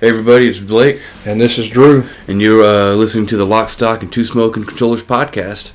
[0.00, 2.06] Hey everybody, it's Blake, And this is Drew.
[2.26, 5.72] and you're uh, listening to the Lock, Stock, and Two Smoking Controllers podcast.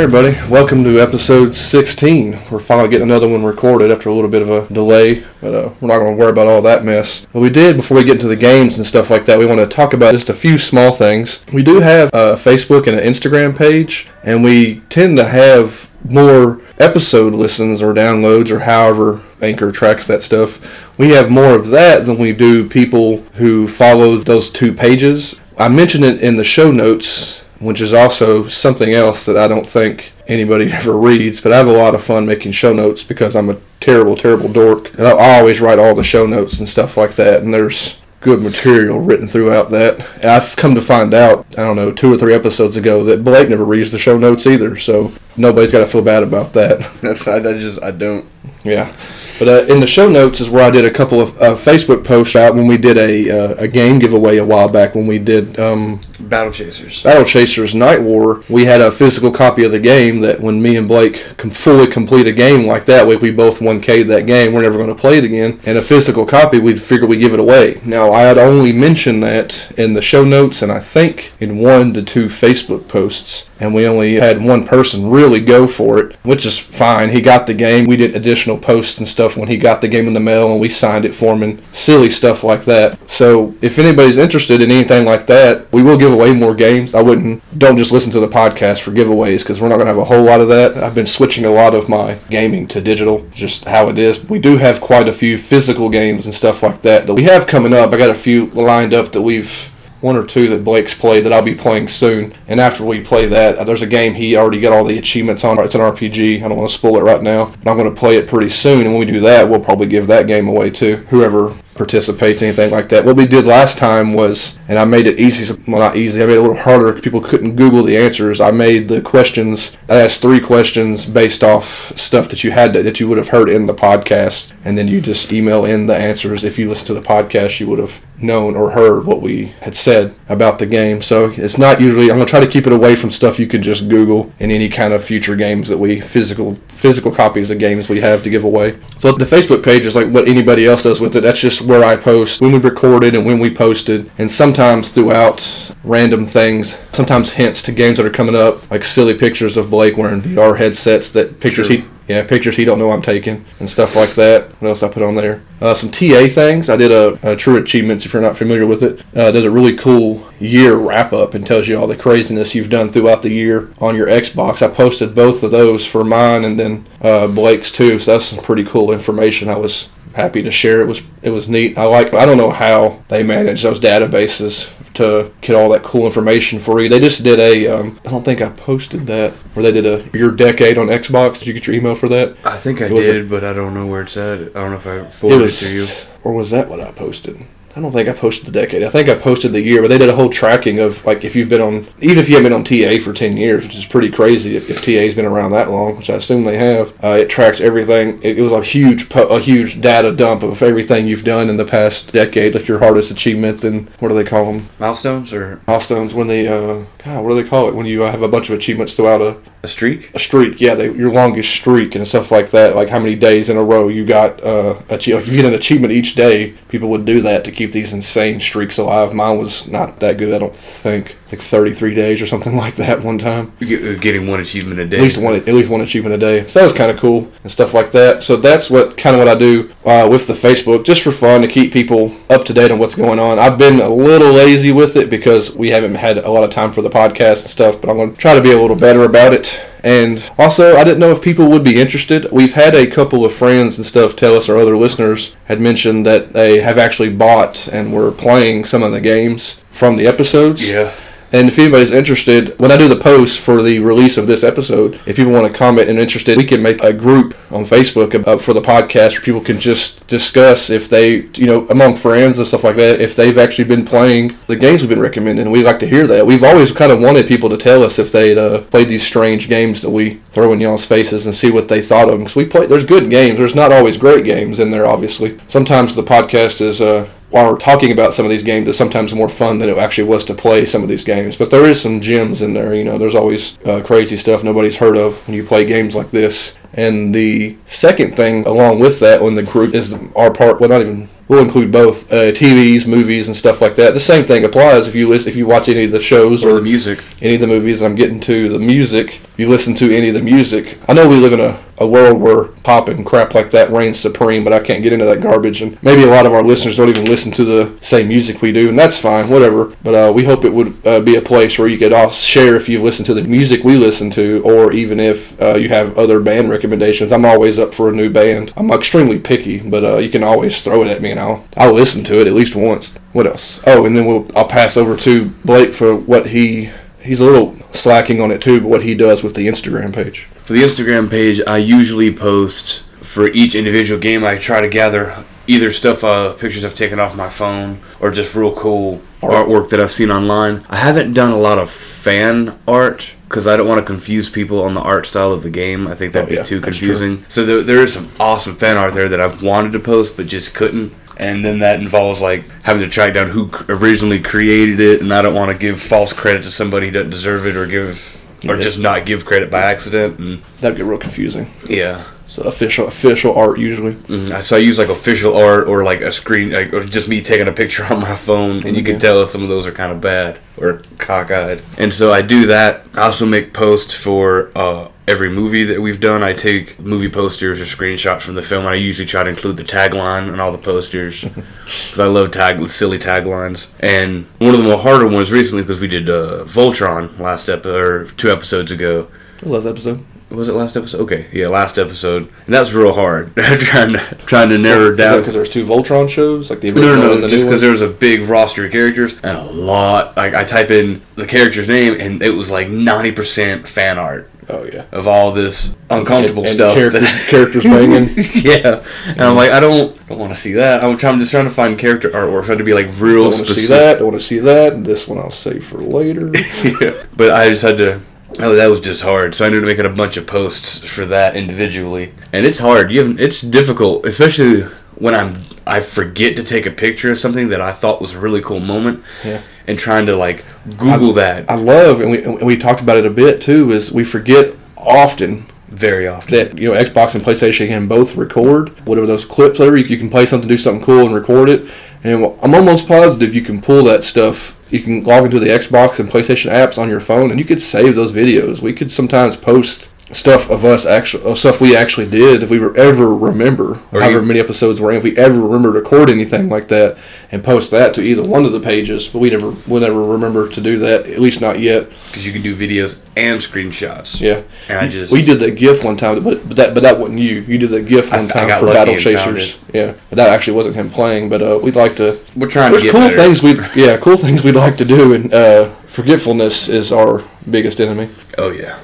[0.00, 2.38] Hey everybody, welcome to episode 16.
[2.50, 5.74] We're finally getting another one recorded after a little bit of a delay, but uh,
[5.78, 7.26] we're not going to worry about all that mess.
[7.34, 9.60] But we did, before we get into the games and stuff like that, we want
[9.60, 11.44] to talk about just a few small things.
[11.52, 16.62] We do have a Facebook and an Instagram page, and we tend to have more
[16.78, 20.98] episode listens or downloads or however Anchor tracks that stuff.
[20.98, 25.36] We have more of that than we do people who follow those two pages.
[25.58, 29.66] I mentioned it in the show notes which is also something else that I don't
[29.66, 31.40] think anybody ever reads.
[31.40, 34.52] But I have a lot of fun making show notes because I'm a terrible, terrible
[34.52, 34.98] dork.
[34.98, 37.42] And I always write all the show notes and stuff like that.
[37.42, 40.00] And there's good material written throughout that.
[40.24, 43.48] I've come to find out, I don't know, two or three episodes ago that Blake
[43.48, 44.76] never reads the show notes either.
[44.78, 46.80] So nobody's got to feel bad about that.
[47.02, 48.26] That's I, I just I don't.
[48.64, 48.94] Yeah.
[49.38, 52.04] But uh, in the show notes is where I did a couple of uh, Facebook
[52.04, 55.18] posts out when we did a, uh, a game giveaway a while back when we
[55.18, 57.02] did um, Battle Chasers.
[57.02, 60.76] Battle Chasers Night War, we had a physical copy of the game that when me
[60.76, 64.52] and Blake can fully complete a game like that, we, we both 1K'd that game,
[64.52, 65.60] we're never going to play it again.
[65.66, 67.80] And a physical copy, we'd figure we'd give it away.
[67.84, 71.94] Now, I had only mentioned that in the show notes and I think in one
[71.94, 73.48] to two Facebook posts.
[73.60, 77.10] And we only had one person really go for it, which is fine.
[77.10, 77.86] He got the game.
[77.86, 80.60] We did additional posts and stuff when he got the game in the mail and
[80.60, 82.98] we signed it for him and silly stuff like that.
[83.10, 86.94] So if anybody's interested in anything like that, we will give away more games.
[86.94, 89.94] I wouldn't, don't just listen to the podcast for giveaways because we're not going to
[89.94, 90.76] have a whole lot of that.
[90.82, 94.24] I've been switching a lot of my gaming to digital, just how it is.
[94.28, 97.46] We do have quite a few physical games and stuff like that that we have
[97.46, 97.92] coming up.
[97.92, 99.70] I got a few lined up that we've
[100.00, 102.32] one or two that Blake's played that I'll be playing soon.
[102.48, 105.44] And after we play that, uh, there's a game he already got all the achievements
[105.44, 105.58] on.
[105.58, 106.42] It's an RPG.
[106.42, 108.50] I don't want to spoil it right now, but I'm going to play it pretty
[108.50, 108.82] soon.
[108.82, 112.70] And when we do that, we'll probably give that game away to whoever participates, anything
[112.70, 113.06] like that.
[113.06, 116.26] What we did last time was, and I made it easy, well, not easy, I
[116.26, 117.00] made it a little harder.
[117.00, 118.38] People couldn't Google the answers.
[118.38, 122.82] I made the questions, I asked three questions based off stuff that you had to,
[122.82, 124.52] that you would have heard in the podcast.
[124.62, 126.44] And then you just email in the answers.
[126.44, 129.74] If you listen to the podcast, you would have known or heard what we had
[129.74, 131.00] said about the game.
[131.00, 133.46] So it's not usually, I'm going to try to keep it away from stuff you
[133.46, 137.58] could just Google in any kind of future games that we, physical, physical copies of
[137.58, 138.78] games we have to give away.
[138.98, 141.20] So the Facebook page is like what anybody else does with it.
[141.20, 145.72] That's just where I post when we recorded and when we posted, and sometimes throughout
[145.84, 149.96] random things, sometimes hints to games that are coming up, like silly pictures of Blake
[149.96, 151.76] wearing VR headsets that pictures Sure.
[151.76, 154.48] he yeah, pictures he don't know I'm taking and stuff like that.
[154.60, 155.44] What else I put on there?
[155.60, 156.68] Uh, some TA things.
[156.68, 158.04] I did a, a True Achievements.
[158.04, 161.46] If you're not familiar with it, uh, does a really cool year wrap up and
[161.46, 164.60] tells you all the craziness you've done throughout the year on your Xbox.
[164.60, 168.00] I posted both of those for mine and then uh, Blake's too.
[168.00, 169.48] So that's some pretty cool information.
[169.48, 170.80] I was happy to share.
[170.80, 171.78] It was it was neat.
[171.78, 172.12] I like.
[172.12, 174.68] I don't know how they manage those databases
[175.00, 176.88] to get all that cool information for you.
[176.88, 177.66] They just did a.
[177.66, 181.38] Um, I don't think I posted that where they did a your decade on Xbox.
[181.40, 182.36] Did you get your email for that?
[182.44, 184.40] I think I It was did, but I don't know where it's at.
[184.40, 185.86] I don't know if I forwarded it, was, to you.
[186.22, 187.40] or was that what I posted?
[187.76, 188.82] I don't think I posted the decade.
[188.82, 191.36] I think I posted the year, but they did a whole tracking of like if
[191.36, 193.84] you've been on, even if you haven't been on TA for ten years, which is
[193.84, 196.92] pretty crazy if, if TA's been around that long, which I assume they have.
[197.02, 198.20] Uh, it tracks everything.
[198.22, 201.56] It, it was a huge, po- a huge data dump of everything you've done in
[201.58, 204.68] the past decade, like your hardest achievements and what do they call them?
[204.78, 206.12] Milestones or Milestones.
[206.12, 207.74] When they, uh, God, what do they call it?
[207.74, 210.14] When you uh, have a bunch of achievements throughout a a streak?
[210.14, 212.74] a streak, yeah, they, your longest streak and stuff like that.
[212.74, 215.54] Like how many days in a row you got uh, achieve, like you get an
[215.54, 216.54] achievement each day.
[216.68, 219.14] People would do that to keep these insane streaks alive.
[219.14, 221.16] Mine was not that good, I don't think.
[221.30, 223.52] Like 33 days or something like that one time.
[223.60, 224.96] Uh, Getting one achievement a day.
[224.96, 226.46] At least one, at least one achievement a day.
[226.46, 228.22] So that was kind of cool and stuff like that.
[228.22, 231.42] So that's what kind of what I do uh, with the Facebook, just for fun
[231.42, 233.38] to keep people up to date on what's going on.
[233.38, 236.72] I've been a little lazy with it because we haven't had a lot of time
[236.72, 239.04] for the podcast and stuff, but I'm going to try to be a little better
[239.04, 239.60] about it.
[239.82, 242.30] And also, I didn't know if people would be interested.
[242.30, 246.04] We've had a couple of friends and stuff tell us, or other listeners had mentioned
[246.06, 250.68] that they have actually bought and were playing some of the games from the episodes.
[250.68, 250.92] Yeah.
[251.32, 255.00] And if anybody's interested, when I do the post for the release of this episode,
[255.06, 258.10] if people want to comment and interested, we can make a group on Facebook
[258.40, 262.48] for the podcast where people can just discuss if they, you know, among friends and
[262.48, 265.50] stuff like that, if they've actually been playing the games we've been recommending.
[265.50, 266.26] We'd like to hear that.
[266.26, 269.48] We've always kind of wanted people to tell us if they'd uh, played these strange
[269.48, 272.20] games that we throw in y'all's faces and see what they thought of them.
[272.20, 273.38] Because we play, there's good games.
[273.38, 275.38] There's not always great games in there, obviously.
[275.48, 276.80] Sometimes the podcast is.
[276.80, 280.08] Uh, are talking about some of these games is sometimes more fun than it actually
[280.08, 281.36] was to play some of these games.
[281.36, 282.74] But there is some gems in there.
[282.74, 286.10] You know, there's always uh, crazy stuff nobody's heard of when you play games like
[286.10, 286.56] this.
[286.72, 290.82] And the second thing, along with that, when the group is our part, well, not
[290.82, 293.94] even we'll include both uh, TVs, movies, and stuff like that.
[293.94, 296.50] The same thing applies if you listen, if you watch any of the shows Or
[296.50, 296.98] or, the music.
[297.22, 297.80] any of the movies.
[297.82, 299.20] I'm getting to the music.
[299.34, 301.86] If you listen to any of the music, I know we live in a, a
[301.86, 305.22] world where pop and crap like that reigns supreme, but I can't get into that
[305.22, 305.62] garbage.
[305.62, 308.52] And maybe a lot of our listeners don't even listen to the same music we
[308.52, 309.72] do, and that's fine, whatever.
[309.84, 312.56] But uh, we hope it would uh, be a place where you could all share
[312.56, 315.96] if you've listened to the music we listen to, or even if uh, you have
[315.96, 317.12] other band recommendations.
[317.12, 318.52] I'm always up for a new band.
[318.56, 321.72] I'm extremely picky, but uh, you can always throw it at me, and I'll I'll
[321.72, 322.88] listen to it at least once.
[323.12, 323.60] What else?
[323.66, 326.70] Oh, and then we'll I'll pass over to Blake for what he
[327.00, 330.24] he's a little slacking on it too, but what he does with the Instagram page.
[330.42, 334.24] For the Instagram page, I usually post for each individual game.
[334.24, 338.34] I try to gather either stuff, uh, pictures I've taken off my phone, or just
[338.34, 340.64] real cool artwork that I've seen online.
[340.68, 344.62] I haven't done a lot of fan art because I don't want to confuse people
[344.62, 345.86] on the art style of the game.
[345.88, 347.24] I think that'd Oh, be yeah, too confusing.
[347.28, 350.26] So there, there is some awesome fan art there that I've wanted to post but
[350.26, 350.92] just couldn't.
[351.20, 355.20] And then that involves like having to track down who originally created it, and I
[355.20, 358.16] don't want to give false credit to somebody who doesn't deserve it, or give,
[358.48, 360.18] or just not give credit by accident.
[360.18, 361.48] And That'd get real confusing.
[361.68, 363.92] yeah, So official official art usually.
[364.08, 364.42] Mhm.
[364.42, 367.48] So I use like official art or like a screen, like, or just me taking
[367.48, 369.92] a picture on my phone, and you can tell if some of those are kind
[369.92, 371.60] of bad or cockeyed.
[371.76, 372.82] And so I do that.
[372.94, 376.22] I also make posts for uh, every movie that we've done.
[376.22, 379.56] I take movie posters or screenshots from the film, and I usually try to include
[379.56, 383.70] the tagline on all the posters because I love tag silly taglines.
[383.80, 387.84] And one of the more harder ones recently because we did uh, Voltron last episode
[387.84, 389.08] or two episodes ago.
[389.42, 390.04] Last episode.
[390.30, 391.00] Was it last episode?
[391.00, 394.96] Okay, yeah, last episode, and that was real hard trying to trying to narrow it
[394.96, 395.18] down.
[395.18, 397.26] because there's two Voltron shows, like the No, original no, and no.
[397.26, 400.16] the Just because there's a big roster of characters and a lot.
[400.16, 404.29] Like I type in the character's name, and it was like ninety percent fan art
[404.52, 404.84] Oh yeah.
[404.92, 406.76] of all this uncomfortable And- and stuff.
[406.76, 408.08] Characters, that- characters banging.
[408.34, 410.82] yeah, and I'm like, I don't, don't want to see that.
[410.84, 412.44] I'm trying, I'm just trying to find character artwork.
[412.46, 413.98] Trying to be like real Don't want to see that.
[413.98, 414.72] Don't want to see that.
[414.72, 416.30] And this one I'll save for later.
[416.80, 417.04] yeah.
[417.16, 418.00] But I just had to.
[418.38, 419.34] Oh, that was just hard.
[419.34, 422.90] So I ended up making a bunch of posts for that individually, and it's hard.
[422.92, 424.62] You have, it's difficult, especially
[424.94, 428.20] when I'm I forget to take a picture of something that I thought was a
[428.20, 429.42] really cool moment, Yeah.
[429.70, 430.44] And trying to like
[430.76, 433.72] Google that I love, and we and we talked about it a bit too.
[433.72, 436.34] Is we forget often very often.
[436.34, 439.58] that you know Xbox and PlayStation can both record whatever those clips.
[439.58, 441.70] Whatever you, you can play something, do something cool, and record it.
[442.02, 444.56] And I'm almost positive you can pull that stuff.
[444.70, 447.62] You can log into the Xbox and PlayStation apps on your phone, and you could
[447.62, 448.60] save those videos.
[448.60, 452.58] We could sometimes post stuff of us actually, of stuff we actually did if we
[452.58, 454.96] were ever remember, Or however you- many episodes we're in.
[454.98, 456.96] If we ever remember to record anything like that
[457.30, 460.48] and post that to either one of the pages, but we never, we never remember
[460.48, 461.06] to do that.
[461.06, 461.88] At least not yet.
[462.08, 464.20] because you can do videos and screenshots.
[464.20, 464.42] Yeah.
[464.68, 467.20] And I just We did the GIF one time, but, but that but that wasn't
[467.20, 467.40] you.
[467.42, 469.58] You did the GIF one time for Battle Chasers.
[469.72, 471.28] Yeah, but that actually wasn't him playing.
[471.28, 472.18] But uh, we'd like to.
[472.34, 473.16] we're trying There's to get cool better.
[473.16, 477.80] things we yeah cool things we'd like to do, and uh, forgetfulness is our biggest
[477.80, 478.08] enemy.
[478.38, 478.78] Oh yeah,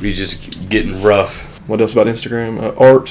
[0.00, 1.44] we just getting rough.
[1.68, 2.62] What else about Instagram?
[2.62, 3.10] Uh, art.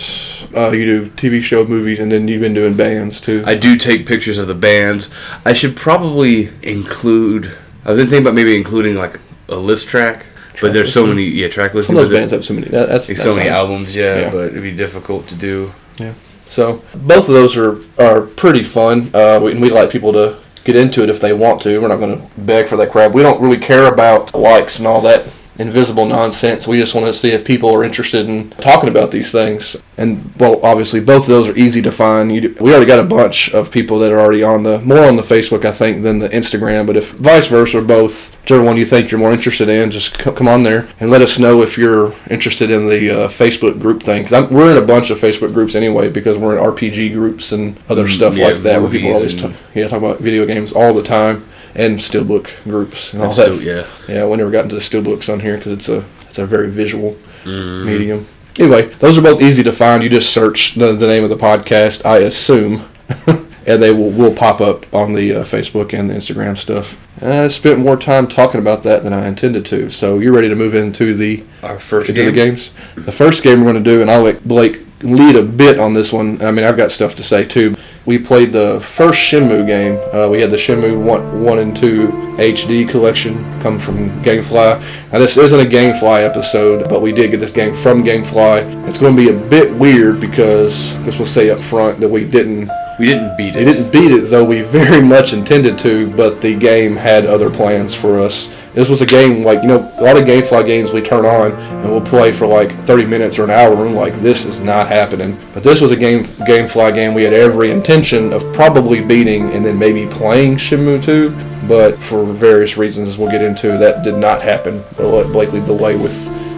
[0.55, 3.43] Uh, you do TV show, movies, and then you've been doing bands too.
[3.45, 5.09] I do take pictures of the bands.
[5.45, 7.47] I should probably include.
[7.85, 11.25] I've been thinking about maybe including like a list track, but Track there's so many
[11.25, 12.67] yeah track Some of those bands have so many.
[12.69, 13.57] That, that's, that's so many fine.
[13.57, 14.31] albums, yeah, Yeah.
[14.31, 15.73] but it'd be difficult to do.
[15.97, 16.13] Yeah.
[16.49, 19.09] So both of those are are pretty fun.
[19.13, 21.79] Uh, we, and we'd like people to get into it if they want to.
[21.79, 23.11] We're not going to beg for that crap.
[23.11, 25.27] We don't really care about likes and all that
[25.57, 26.67] invisible nonsense.
[26.67, 29.77] We just want to see if people are interested in talking about these things.
[29.97, 32.33] And well, obviously both of those are easy to find.
[32.33, 35.15] You we already got a bunch of people that are already on the more on
[35.15, 36.85] the Facebook, I think, than the Instagram.
[36.85, 40.21] But if vice versa, or both whichever one you think you're more interested in, just
[40.21, 43.79] c- come on there and let us know if you're interested in the uh, Facebook
[43.79, 44.23] group thing.
[44.23, 47.77] Because we're in a bunch of Facebook groups anyway because we're in RPG groups and
[47.89, 50.45] other Mm, stuff yeah, like that where people always movies ta- yeah talk about video
[50.45, 51.43] games all the time
[51.75, 53.43] and steelbook groups and all that.
[53.53, 53.85] still- yeah.
[54.07, 56.69] Yeah, we never got into the steelbooks on here because it's a it's a very
[56.69, 57.15] visual
[57.45, 57.85] Mhm.
[57.85, 58.25] medium.
[58.57, 60.01] Anyway, those are both easy to find.
[60.03, 62.83] You just search the, the name of the podcast, I assume,
[63.65, 66.97] and they will, will pop up on the uh, Facebook and the Instagram stuff.
[67.21, 69.89] And I spent more time talking about that than I intended to.
[69.89, 72.31] So you're ready to move into the Our first into game.
[72.31, 72.71] the games.
[72.95, 75.93] The first game we're going to do, and I'll let Blake lead a bit on
[75.93, 76.41] this one.
[76.41, 77.75] I mean, I've got stuff to say too.
[78.05, 79.97] We played the first Shenmue game.
[80.13, 84.79] Uh, we had the Shenmue one, one and two HD collection come from GameFly.
[85.11, 88.87] Now this isn't a GameFly episode, but we did get this game from GameFly.
[88.87, 92.25] It's going to be a bit weird because this will say up front that we
[92.25, 92.69] didn't
[92.99, 93.65] We didn't beat it.
[93.65, 93.73] we it.
[93.73, 97.95] didn't beat it, though we very much intended to, but the game had other plans
[97.95, 98.53] for us.
[98.75, 101.53] This was a game, like, you know, a lot of GameFly games we turn on
[101.53, 104.89] and we'll play for like 30 minutes or an hour, and like, this is not
[104.89, 105.39] happening.
[105.53, 109.65] But this was a game GameFly game we had every intention of probably beating and
[109.65, 114.17] then maybe playing Shenmue 2, but for various reasons, as we'll get into, that did
[114.17, 114.83] not happen.
[114.99, 116.11] We'll let Blake lead the way with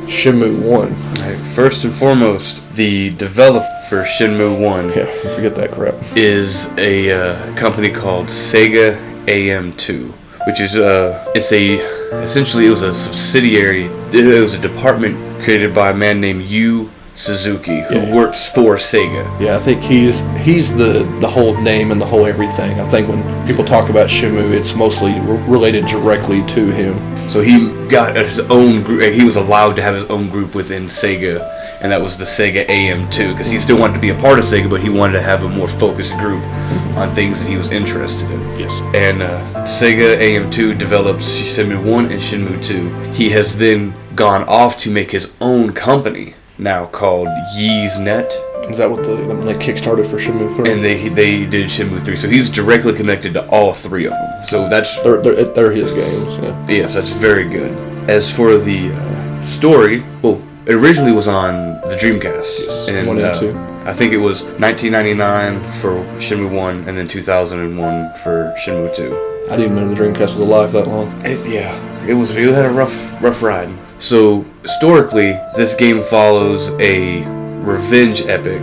[0.07, 0.93] Shenmue 1.
[1.21, 5.05] Alright, First and foremost, the developer for Shenmue 1 Yeah,
[5.35, 5.95] forget that crap.
[6.15, 8.97] is a uh, company called Sega
[9.27, 10.13] AM2,
[10.47, 11.65] which is uh, it's a
[12.23, 13.85] essentially it was a subsidiary.
[14.13, 18.13] It was a department created by a man named Yu Suzuki who Yeah.
[18.15, 19.23] works for Sega.
[19.41, 22.79] Yeah, I think he's he's the the whole name and the whole everything.
[22.79, 26.93] I think when people talk about Shenmue, it's mostly re- related directly to him.
[27.29, 27.55] So he
[27.89, 29.01] got his own group.
[29.13, 31.35] He was allowed to have his own group within Sega,
[31.81, 34.45] and that was the Sega AM2 because he still wanted to be a part of
[34.45, 36.43] Sega, but he wanted to have a more focused group
[36.97, 38.41] on things that he was interested in.
[38.59, 38.81] Yes.
[38.95, 43.11] And uh, Sega AM2 develops Shenmue 1 and Shenmue 2.
[43.13, 48.33] He has then gone off to make his own company now called Ys Net,
[48.67, 49.15] Is that what the
[49.45, 50.71] they kickstarted for Shenmue Three?
[50.73, 52.15] and they they did Shenmue 3.
[52.15, 54.45] So he's directly connected to all three of them.
[54.47, 56.33] So that's they're, they're, they're his games.
[56.43, 56.67] Yeah.
[56.67, 57.71] Yes, that's very good.
[58.09, 62.59] As for the uh, story, well, it originally was on the Dreamcast.
[62.59, 63.57] Yes, and, one and uh, two.
[63.89, 69.45] I think it was 1999 for Shenmue 1 and then 2001 for Shenmue 2.
[69.49, 71.09] I didn't even know the Dreamcast was alive that long.
[71.25, 72.35] It, yeah, it was.
[72.35, 73.69] It had a rough, rough ride.
[73.97, 77.23] So historically, this game follows a
[77.61, 78.61] revenge epic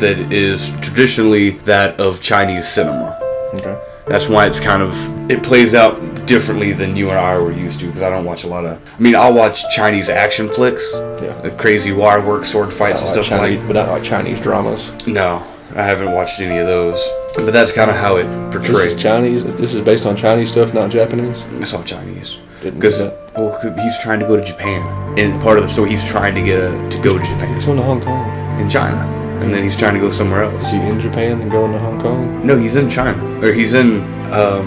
[0.00, 3.18] that is traditionally that of Chinese cinema.
[3.54, 3.80] Okay.
[4.06, 7.80] That's why it's kind of it plays out differently than you and I were used
[7.80, 8.78] to because I don't watch a lot of.
[8.96, 11.32] I mean, I'll watch Chinese action flicks, Yeah.
[11.42, 13.66] the crazy wire work, sword fights, and like stuff Chinese, like.
[13.66, 14.92] but not like Chinese dramas.
[15.06, 15.42] No,
[15.74, 17.00] I haven't watched any of those.
[17.34, 18.92] But that's kind of how it This portrays.
[18.94, 19.44] is Chinese.
[19.56, 21.42] This is based on Chinese stuff, not Japanese.
[21.60, 22.38] It's all Chinese.
[22.62, 23.00] Because
[23.36, 24.82] well, he's trying to go to Japan,
[25.18, 27.64] and part of the story he's trying to get a, to go to Japan He's
[27.64, 28.60] going to Hong Kong.
[28.60, 28.96] in China,
[29.40, 30.64] and then he's trying to go somewhere else.
[30.64, 32.44] Is he in Japan and going to Hong Kong?
[32.44, 34.66] No, he's in China, or he's in um,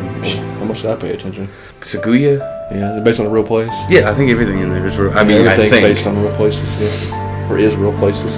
[0.72, 1.50] much did I pay attention?
[1.82, 2.40] Saguya.
[2.72, 3.72] Yeah, it based on a real place?
[3.90, 4.98] Yeah, I think everything in there is.
[4.98, 5.12] Real.
[5.12, 6.64] I mean, I think based on real places.
[6.80, 7.50] Yeah.
[7.50, 8.32] Or is real places.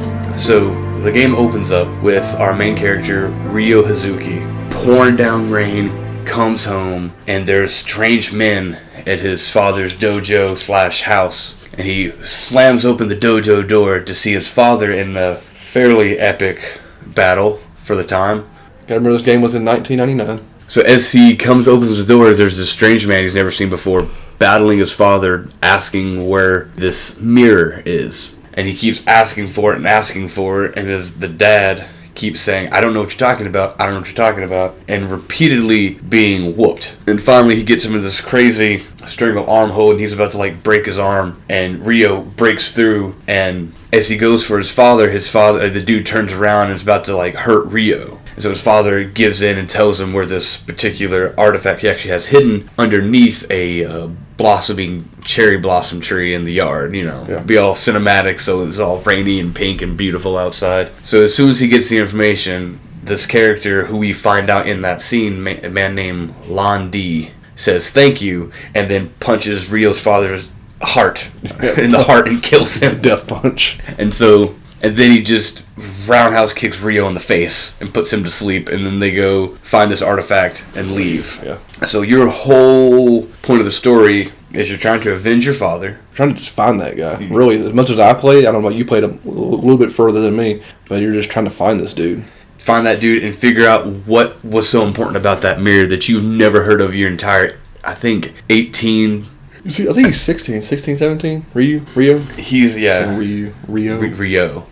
[0.44, 6.66] So the game opens up with our main character Ryo Hazuki pouring down rain, comes
[6.66, 13.10] home, and there's strange men at his father's dojo slash house, and he slams open
[13.10, 18.50] the dojo door to see his father in a fairly epic battle for the time.
[18.88, 20.53] Gotta remember this game was in 1999.
[20.68, 24.08] So as he comes opens the door, there's this strange man he's never seen before
[24.40, 28.38] battling his father, asking where this mirror is.
[28.54, 32.42] And he keeps asking for it and asking for it, and as the dad keeps
[32.42, 34.76] saying, I don't know what you're talking about, I don't know what you're talking about,
[34.88, 36.96] and repeatedly being whooped.
[37.08, 40.38] And finally he gets him in this crazy strangle arm hold and he's about to
[40.38, 45.10] like break his arm and Rio breaks through and as he goes for his father,
[45.10, 48.20] his father the dude turns around and is about to like hurt Rio.
[48.34, 52.12] And so his father gives in and tells him where this particular artifact he actually
[52.12, 56.96] has hidden underneath a uh, blossoming cherry blossom tree in the yard.
[56.96, 57.40] You know, Yeah.
[57.40, 60.90] be all cinematic, so it's all rainy and pink and beautiful outside.
[61.04, 64.82] So as soon as he gets the information, this character who we find out in
[64.82, 70.50] that scene, a man named Lan Di, says thank you, and then punches Rio's father's
[70.82, 71.30] heart
[71.78, 73.02] in the heart and kills him.
[73.02, 73.78] Death Punch.
[73.98, 75.64] And so, and then he just
[76.06, 78.68] roundhouse kicks Rio in the face and puts him to sleep.
[78.68, 81.42] And then they go find this artifact and leave.
[81.44, 81.58] Yeah.
[81.86, 86.00] So your whole point of the story is you're trying to avenge your father.
[86.14, 87.16] trying to just find that guy.
[87.16, 87.34] Mm-hmm.
[87.34, 90.22] Really, as much as I played, I don't know, you played a little bit further
[90.22, 92.24] than me, but you're just trying to find this dude.
[92.60, 96.24] Find that dude and figure out what was so important about that mirror that you've
[96.24, 99.28] never heard of your entire, I think, 18.
[99.64, 101.46] You see, I think he's 16, 16, 17.
[101.54, 101.86] Ryu?
[101.96, 102.18] Rio?
[102.20, 103.54] He's, yeah, Ryu.
[103.68, 104.00] Rio.
[104.00, 104.68] R- Rio.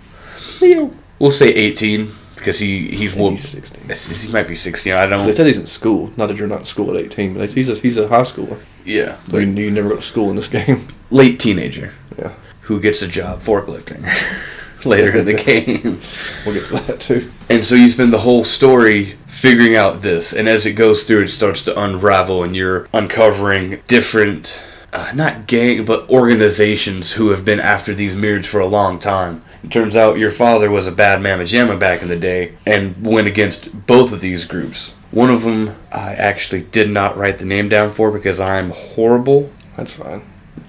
[0.61, 0.91] Rio.
[1.19, 4.17] We'll say 18 because he, he's, I he's 16.
[4.27, 4.93] he might be 16.
[4.93, 6.11] I don't, They said he's in school.
[6.17, 8.59] Not that you're not in school at 18, but he's a, he's a high schooler.
[8.85, 9.17] yeah.
[9.29, 10.87] So you, you never go to school in this game.
[11.11, 11.93] Late teenager.
[12.17, 12.33] Yeah.
[12.61, 14.03] who gets a job forklifting
[14.85, 15.33] later in the
[15.83, 16.01] game.
[16.45, 17.31] We'll get to that too.
[17.49, 21.23] And so you spend the whole story figuring out this, and as it goes through,
[21.23, 24.61] it starts to unravel, and you're uncovering different,
[24.93, 29.43] uh, not gang, but organizations who have been after these mirrors for a long time.
[29.63, 33.05] It turns out your father was a bad mamma jamma back in the day, and
[33.05, 34.89] went against both of these groups.
[35.11, 39.51] One of them I actually did not write the name down for because I'm horrible,
[39.75, 40.21] That's fine.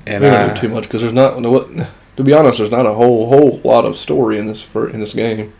[0.06, 1.40] and we I, don't do too much because there's not.
[1.40, 1.68] What,
[2.16, 5.00] to be honest, there's not a whole whole lot of story in this for in
[5.00, 5.52] this game.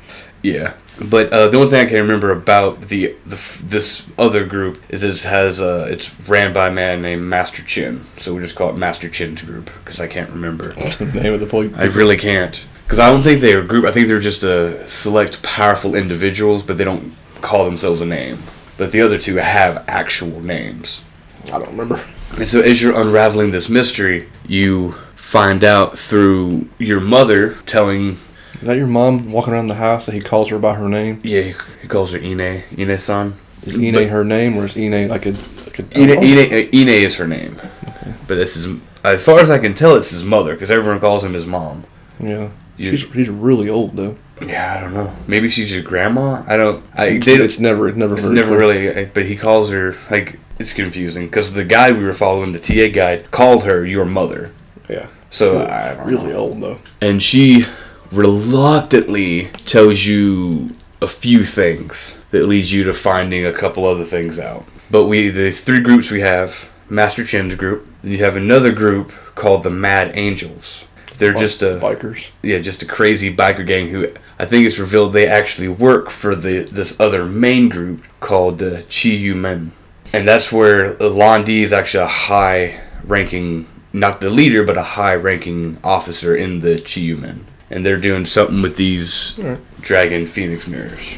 [0.43, 4.83] Yeah, but uh, the only thing I can remember about the, the this other group
[4.89, 8.57] is it has uh, it's ran by a man named Master Chin, so we just
[8.57, 10.75] call it Master Chin's group because I can't remember.
[10.75, 11.73] the name of the police.
[11.77, 13.85] I really can't because I don't think they're a group.
[13.85, 18.39] I think they're just a select powerful individuals, but they don't call themselves a name.
[18.79, 21.03] But the other two have actual names.
[21.47, 22.05] I don't remember.
[22.39, 28.19] And so as you're unraveling this mystery, you find out through your mother telling
[28.55, 31.21] Is that your mom walking around the house that he calls her by her name?
[31.25, 33.35] yeah he calls her Ine Ine-san.
[33.67, 35.31] Is Ine her name or is Ine like a
[35.65, 37.57] like a Ine, Ine, uh, Ine is her name,
[37.89, 38.15] Okay.
[38.27, 41.25] but this is as far as I can tell, it's his mother because everyone calls
[41.25, 41.85] him his mom.
[42.21, 42.51] Yeah.
[42.76, 44.17] You- She's, she's really old though.
[44.45, 45.14] Yeah, I don't know.
[45.29, 46.43] Maybe she's your grandma.
[46.49, 46.85] I don't.
[46.95, 50.38] I It's, it's never it's never It's never really, eh, but he calls her like
[50.59, 54.52] it's confusing because the guy we were following, the TA guy, called her your mother.
[54.88, 55.07] yeah.
[55.31, 56.37] So I don't Really know.
[56.38, 56.79] old though.
[57.00, 57.64] and she
[58.11, 64.38] reluctantly tells you a few things that leads you to finding a couple other things
[64.38, 64.64] out.
[64.91, 69.12] But we, the three groups we have, Master Chin's group, then you have another group
[69.35, 70.85] called the Mad Angels.
[71.23, 72.26] They're just a bikers.
[72.43, 76.35] yeah, just a crazy biker gang who I think it's revealed they actually work for
[76.35, 79.73] the this other main group called the Chi Yu Men,
[80.12, 84.83] and that's where Lan Di is actually a high ranking, not the leader, but a
[84.83, 89.61] high ranking officer in the Chi Yu Men, and they're doing something with these Alright.
[89.81, 91.14] Dragon Phoenix mirrors.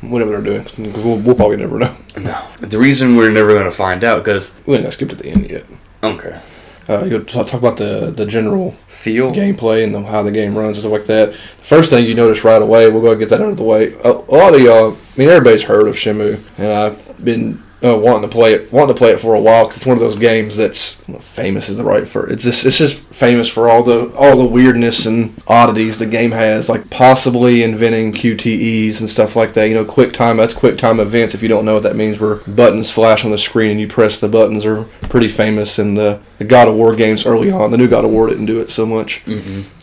[0.00, 0.92] Whatever they're doing.
[0.94, 1.94] We'll, we'll probably never know.
[2.16, 5.50] No, the reason we're never gonna find out because We got skipped to the end
[5.50, 5.64] yet.
[6.02, 6.40] okay,
[6.88, 10.56] Uh, you talk talk about the the general feel gameplay and the, how the game
[10.56, 11.32] runs and stuff like that.
[11.32, 13.62] The first thing you notice right away, we'll go and get that out of the
[13.62, 13.92] way.
[14.04, 17.96] A, a lot of y'all, I mean, everybody's heard of Shenmue, and I've been uh,
[17.96, 20.02] wanting to play it, wanting to play it for a while because it's one of
[20.02, 22.28] those games that's famous is the right for.
[22.28, 26.30] It's just it's just famous for all the all the weirdness and oddities the game
[26.30, 29.68] has, like possibly inventing QTEs and stuff like that.
[29.68, 30.36] You know, quick time.
[30.36, 31.34] That's quick time events.
[31.34, 33.88] If you don't know what that means, where buttons flash on the screen and you
[33.88, 37.72] press the buttons are pretty famous in the the God of War games early on.
[37.72, 39.22] The new God of War didn't do it so much.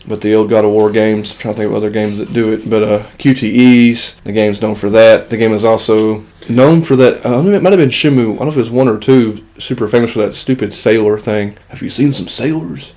[0.08, 2.32] But the old God of War games, I'm trying to think of other games that
[2.32, 2.68] do it.
[2.70, 5.28] But uh, QTEs, the game's known for that.
[5.28, 7.26] The game is also known for that.
[7.26, 8.34] Uh, it might have been Shenmue.
[8.34, 9.44] I don't know if it was one or two.
[9.58, 11.58] Super famous for that stupid sailor thing.
[11.68, 12.92] Have you seen some sailors?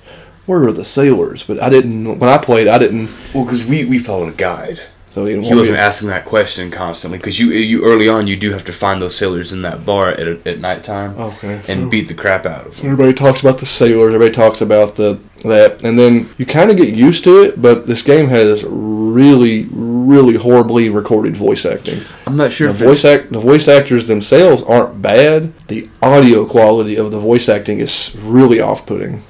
[0.46, 1.42] Where are the sailors?
[1.44, 2.18] But I didn't.
[2.18, 3.10] When I played, I didn't.
[3.34, 4.80] well because we we followed a guide.
[5.14, 8.36] So you know, He wasn't asking that question constantly because you you early on you
[8.36, 11.90] do have to find those sailors in that bar at at nighttime Okay, so- and
[11.90, 12.86] beat the crap out of them.
[12.86, 14.14] Everybody talks about the sailors.
[14.14, 17.60] Everybody talks about the that, and then you kind of get used to it.
[17.60, 22.02] But this game has really, really horribly recorded voice acting.
[22.26, 25.52] I'm not sure The if voice act, the voice actors themselves aren't bad.
[25.66, 29.22] The audio quality of the voice acting is really off-putting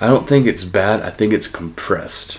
[0.00, 1.02] I don't think it's bad.
[1.02, 2.38] I think it's compressed.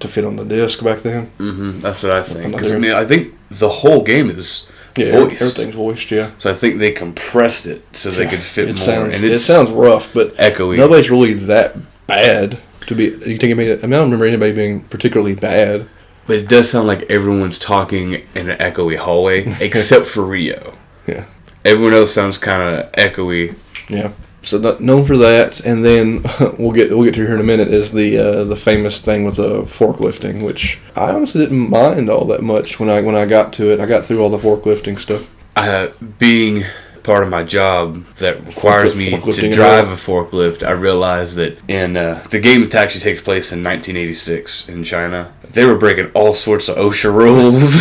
[0.00, 1.26] to fit on the disc back then.
[1.38, 2.52] hmm That's what I think.
[2.52, 5.42] Because I mean, I think the whole game is Yeah, voiced.
[5.42, 6.10] everything's voiced.
[6.10, 8.84] Yeah, So I think they compressed it so they could fit it more.
[8.84, 10.76] sounds and it sounds rough, but echoey.
[10.76, 13.04] nobody's really that bad to be.
[13.06, 13.70] You think I mean?
[13.70, 15.88] I mean, I don't remember anybody being particularly bad.
[16.26, 20.74] but it does sound like everyone's talking in an echoey hallway except for Rio.
[21.06, 21.24] Yeah.
[21.64, 23.56] Everyone else sounds kind of echoey.
[23.88, 24.12] Yeah.
[24.42, 26.22] So that, known for that, and then
[26.58, 29.24] we'll get we'll get to here in a minute is the uh, the famous thing
[29.24, 33.26] with the forklifting, which I honestly didn't mind all that much when I when I
[33.26, 33.80] got to it.
[33.80, 35.28] I got through all the forklifting stuff.
[35.56, 36.64] uh, being
[37.08, 41.36] part of my job that requires me Forklift- forklifting to drive a forklift, I realized
[41.36, 45.32] that in uh, the game actually takes place in 1986 in China.
[45.50, 47.76] They were breaking all sorts of OSHA rules.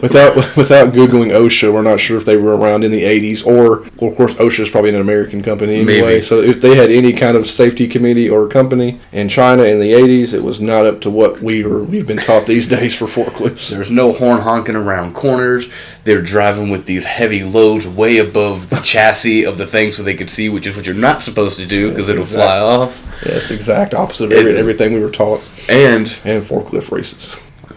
[0.00, 3.80] Without without googling OSHA, we're not sure if they were around in the 80s or
[3.96, 6.00] well, of course OSHA is probably an American company anyway.
[6.00, 6.22] Maybe.
[6.22, 9.92] So if they had any kind of safety committee or company in China in the
[9.92, 13.06] 80s, it was not up to what we were we've been taught these days for
[13.06, 13.68] forklifts.
[13.70, 15.68] There's no horn honking around corners.
[16.04, 20.14] They're driving with these heavy loads way above the chassis of the thing so they
[20.14, 22.58] could see, which is what you're not supposed to do because Yes, it'll exact- fly
[22.58, 23.22] off.
[23.26, 25.40] Yes, exact opposite of every, everything we were taught.
[25.68, 27.36] And And forklift races.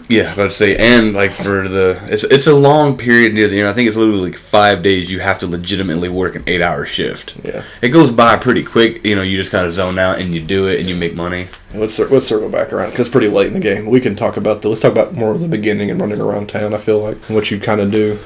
[0.09, 3.59] Yeah, I would say, and like for the, it's it's a long period near the
[3.59, 3.67] end.
[3.67, 5.11] I think it's literally like five days.
[5.11, 7.35] You have to legitimately work an eight-hour shift.
[7.43, 7.63] Yeah.
[7.81, 9.05] It goes by pretty quick.
[9.05, 11.13] You know, you just kind of zone out and you do it and you make
[11.13, 11.49] money.
[11.75, 13.85] Let's let's circle back around because it's pretty late in the game.
[13.87, 16.47] We can talk about the let's talk about more of the beginning and running around
[16.47, 16.73] town.
[16.73, 18.17] I feel like what you kind of do.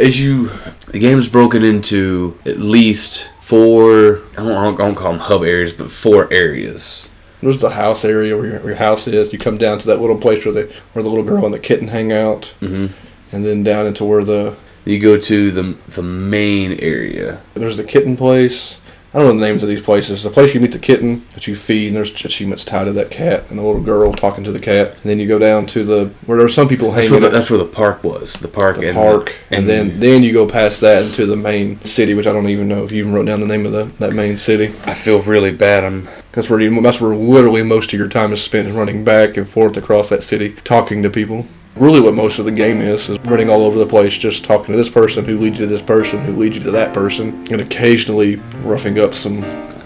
[0.00, 0.50] As you
[0.88, 5.42] the game is broken into at least four I don't, I don't call them hub
[5.42, 7.08] areas but four areas
[7.42, 9.32] There's the house area where your, where your house is.
[9.32, 11.58] You come down to that little place where the where the little girl and the
[11.58, 12.88] kitten hang out, hmm
[13.32, 17.84] and then down into where the you go to the the main area there's the
[17.84, 18.80] kitten place.
[19.12, 20.22] I don't know the names of these places.
[20.22, 23.10] The place you meet the kitten that you feed, and there's achievements tied to that
[23.10, 24.92] cat and the little girl talking to the cat.
[24.92, 27.36] And then you go down to the where there's some people that's hanging where, the,
[27.36, 30.46] that's where the park was the park the and park, and, then then you go
[30.46, 33.26] past that into the main city, which I don't even know if you even wrote
[33.26, 34.66] down the name of the that main city.
[34.84, 38.32] I feel really bad I'm That's where you, that's where literally most of your time
[38.32, 41.46] is spent running back and forth across that city, talking to people.
[41.76, 44.72] Really, what most of the game is is running all over the place, just talking
[44.72, 47.46] to this person who leads you to this person who leads you to that person,
[47.50, 49.42] and occasionally roughing up some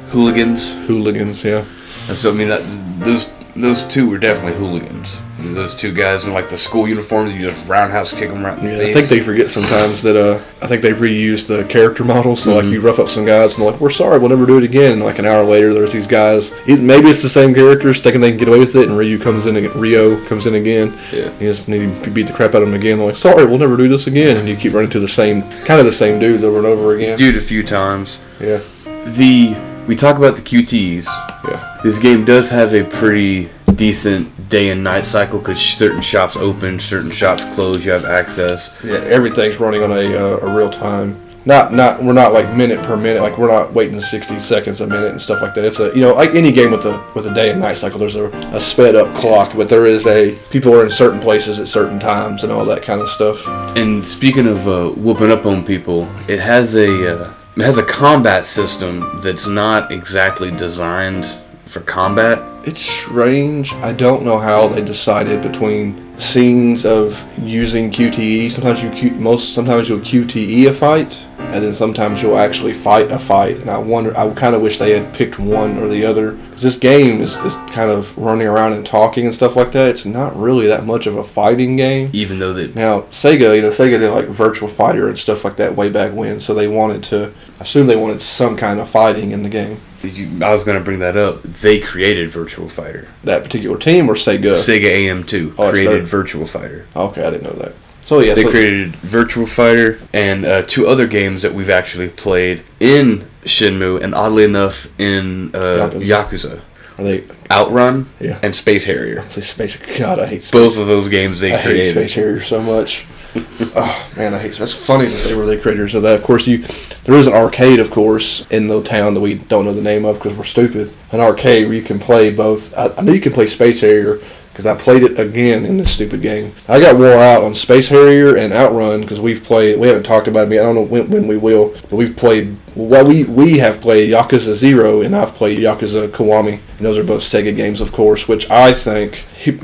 [0.09, 1.45] hooligans hooligans.
[1.45, 1.65] Yeah,
[2.09, 2.63] And so I mean that
[3.05, 5.15] those those two were definitely hooligans.
[5.53, 8.65] Those two guys in like the school uniforms, you just roundhouse kick them right in
[8.65, 8.79] the yeah.
[8.79, 8.91] face.
[8.91, 12.43] I think they forget sometimes that uh, I think they reuse the character models.
[12.43, 14.59] So like you rough up some guys and they're like, "We're sorry, we'll never do
[14.59, 16.53] it again." And like an hour later, there's these guys.
[16.67, 19.47] Maybe it's the same characters thinking they can get away with it, and Ryu comes
[19.47, 19.79] in again.
[19.79, 20.99] Rio comes in again.
[21.13, 21.33] Yeah.
[21.39, 22.99] You just need to beat the crap out of them again.
[22.99, 25.43] They're like, "Sorry, we'll never do this again." And you keep running to the same
[25.65, 27.19] kind of the same dudes over and over again.
[27.19, 28.19] Dude, a few times.
[28.41, 31.05] Yeah, The we talk about the QTs.
[31.49, 31.81] yeah.
[31.83, 36.81] This game does have a pretty decent day and night cycle because certain shops open,
[36.81, 37.85] certain shops close.
[37.85, 38.79] You have access.
[38.83, 41.21] Yeah, everything's running on a, uh, a real time.
[41.47, 43.21] Not not we're not like minute per minute.
[43.21, 45.65] Like we're not waiting sixty seconds a minute and stuff like that.
[45.67, 47.99] It's a you know like any game with a with a day and night cycle.
[47.99, 51.61] There's a, a sped up clock, but there is a people are in certain places
[51.61, 53.47] at certain times and all that kind of stuff.
[53.77, 58.47] And speaking of uh, whooping up on people, it has a uh, has a combat
[58.47, 61.27] system that's not exactly designed
[61.67, 62.43] for combat.
[62.67, 63.73] It's strange.
[63.75, 68.51] I don't know how they decided between scenes of using QTE.
[68.51, 71.17] Sometimes you most sometimes you'll QTE a fight,
[71.53, 73.59] and then sometimes you'll actually fight a fight.
[73.59, 74.17] And I wonder.
[74.17, 77.37] I kind of wish they had picked one or the other because this game is,
[77.39, 79.89] is kind of running around and talking and stuff like that.
[79.89, 82.11] It's not really that much of a fighting game.
[82.13, 85.57] Even though that Now Sega, you know, Sega did like Virtual Fighter and stuff like
[85.57, 87.33] that way back when, so they wanted to.
[87.61, 89.81] I assume they wanted some kind of fighting in the game.
[90.03, 91.43] you, I was gonna bring that up.
[91.43, 93.09] They created Virtual Fighter.
[93.23, 94.53] That particular team or Sega.
[94.53, 96.87] Sega AM2 Oh, created Virtual Fighter.
[96.97, 97.75] Okay, I didn't know that.
[98.05, 102.11] So yeah, They so, created Virtual Fighter and uh, two other games that we've actually
[102.11, 106.61] played in Shenmue, and oddly enough, in uh, Yakuza.
[106.99, 107.25] Are they?
[107.51, 108.39] Outrun Yeah.
[108.43, 109.23] and Space Harrier.
[109.23, 109.79] Say Space.
[109.99, 110.51] God, I hate Space.
[110.51, 111.93] Both of those games they I hate.
[111.93, 113.07] Space Harrier so much.
[113.35, 114.57] oh man, I hate.
[114.59, 116.15] That's funny that they were the creators of that.
[116.15, 116.59] Of course, you
[117.05, 120.05] there is an arcade, of course, in the town that we don't know the name
[120.05, 120.93] of because we're stupid.
[121.11, 122.73] An arcade where you can play both.
[122.77, 124.21] I, I know you can play Space Harrier
[124.55, 126.55] because I played it again in this stupid game.
[126.69, 129.81] I got wore out on Space Harrier and Outrun because we've played.
[129.81, 130.55] We haven't talked about it.
[130.55, 130.63] yet.
[130.63, 132.57] I don't know when, when we will, but we've played.
[132.77, 136.61] Well, we we have played Yakuza Zero and I've played Yakuza Kiwami.
[136.79, 139.17] And those are both Sega games, of course, which I think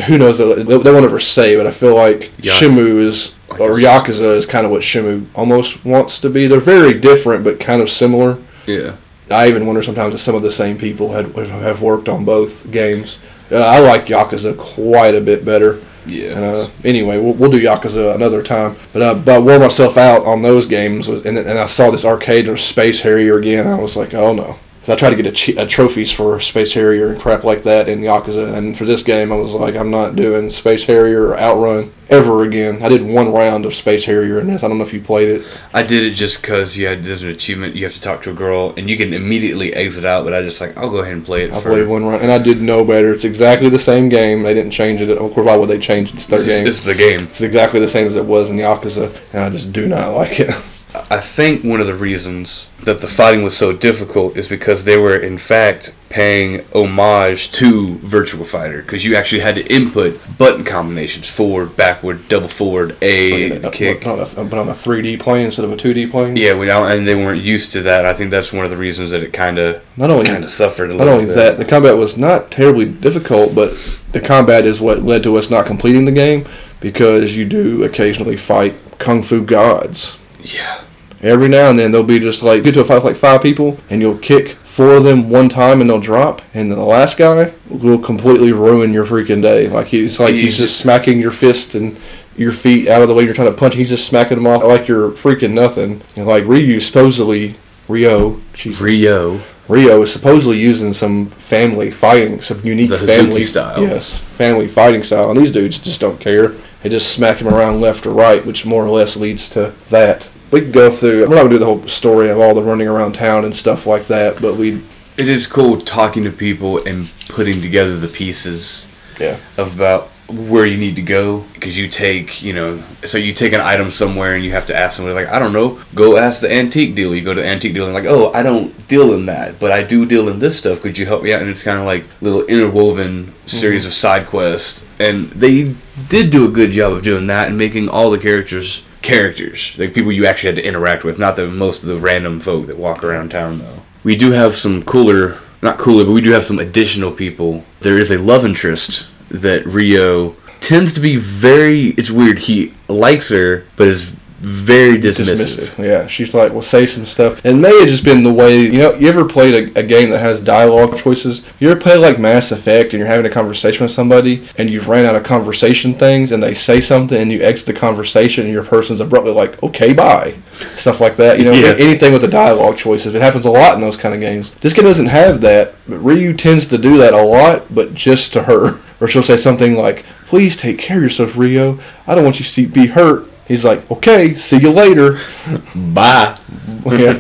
[0.08, 3.78] who knows they, they won't ever say, but I feel like Ya- Shenmue is or
[3.78, 6.48] Yakuza is kind of what Shenmue almost wants to be.
[6.48, 8.38] They're very different, but kind of similar.
[8.66, 8.96] Yeah.
[9.30, 12.72] I even wonder sometimes if some of the same people had have worked on both
[12.72, 13.18] games.
[13.50, 15.80] Uh, I like Yakuza quite a bit better.
[16.06, 16.40] Yeah.
[16.40, 18.76] Uh, anyway, we'll, we'll do Yakuza another time.
[18.92, 22.04] But uh, but I wore myself out on those games, and, and I saw this
[22.04, 23.66] arcade or Space Harrier again.
[23.66, 24.58] I was like, oh no.
[24.82, 27.44] So I tried to get a, ch- a uh, trophies for Space Harrier and crap
[27.44, 30.84] like that in Yakuza, and for this game, I was like, I'm not doing Space
[30.84, 32.82] Harrier or Outrun ever again.
[32.82, 34.64] I did one round of Space Harrier in this.
[34.64, 35.46] I don't know if you played it.
[35.74, 37.76] I did it just because yeah, there's an achievement.
[37.76, 40.24] You have to talk to a girl, and you can immediately exit out.
[40.24, 41.52] But I just like I'll go ahead and play it.
[41.52, 43.12] I for played one round, and I did no better.
[43.12, 44.42] It's exactly the same game.
[44.42, 45.10] They didn't change it.
[45.10, 46.14] Of course, why would they change it?
[46.16, 46.66] It's their It's, game.
[46.66, 47.24] it's the game.
[47.24, 50.40] It's exactly the same as it was in Yakuza, and I just do not like
[50.40, 50.54] it.
[51.10, 54.98] I think one of the reasons that the fighting was so difficult is because they
[54.98, 60.64] were in fact paying homage to Virtual Fighter because you actually had to input button
[60.64, 64.06] combinations forward, backward, double forward, A, But kick.
[64.06, 66.36] on a, but on a 3D plane instead of a 2D plane.
[66.36, 68.04] Yeah, we don't, and they weren't used to that.
[68.06, 70.50] I think that's one of the reasons that it kind of Not only kind of
[70.50, 71.36] suffered a not only bit.
[71.36, 73.72] that, the combat was not terribly difficult, but
[74.12, 76.44] the combat is what led to us not completing the game
[76.80, 80.16] because you do occasionally fight kung fu gods.
[80.42, 80.82] Yeah.
[81.22, 83.42] Every now and then they'll be just like get to a fight with like five
[83.42, 86.84] people and you'll kick four of them one time and they'll drop and then the
[86.84, 89.68] last guy will completely ruin your freaking day.
[89.68, 91.96] Like he's like he's, He's- just smacking your fist and
[92.36, 93.74] your feet out of the way you're trying to punch.
[93.74, 96.00] He's just smacking them off like you're freaking nothing.
[96.16, 98.80] And like Ryu supposedly Rio, Jesus.
[98.80, 99.40] Rio.
[99.68, 103.82] Rio is supposedly using some family fighting, some unique The family style.
[103.82, 106.54] Yes, family fighting style, and these dudes just don't care.
[106.82, 110.28] They just smack him around left or right, which more or less leads to that.
[110.50, 111.20] we could go through.
[111.28, 113.86] We're not gonna do the whole story of all the running around town and stuff
[113.86, 114.82] like that, but we
[115.16, 118.86] It is cool talking to people and putting together the pieces
[119.18, 123.32] yeah of about where you need to go because you take you know so you
[123.32, 126.16] take an item somewhere and you have to ask somebody like i don't know go
[126.16, 127.14] ask the antique dealer.
[127.14, 129.72] You go to the antique dealer and like oh i don't deal in that but
[129.72, 130.80] i do deal in this stuff.
[130.80, 131.40] Could you help me out?
[131.40, 133.88] And it's kind of like little interwoven series mm-hmm.
[133.88, 134.86] of side quests.
[134.98, 135.74] And they
[136.08, 139.94] did do a good job of doing that and making all the characters characters like
[139.94, 142.76] people you actually had to interact with not the most of the random folk that
[142.76, 143.80] walk around town though.
[144.04, 147.64] We do have some cooler not cooler but we do have some additional people.
[147.80, 153.28] There is a love interest that rio tends to be very it's weird he likes
[153.28, 155.84] her but is very dismissive, dismissive.
[155.84, 158.60] Yeah, she's like, "Well, say some stuff." And it may have just been the way
[158.60, 158.94] you know.
[158.94, 161.42] You ever played a, a game that has dialogue choices?
[161.58, 164.88] You ever play like Mass Effect and you're having a conversation with somebody and you've
[164.88, 168.52] ran out of conversation things and they say something and you exit the conversation and
[168.54, 170.36] your person's abruptly like, "Okay, bye,"
[170.78, 171.38] stuff like that.
[171.38, 171.74] You know, Yeah.
[171.78, 173.14] anything with the dialogue choices.
[173.14, 174.52] It happens a lot in those kind of games.
[174.62, 178.32] This game doesn't have that, but Ryu tends to do that a lot, but just
[178.32, 178.78] to her.
[179.00, 181.78] Or she'll say something like, "Please take care of yourself, Rio.
[182.06, 185.18] I don't want you to see, be hurt." He's like, "Okay, see you later."
[185.74, 186.36] bye
[186.86, 187.18] yeah,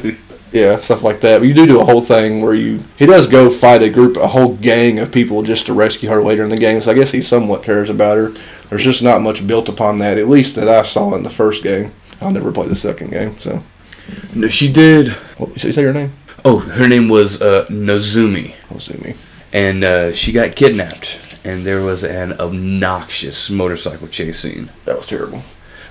[0.52, 1.38] yeah, stuff like that.
[1.38, 4.16] But you do do a whole thing where you he does go fight a group,
[4.16, 6.82] a whole gang of people just to rescue her later in the game.
[6.82, 8.32] So I guess he somewhat cares about her.
[8.68, 11.62] There's just not much built upon that, at least that I saw in the first
[11.62, 11.92] game.
[12.20, 13.38] I'll never play the second game.
[13.38, 13.62] So,
[14.34, 16.12] no, she did what, did you say her name?
[16.44, 19.16] oh her name was uh, Nozomi Ozumi.
[19.52, 25.06] and uh, she got kidnapped and there was an obnoxious motorcycle chase scene That was
[25.06, 25.42] terrible.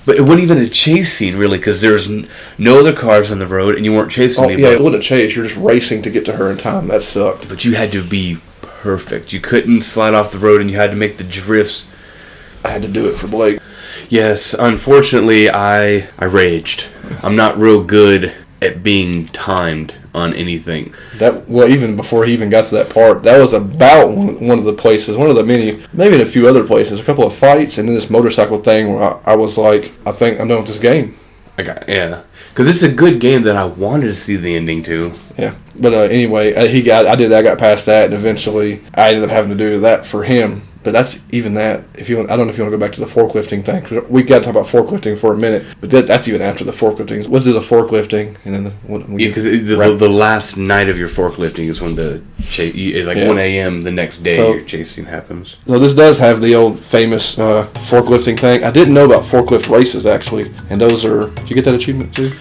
[0.05, 3.39] but it wasn't even a chase scene really because there's n- no other cars on
[3.39, 5.35] the road and you weren't chasing Oh yeah, anybody it wasn't a chase.
[5.35, 6.87] You're just racing to get to her in time.
[6.89, 7.49] That sucked.
[7.49, 10.89] but you had to be perfect you couldn't slide off the road and you had
[10.91, 11.85] to make the drifts
[12.63, 13.59] I had to do it for Blake.
[14.09, 16.85] yes unfortunately i i raged
[17.21, 22.49] i'm not real good at being timed on anything That well, even before he even
[22.49, 25.43] got to that part, that was about one, one of the places, one of the
[25.43, 28.59] many, maybe in a few other places, a couple of fights, and then this motorcycle
[28.61, 31.17] thing where I, I was like, I think I'm done with this game.
[31.57, 34.83] i got yeah because it's a good game that i wanted to see the ending
[34.83, 38.05] to Yeah, but uh, anyway, uh, he got, I did, that, I got past that,
[38.05, 40.63] and eventually I ended up having to do that for him.
[40.81, 41.83] But that's even that.
[41.95, 43.65] If you, want, I don't know if you want to go back to the forklifting
[43.65, 43.81] thing.
[43.83, 46.63] 'cause we got to talk about forklifting for a minute, but that, that's even after
[46.63, 47.27] the forklifting.
[47.29, 50.97] Let's do the forklifting, and then the, Yeah, because the, the, the last night of
[50.97, 53.27] your forklifting is when the chase it's like Yeah.
[53.27, 53.83] 1 a.m.
[53.83, 55.57] the next day So- your chasing happens.
[55.67, 58.63] So this does have the old famous uh, forklifting thing.
[58.63, 61.27] I didn't know about forklift races actually, and those are.
[61.31, 62.31] Did you get that achievement too?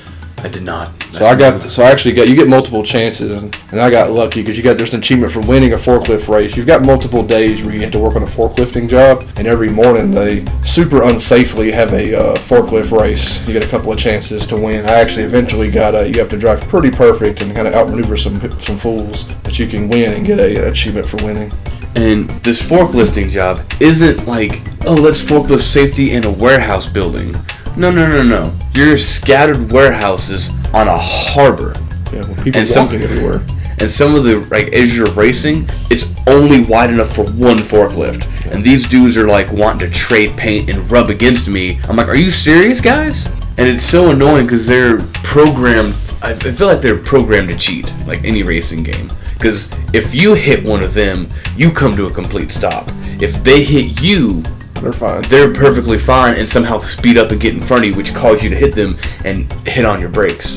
[0.41, 0.93] I did not.
[1.13, 1.69] So I got.
[1.69, 2.29] So I actually got.
[2.29, 5.33] You get multiple chances, and, and I got lucky because you got there's an achievement
[5.33, 6.57] for winning a forklift race.
[6.57, 9.69] You've got multiple days where you have to work on a forklifting job, and every
[9.69, 13.41] morning they super unsafely have a uh, forklift race.
[13.47, 14.87] You get a couple of chances to win.
[14.87, 16.09] I actually eventually got a.
[16.09, 19.67] You have to drive pretty perfect and kind of outmaneuver some some fools, but you
[19.67, 21.53] can win and get a, an achievement for winning.
[21.95, 27.35] And this forklifting job isn't like, oh, let's forklift safety in a warehouse building.
[27.77, 28.55] No, no, no, no.
[28.75, 31.75] You're scattered warehouses on a harbor.
[32.13, 33.45] Yeah, well, people And some- walking everywhere.
[33.81, 38.27] And some of the like as you're racing, it's only wide enough for one forklift.
[38.53, 41.79] And these dudes are like wanting to trade paint and rub against me.
[41.85, 43.27] I'm like, are you serious, guys?
[43.57, 45.95] And it's so annoying because they're programmed.
[46.23, 49.13] I feel like they're programmed to cheat, like any racing game.
[49.39, 52.91] Because if you hit one of them, you come to a complete stop.
[53.21, 54.43] If they hit you,
[54.83, 55.23] They're fine.
[55.29, 58.43] they're perfectly fine and somehow speed up and get in front of you, which cause
[58.43, 60.57] you to hit them and hit on your brakes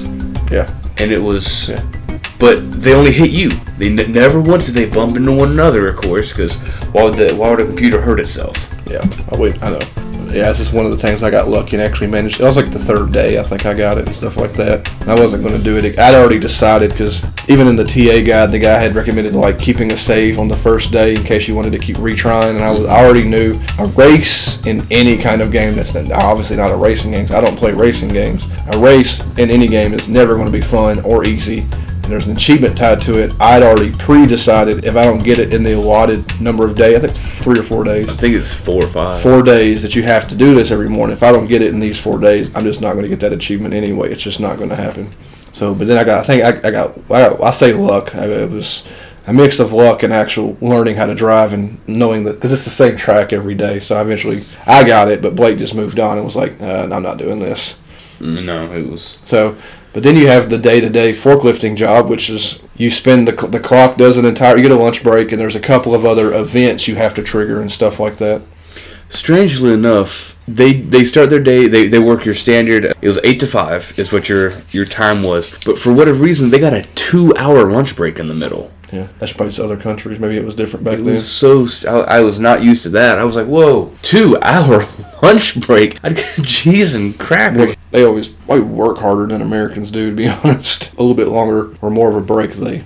[0.51, 0.69] Yeah.
[0.97, 1.81] and it was Yeah.
[2.37, 5.87] but they only hit you they n- never once did they bump into one another
[5.87, 6.57] of course because
[6.91, 8.55] why would the why would a computer hurt itself
[8.89, 9.55] Yeah, I wait.
[9.63, 9.79] I know.
[10.33, 12.39] Yeah, it's just one of the things I got lucky and actually managed.
[12.39, 14.87] It was like the third day I think I got it and stuff like that.
[15.07, 15.99] I wasn't going to do it.
[15.99, 19.91] I'd already decided because even in the TA guide, the guy had recommended like keeping
[19.91, 22.55] a save on the first day in case you wanted to keep retrying.
[22.55, 26.55] And I was I already knew a race in any kind of game that's obviously
[26.55, 27.27] not a racing game.
[27.31, 28.47] I don't play racing games.
[28.71, 31.67] A race in any game is never going to be fun or easy.
[32.03, 33.31] And there's an achievement tied to it.
[33.39, 37.07] I'd already pre-decided if I don't get it in the allotted number of days, I
[37.07, 40.03] think three or four days i think it's four or five four days that you
[40.03, 41.15] have to do this every morning.
[41.15, 43.19] If I don't get it in these four days, I'm just not going to get
[43.21, 44.11] that achievement anyway.
[44.11, 45.13] It's just not going to happen.
[45.51, 48.15] So, but then I got, I think I, I got, I, got, I say luck.
[48.15, 48.87] I, it was
[49.27, 52.65] a mix of luck and actual learning how to drive and knowing that because it's
[52.65, 53.79] the same track every day.
[53.79, 56.89] So I eventually I got it, but Blake just moved on and was like, uh,
[56.91, 57.79] I'm not doing this.
[58.19, 59.57] No it was So,
[59.93, 63.97] but then you have the day-to-day forklifting job, which is you spend the the clock
[63.97, 64.55] does an entire.
[64.57, 67.23] You get a lunch break, and there's a couple of other events you have to
[67.23, 68.41] trigger and stuff like that.
[69.09, 71.67] strangely enough, they they start their day.
[71.67, 72.85] They, they work your standard.
[72.85, 75.53] It was eight to five is what your your time was.
[75.65, 78.71] But for whatever reason, they got a two hour lunch break in the middle.
[78.91, 80.19] Yeah, that's probably just other countries.
[80.19, 81.13] Maybe it was different back It then.
[81.13, 81.65] was so.
[81.87, 83.17] I, I was not used to that.
[83.19, 84.85] I was like, whoa, two hour
[85.23, 85.97] lunch break.
[86.03, 87.75] I'd get cheese and crackers.
[87.91, 90.93] They always work harder than Americans do, to be honest.
[90.93, 92.83] A little bit longer or more of a break, they,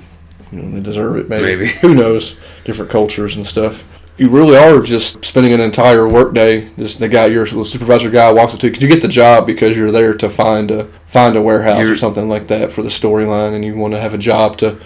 [0.51, 1.27] you know, they deserve it.
[1.27, 1.43] Maybe.
[1.55, 1.67] Maybe.
[1.79, 2.35] Who knows?
[2.65, 3.83] Different cultures and stuff.
[4.17, 6.69] You really are just spending an entire workday.
[6.77, 8.73] Just the guy, your supervisor guy walks up to you.
[8.79, 11.97] you get the job because you're there to find a find a warehouse or You're-
[11.97, 14.77] something like that for the storyline, and you want to have a job to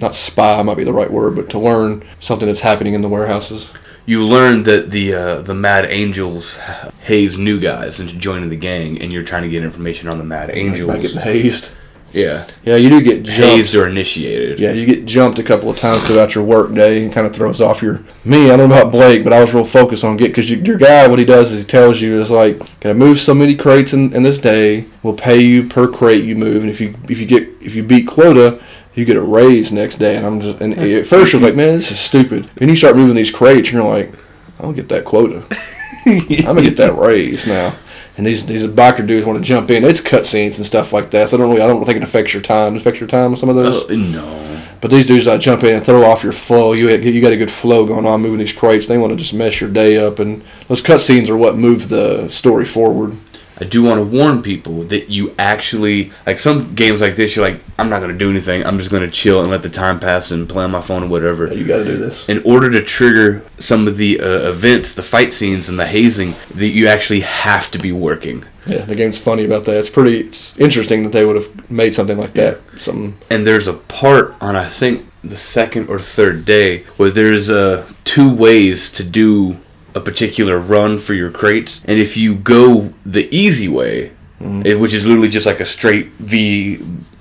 [0.00, 3.08] not spy might be the right word, but to learn something that's happening in the
[3.08, 3.70] warehouses.
[4.06, 6.58] You learned that the uh, the Mad Angels
[7.02, 10.24] haze new guys into joining the gang, and you're trying to get information on the
[10.24, 10.90] Mad Angels.
[11.00, 11.70] getting hazed.
[12.12, 13.40] Yeah, Yeah, you do get jumped.
[13.40, 14.58] hazed or initiated.
[14.58, 17.36] Yeah, you get jumped a couple of times throughout your work day and kind of
[17.36, 18.00] throws off your.
[18.24, 20.56] Me, I don't know about Blake, but I was real focused on get because you,
[20.56, 23.54] your guy, what he does is he tells you is like, gotta move so many
[23.54, 24.86] crates in, in this day.
[25.04, 27.84] We'll pay you per crate you move, and if you if you get if you
[27.84, 28.60] beat quota,
[29.00, 30.16] you get a raise next day.
[30.16, 31.00] And I'm just and mm-hmm.
[31.00, 32.48] at first you're like, man, this is stupid.
[32.58, 34.12] And you start moving these crates, and you're like,
[34.58, 35.44] I don't get that quota.
[36.06, 37.76] I'm gonna get that raise now.
[38.16, 39.84] And these these biker dudes want to jump in.
[39.84, 41.30] It's cutscenes and stuff like that.
[41.30, 42.74] So I don't really I don't think it affects your time.
[42.74, 43.90] It affects your time with some of those.
[43.90, 44.62] Oh, no.
[44.80, 47.36] But these dudes that jump in and throw off your flow, you you got a
[47.36, 48.86] good flow going on moving these crates.
[48.86, 52.28] They want to just mess your day up, and those cutscenes are what move the
[52.30, 53.16] story forward.
[53.60, 57.36] I do want to warn people that you actually like some games like this.
[57.36, 58.64] You're like, I'm not gonna do anything.
[58.64, 61.08] I'm just gonna chill and let the time pass and play on my phone or
[61.08, 61.46] whatever.
[61.52, 62.28] You got to do this.
[62.28, 66.34] in order to trigger some of the uh, events, the fight scenes, and the hazing,
[66.54, 68.44] that you actually have to be working.
[68.66, 69.76] Yeah, the game's funny about that.
[69.76, 70.20] It's pretty.
[70.20, 72.60] It's interesting that they would have made something like that.
[72.78, 73.18] Something.
[73.28, 77.86] And there's a part on I think the second or third day where there's uh,
[78.04, 79.58] two ways to do
[79.94, 84.66] a particular run for your crates, and if you go the easy way, mm-hmm.
[84.66, 86.78] it, which is literally just like a straight V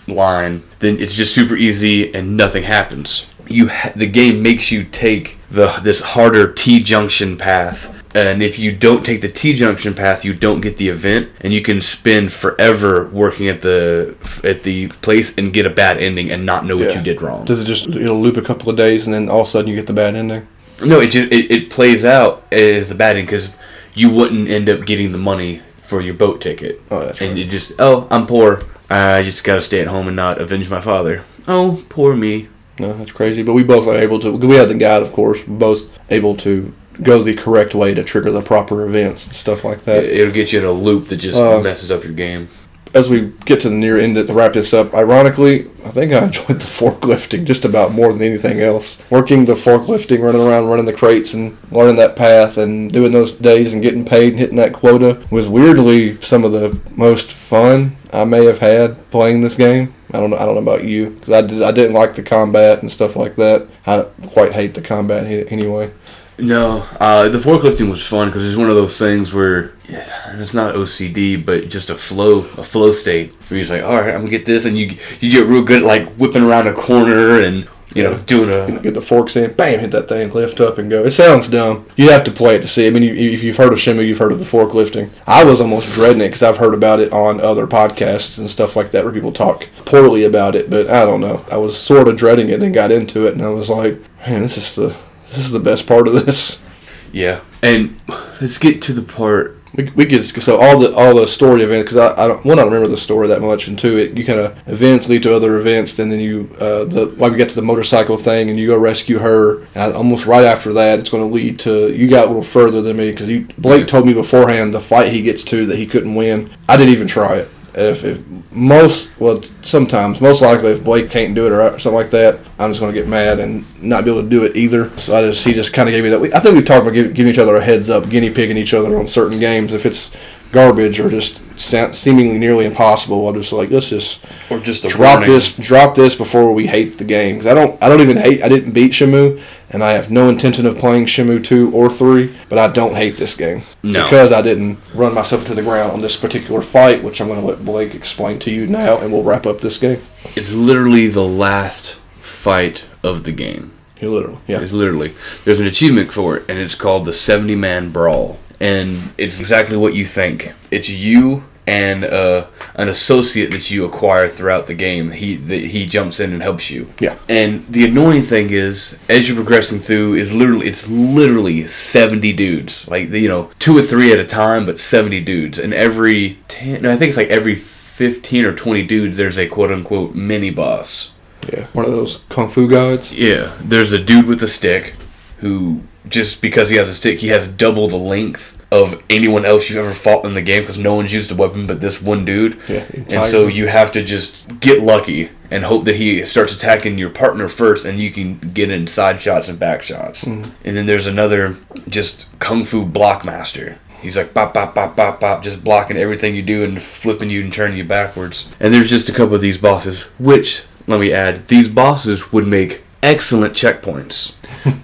[0.07, 3.27] line, then it's just super easy and nothing happens.
[3.47, 7.95] You ha- the game makes you take the this harder T junction path.
[8.15, 11.53] And if you don't take the T junction path, you don't get the event, and
[11.53, 16.31] you can spend forever working at the at the place and get a bad ending
[16.31, 16.97] and not know what Yeah.
[16.97, 17.45] you did wrong.
[17.45, 19.69] Does it just it'll loop a couple of days and then all of a sudden
[19.69, 20.47] you get the bad ending?
[20.81, 23.53] No, it just it, it plays out as the bad end because
[23.93, 26.81] you wouldn't end up getting the money for your boat ticket.
[26.91, 27.37] Oh, that's and right.
[27.37, 28.61] you just oh I'm poor.
[28.89, 31.23] I just gotta stay at home and not avenge my father.
[31.47, 32.47] Oh, poor me.
[32.79, 33.43] No, that's crazy.
[33.43, 34.31] But we both are able to.
[34.31, 35.43] We had the guide, of course.
[35.43, 39.83] Both able to go the correct way to trigger the proper events and stuff like
[39.85, 40.03] that.
[40.03, 42.49] It, will get you in a loop that just Uh, messes up your game.
[42.93, 46.25] As we get to the near end to wrap this up, ironically, I think I
[46.25, 48.97] enjoyed the forklifting just about more than anything else.
[49.09, 53.33] Working the forklifting, running around, running the crates, and learning that path, and doing those
[53.33, 57.95] days and getting paid and hitting that quota was weirdly some of the most fun
[58.11, 59.93] I may have had playing this game.
[60.11, 60.37] I don't know.
[60.37, 61.61] I don't know about you because I did.
[61.61, 63.67] I didn't like the combat and stuff like that.
[63.85, 65.91] I quite hate the combat anyway.
[66.39, 70.53] No, uh, the forklifting was fun because it's one of those things where yeah, it's
[70.53, 73.31] not OCD, but just a flow, a flow state.
[73.47, 75.63] Where you're just like, all right, I'm gonna get this, and you you get real
[75.63, 78.93] good at like whipping around a corner and you know doing You know, a get
[78.93, 81.03] the forks in, bam, hit that thing, lift up and go.
[81.03, 81.87] It sounds dumb.
[81.95, 82.87] You have to play it to see.
[82.87, 85.09] I mean, you, if you've heard of Shenmue, you've heard of the forklifting.
[85.25, 88.75] I was almost dreading it because I've heard about it on other podcasts and stuff
[88.75, 90.69] like that where people talk poorly about it.
[90.69, 91.43] But I don't know.
[91.51, 94.43] I was sort of dreading it and got into it, and I was like, man,
[94.43, 94.95] this is the
[95.29, 96.63] this is the best part of this.
[97.11, 97.41] yeah.
[97.61, 97.99] And
[98.41, 99.57] let's get to the part.
[99.75, 102.57] We, we get so all the all the story events because I, I don't one
[102.57, 105.21] I don't remember the story that much and two it you kind of events lead
[105.23, 108.49] to other events and then you uh, the like we get to the motorcycle thing
[108.49, 111.93] and you go rescue her and almost right after that it's going to lead to
[111.93, 115.11] you got a little further than me because you Blake told me beforehand the fight
[115.13, 119.17] he gets to that he couldn't win I didn't even try it if, if most
[119.19, 122.81] well sometimes most likely if Blake can't do it or something like that I'm just
[122.81, 124.89] going to get mad and not be able to do it either.
[124.97, 126.93] So I just he just kind of gave me that I think we've talked about
[126.93, 129.73] giving, giving each other a heads up guinea pigging each other on certain games.
[129.73, 130.15] If it's
[130.51, 135.29] garbage or just seemingly nearly impossible I'll just like let's just Or just drop warning.
[135.29, 138.41] this drop this before we hate the game 'Cause I don't I don't even hate
[138.41, 142.29] I didn't beat Shenmue and I have no intention of playing Shenmue 2 or 3
[142.47, 144.05] but I don't hate this game No.
[144.05, 147.41] because I didn't run myself to the ground on this particular fight which I'm going
[147.41, 149.99] to let Blake explain to you now and we'll wrap up this game
[150.37, 153.71] It's literally the last fight of the game.
[154.01, 157.89] literally yeah It's literally there's an achievement for it, and it's called the 70 Man
[157.89, 160.53] Brawl, and it's exactly what you think.
[160.71, 165.11] It's you and uh, an associate that you acquire throughout the game.
[165.11, 166.91] He that he jumps in and helps you.
[166.99, 167.17] Yeah.
[167.29, 172.87] And the annoying thing is, as you're progressing through, is literally it's literally seventy dudes,
[172.87, 176.81] like you know, two or three at a time, but seventy dudes, and every ten,
[176.81, 180.49] no, I think it's like every fifteen or twenty dudes, there's a quote unquote mini
[180.49, 181.11] boss.
[181.53, 181.67] Yeah.
[181.73, 183.13] One of those kung fu gods.
[183.13, 184.95] Yeah, there's a dude with a stick
[185.37, 189.69] who just because he has a stick, he has double the length of anyone else
[189.69, 192.23] you've ever fought in the game because no one's used a weapon but this one
[192.23, 192.59] dude.
[192.67, 196.97] Yeah, And so you have to just get lucky and hope that he starts attacking
[196.97, 200.23] your partner first and you can get in side shots and back shots.
[200.23, 200.51] Mm.
[200.63, 203.79] And then there's another just kung fu block master.
[204.01, 207.41] He's like bop bop bop bop bop just blocking everything you do and flipping you
[207.41, 208.47] and turning you backwards.
[208.59, 212.47] And there's just a couple of these bosses which let me add, these bosses would
[212.47, 214.33] make excellent checkpoints.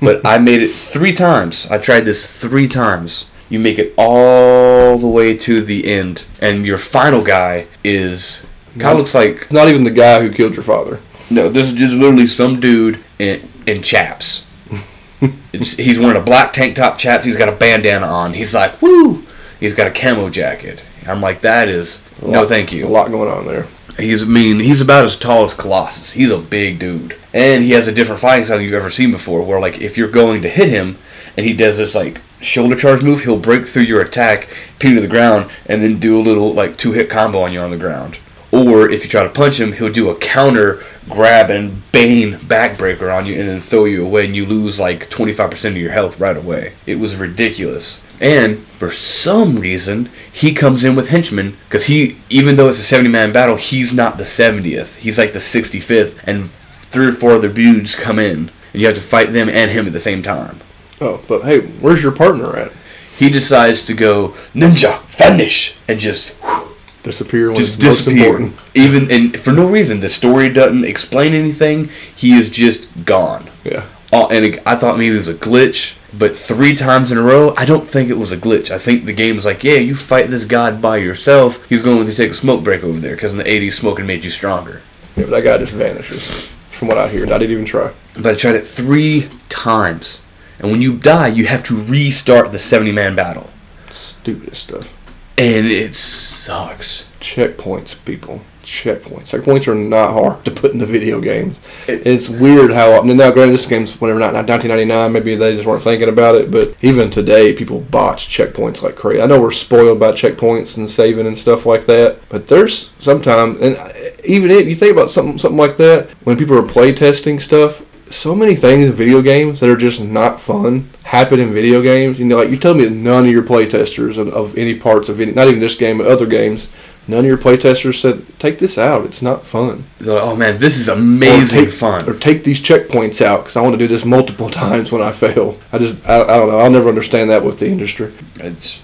[0.02, 1.68] but I made it 3 times.
[1.70, 6.66] I tried this 3 times you make it all the way to the end, and
[6.66, 8.46] your final guy is
[8.80, 11.00] kind of looks like not even the guy who killed your father.
[11.30, 11.50] no.
[11.50, 14.46] This is just literally some dude in in chaps.
[15.54, 17.24] it's, he's wearing a black tank top, chaps.
[17.26, 18.34] He's got a bandana on.
[18.34, 19.24] He's like woo.
[19.60, 20.82] He's got a camo jacket.
[21.08, 22.88] I'm like that is no lot- thank you.
[22.88, 23.68] A lot going on there.
[23.98, 26.14] He's I mean he's about as tall as Colossus.
[26.14, 29.44] He's a big dude, and he has a different fighting style you've ever seen before.
[29.44, 30.98] Where like if you're going to hit him,
[31.38, 35.02] and he does this like shoulder charge move, he'll break through your attack, pin to
[35.02, 37.78] the ground, and then do a little like two hit combo on you on the
[37.78, 38.18] ground.
[38.52, 43.14] Or if you try to punch him, he'll do a counter grab and bane backbreaker
[43.14, 46.20] on you, and then throw you away, and you lose like 25% of your health
[46.20, 46.74] right away.
[46.86, 48.02] It was ridiculous.
[48.20, 52.84] And for some reason, he comes in with henchmen because he, even though it's a
[52.84, 54.96] 70 man battle, he's not the 70th.
[54.98, 58.96] He's like the 65th, and three or four other dudes come in, and you have
[58.96, 60.62] to fight them and him at the same time.
[61.02, 62.72] Oh, but hey, where's your partner at?
[63.18, 68.52] He decides to go ninja vanish and just whew, Disappear when just disappear.
[68.74, 71.92] Even and for no reason, the story doesn't explain anything.
[72.16, 73.48] He is just gone.
[73.64, 73.86] Yeah.
[74.12, 77.22] Oh, and it, I thought maybe it was a glitch, but three times in a
[77.22, 78.72] row, I don't think it was a glitch.
[78.72, 81.64] I think the game's like, yeah, you fight this god by yourself.
[81.68, 84.24] He's going to take a smoke break over there because in the 80s, smoking made
[84.24, 84.82] you stronger.
[85.16, 86.52] Yeah, but that guy just vanishes.
[86.72, 87.94] From what I hear, and I didn't even try.
[88.16, 90.24] But I tried it three times,
[90.60, 93.50] and when you die, you have to restart the 70 man battle,
[93.92, 94.94] Stupidest stuff.
[95.38, 97.10] and it sucks.
[97.22, 98.42] Checkpoints, people.
[98.66, 99.30] Checkpoints.
[99.30, 101.58] Checkpoints are not hard to put in into video games.
[101.88, 103.16] It- it's weird how often.
[103.16, 105.12] Now, granted, this game's whatever, not 1999.
[105.14, 106.50] Maybe they just weren't thinking about it.
[106.50, 109.22] But even today, people botch checkpoints like crazy.
[109.22, 112.18] I know we're spoiled by checkpoints and saving and stuff like that.
[112.28, 113.78] But there's sometimes, and
[114.26, 117.84] even if you think about something something like that when people are play testing stuff.
[118.08, 122.20] So many things in video games that are just not fun happen in video games.
[122.20, 125.10] You know, like you tell me none of your play testers of, of any parts
[125.10, 126.70] of any, not even this game, but other games,
[127.08, 129.06] none of your playtesters said, "Take this out.
[129.06, 132.10] It's not fun." They're like, oh man, this is amazing or take, fun.
[132.10, 135.12] Or take these checkpoints out because I want to do this multiple times when I
[135.12, 135.58] fail.
[135.72, 136.60] I just, I, I don't know.
[136.60, 138.14] I'll never understand that with the industry.
[138.36, 138.82] It's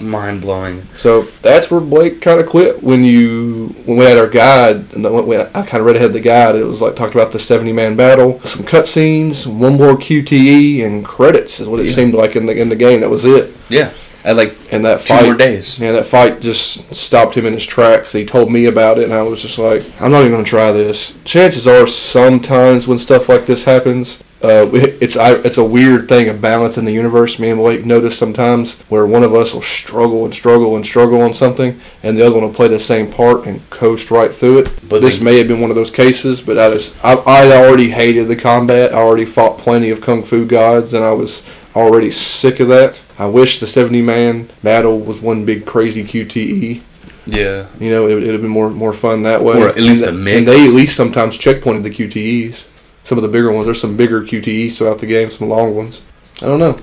[0.00, 0.86] mind blowing.
[0.98, 5.04] So that's where Blake kind of quit when you when we had our guide and
[5.04, 6.54] the, I kind of read ahead of the guide.
[6.56, 11.04] It was like talked about the seventy man battle, some cutscenes, one more QTE, and
[11.04, 11.92] credits is what it Yeah.
[11.92, 13.00] seemed like in the in the game.
[13.00, 13.56] That was it.
[13.70, 13.92] Yeah,
[14.28, 15.78] I like And that two fight, more days.
[15.78, 18.12] Yeah, that fight just stopped him in his tracks.
[18.12, 20.50] He told me about it, and I was just like, I'm not even going to
[20.50, 21.16] try this.
[21.24, 26.28] Chances are, sometimes when stuff like this happens, uh, it's I, it's a weird thing,
[26.28, 27.38] a balance in the universe.
[27.40, 31.22] Me and Blake notice sometimes where one of us will struggle and struggle and struggle
[31.22, 34.58] on something, and the other one will play the same part and coast right through
[34.58, 34.64] it.
[34.66, 36.40] But But this they- may have been one of those cases.
[36.40, 38.92] But I just I, I already hated the combat.
[38.92, 41.42] I already fought plenty of kung fu gods, and I was
[41.74, 43.02] already sick of that.
[43.18, 46.82] I wish the 70 man battle was one big crazy QTE.
[47.30, 49.60] Yeah, You know, it would have been more more fun that way.
[49.60, 50.38] Or at least and, a mix.
[50.38, 52.66] And they at least sometimes checkpointed the QTEs.
[53.04, 53.66] Some of the bigger ones.
[53.66, 56.02] There's some bigger QTEs throughout the game, some long ones.
[56.40, 56.80] I don't know.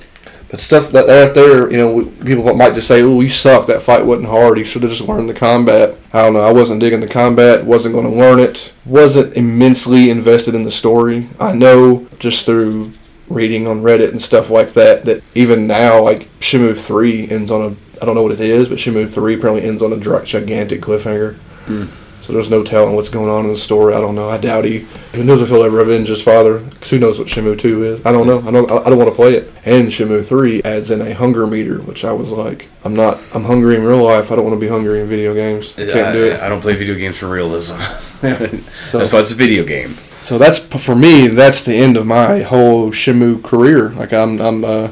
[0.52, 3.66] But stuff that that there, you know, people might just say, "Oh, you suck.
[3.66, 4.60] That fight wasn't hard.
[4.60, 6.42] You should have just learned the combat." I don't know.
[6.42, 7.66] I wasn't digging the combat.
[7.66, 8.72] wasn't going to learn it.
[8.86, 11.28] wasn't immensely invested in the story.
[11.40, 12.92] I know just through
[13.30, 17.62] reading on Reddit and stuff like that that even now, like Shenmue Three ends on
[17.62, 20.82] a I don't know what it is, but Shenmue Three apparently ends on a gigantic
[20.82, 21.38] cliffhanger.
[21.66, 21.90] Mm.
[22.24, 23.94] So there's no telling what's going on in the story.
[23.94, 24.28] I don't know.
[24.30, 24.80] I doubt he.
[25.14, 26.60] Who knows if he'll ever avenge his father?
[26.82, 28.04] 'Cause who knows what Shenmue Two is?
[28.04, 28.44] I don't know.
[28.48, 28.70] I don't.
[28.72, 29.52] I don't want to play it.
[29.64, 33.20] And Shenmue Three adds in a hunger meter, which I was like, I'm not.
[33.34, 34.32] I'm hungry in real life.
[34.32, 35.74] I don't want to be hungry in video games.
[35.78, 36.42] I can't I, do it.
[36.42, 37.78] I don't play video games for realism.
[38.22, 38.28] So-
[38.98, 39.96] That's why it's a video game.
[40.26, 41.28] So that's for me.
[41.28, 43.90] That's the end of my whole Shenmue career.
[43.92, 44.66] Like I'm, I'm.
[44.66, 44.90] Uh,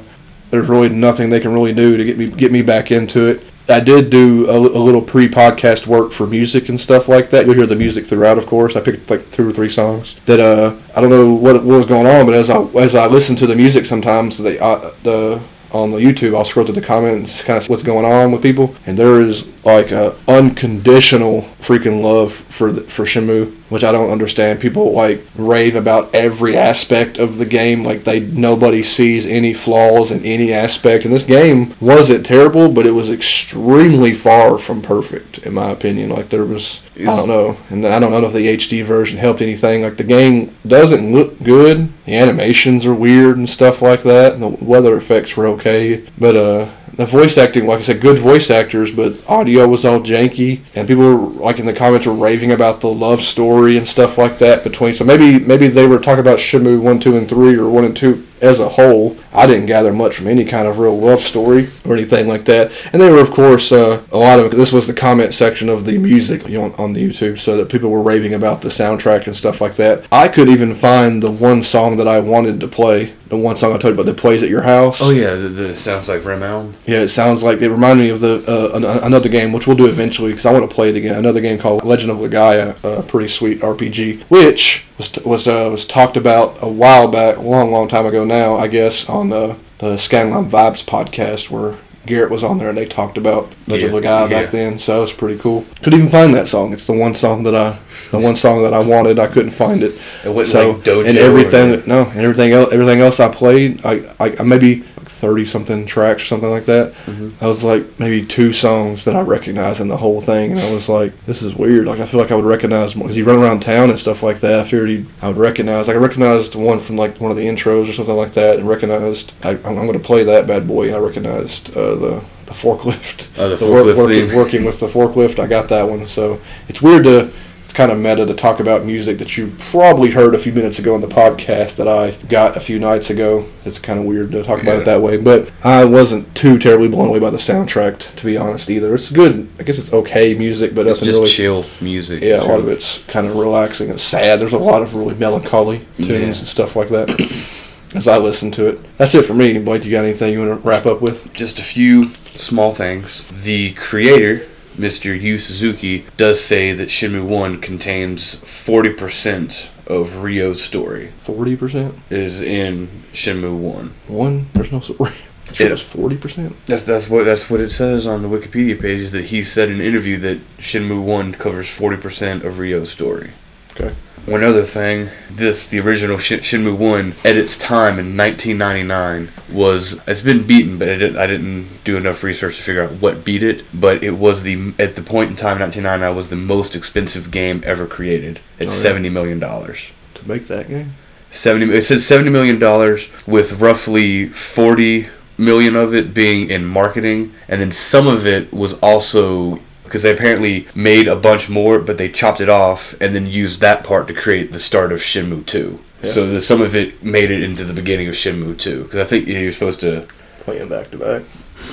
[0.51, 3.43] there's really nothing they can really do to get me get me back into it.
[3.67, 7.47] I did do a, a little pre-podcast work for music and stuff like that.
[7.47, 8.75] You'll hear the music throughout, of course.
[8.75, 11.87] I picked like two or three songs that uh I don't know what, what was
[11.87, 15.41] going on, but as I as I listen to the music, sometimes they uh, the
[15.71, 18.75] on the YouTube, I'll scroll through the comments, kind of what's going on with people,
[18.85, 24.11] and there is like a unconditional freaking love for the, for Shenmue, which I don't
[24.11, 24.59] understand.
[24.59, 30.11] People like rave about every aspect of the game, like they nobody sees any flaws
[30.11, 31.05] in any aspect.
[31.05, 36.11] And this game wasn't terrible, but it was extremely far from perfect, in my opinion.
[36.11, 39.41] Like there was, I don't know, and I don't know if the HD version helped
[39.41, 39.81] anything.
[39.81, 44.43] Like the game doesn't look good, the animations are weird and stuff like that, and
[44.43, 48.49] the weather effects were okay, but uh the voice acting, like I said, good voice
[48.49, 52.51] actors, but audio was all janky, and people were like in the comments were raving
[52.51, 54.93] about the love story and stuff like that between.
[54.93, 57.97] So maybe maybe they were talking about Shenmue one, two, and three, or one and
[57.97, 59.17] two as a whole.
[59.33, 62.71] I didn't gather much from any kind of real love story or anything like that.
[62.91, 65.85] And they were, of course, uh, a lot of this was the comment section of
[65.85, 68.69] the music you know, on, on the YouTube, so that people were raving about the
[68.69, 70.05] soundtrack and stuff like that.
[70.11, 73.13] I could even find the one song that I wanted to play.
[73.29, 74.99] The one song I told you about that plays at your house.
[75.01, 76.75] Oh yeah, the, the sounds like Realm.
[76.85, 79.75] Yeah, it sounds like it reminded me of the uh, an- another game which we'll
[79.75, 81.15] do eventually because I want to play it again.
[81.15, 85.85] Another game called Legend of Legaia, a pretty sweet RPG, which was was uh, was
[85.85, 89.55] talked about a while back, a long long time ago now, I guess, on the
[89.79, 91.75] the Scanline Vibes podcast where
[92.05, 94.43] Garrett was on there and they talked about Legend of Yeah, Legaia yeah.
[94.43, 94.77] back then.
[94.77, 95.65] So it was pretty cool.
[95.81, 96.73] Could even find that song.
[96.73, 97.79] It's the one song that I
[98.11, 99.19] the one song that I wanted.
[99.19, 99.93] I couldn't find it.
[100.23, 103.85] It wasn't So like Dojo and everything no and everything else everything else I played
[103.85, 106.93] I I, I maybe thirty something tracks or something like that.
[107.05, 107.43] Mm-hmm.
[107.43, 110.71] I was like maybe two songs that I recognized in the whole thing, and I
[110.73, 111.85] was like, this is weird.
[111.87, 114.23] Like I feel like I would recognize more because you run around town and stuff
[114.23, 114.59] like that.
[114.59, 115.87] I figured you'd- I would recognize.
[115.87, 118.67] Like I recognized one from like one of the intros or something like that, and
[118.67, 119.33] recognized.
[119.43, 120.93] I, I'm going to play that bad boy.
[120.93, 123.27] I recognized uh, the the forklift.
[123.37, 124.35] Oh, the work- forklift working, theme.
[124.35, 125.39] working with the forklift.
[125.39, 126.07] I got that one.
[126.07, 127.31] So it's weird to.
[127.73, 130.93] Kind of meta to talk about music that you probably heard a few minutes ago
[130.93, 133.47] in the podcast that I got a few nights ago.
[133.65, 136.87] It's kind of weird to talk about it that way, but I wasn't too terribly
[136.87, 138.93] blown away by the soundtrack, to be honest, either.
[138.93, 139.49] It's good.
[139.59, 141.29] I guess it's okay music, but It's nothing just really.
[141.31, 142.21] chill music.
[142.21, 144.39] Yeah, a lot of it's kind of relaxing and sad.
[144.39, 146.15] There's a lot of really melancholy tunes Yeah.
[146.25, 147.09] and stuff like that.
[147.95, 149.57] As I listen to it, that's it for me.
[149.57, 151.33] Blake, you got anything you want to wrap up with?
[151.33, 153.23] Just a few small things.
[153.43, 154.45] The creator,
[154.77, 155.19] Mr.
[155.19, 161.95] Yu Suzuki, does say that Shenmue 1 contains 40% of Ryo's story Forty percent.
[162.09, 163.93] is in Shenmue 1.
[164.07, 164.47] One.
[164.53, 165.11] There's no story.
[165.51, 165.73] Sure, Yeah.
[165.73, 166.55] it's forty percent.
[166.65, 169.69] That's that's what that's what it says on the Wikipedia page is that he said
[169.69, 173.31] in an interview that Shenmue 1 covers 40% of Ryo's story.
[173.71, 173.93] Okay.
[174.25, 179.99] One other thing, this the original Shin- Shenmue One at its time in 1999 was
[180.07, 183.25] it's been beaten, but I didn't, I didn't do enough research to figure out what
[183.25, 183.65] beat it.
[183.73, 187.61] But it was the at the point in time 1999 was the most expensive game
[187.65, 188.77] ever created at Oh, yeah.
[188.77, 189.87] 70 million dollars.
[190.15, 190.93] To make that game.
[191.31, 197.33] 70 it says 70 million dollars with roughly 40 million of it being in marketing
[197.47, 201.97] and then some of it was also because they apparently made a bunch more but
[201.97, 205.45] they chopped it off and then used that part to create the start of Shenmue
[205.45, 206.09] 2 Yeah.
[206.11, 209.03] so the, some of it made it into the beginning of Shenmue 2 because I
[209.05, 210.07] think you're supposed to
[210.41, 211.23] play them back to back.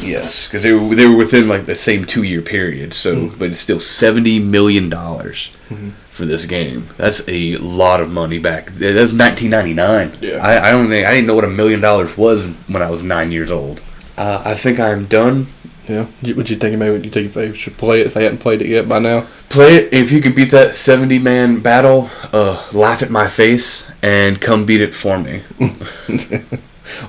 [0.01, 3.39] yes because they were, they were within like the same two year period so Hmm.
[3.39, 5.93] but it's still 70 million dollars Mhm.
[6.11, 6.89] for this game.
[6.97, 8.67] That's a lot of money back.
[8.73, 10.13] That's 1999.
[10.21, 10.39] Yeah.
[10.45, 13.03] I, I don't think I didn't know what a million dollars was when I was
[13.05, 13.81] nine years old.
[14.19, 15.47] Uh, I think I'm done.
[15.91, 16.07] Yeah.
[16.35, 16.79] What you think?
[16.79, 19.27] Maybe you think they should play it if they hadn't played it yet by now?
[19.49, 22.09] Play it if you can beat that 70 man battle.
[22.33, 25.43] Uh, laugh at my face and come beat it for me.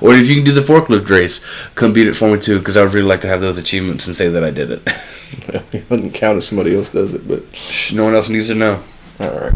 [0.00, 1.44] or if you can do the forklift race,
[1.76, 2.58] come beat it for me too.
[2.58, 4.82] Because I would really like to have those achievements and say that I did it.
[5.72, 7.44] it doesn't count if somebody else does it, but
[7.92, 8.82] no one else needs to know.
[9.20, 9.54] all right.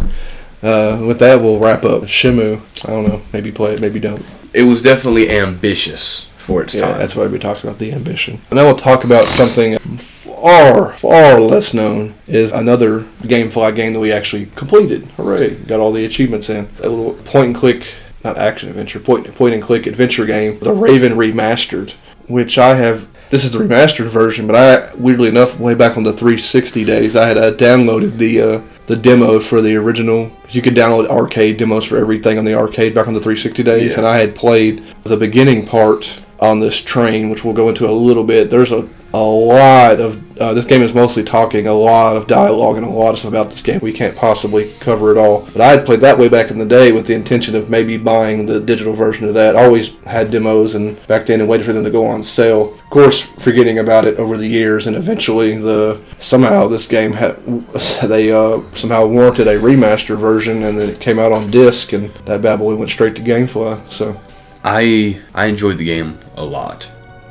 [0.63, 2.03] Uh, with that, we'll wrap up.
[2.05, 2.61] Shenmue.
[2.89, 3.23] I don't know.
[3.33, 3.81] Maybe play it.
[3.81, 4.25] Maybe don't.
[4.55, 6.99] It was definitely ambitious for its Yeah, time.
[6.99, 8.39] that's why we talked about the ambition.
[8.51, 14.01] And then we'll talk about something far, far less known is another GameFly game that
[14.01, 15.07] we actually completed.
[15.17, 15.55] Hooray!
[15.57, 16.69] Got all the achievements in.
[16.83, 17.87] A little point and click,
[18.23, 21.93] not action adventure, point point and click adventure game, The Raven Remastered,
[22.29, 23.09] which I have.
[23.29, 27.17] This is the remastered version, but I weirdly enough, way back on the 360 days,
[27.17, 30.31] I had uh, downloaded the uh, the demo for the original.
[30.45, 33.65] 'cause you could download arcade demos for everything on the arcade back on the 360
[33.65, 33.99] days, Yeah.
[33.99, 37.93] and I had played the beginning part on this train, which we'll go into a
[37.93, 38.51] little bit.
[38.51, 42.77] There's a a lot of uh, this game is mostly talking, a lot of dialogue,
[42.77, 43.81] and a lot of stuff about this game.
[43.81, 45.49] We can't possibly cover it all.
[45.53, 47.97] But I had played that way back in the day with the intention of maybe
[47.97, 49.57] buying the digital version of that.
[49.57, 52.75] Always had demos and back then and waited for them to go on sale.
[52.75, 57.43] Of course, forgetting about it over the years, and eventually the somehow this game had
[58.03, 62.13] they uh, somehow warranted a remaster version, and then it came out on disc, and
[62.27, 63.91] that bad boy went straight to GameFly.
[63.91, 64.21] So
[64.67, 66.89] I I enjoyed the game a lot.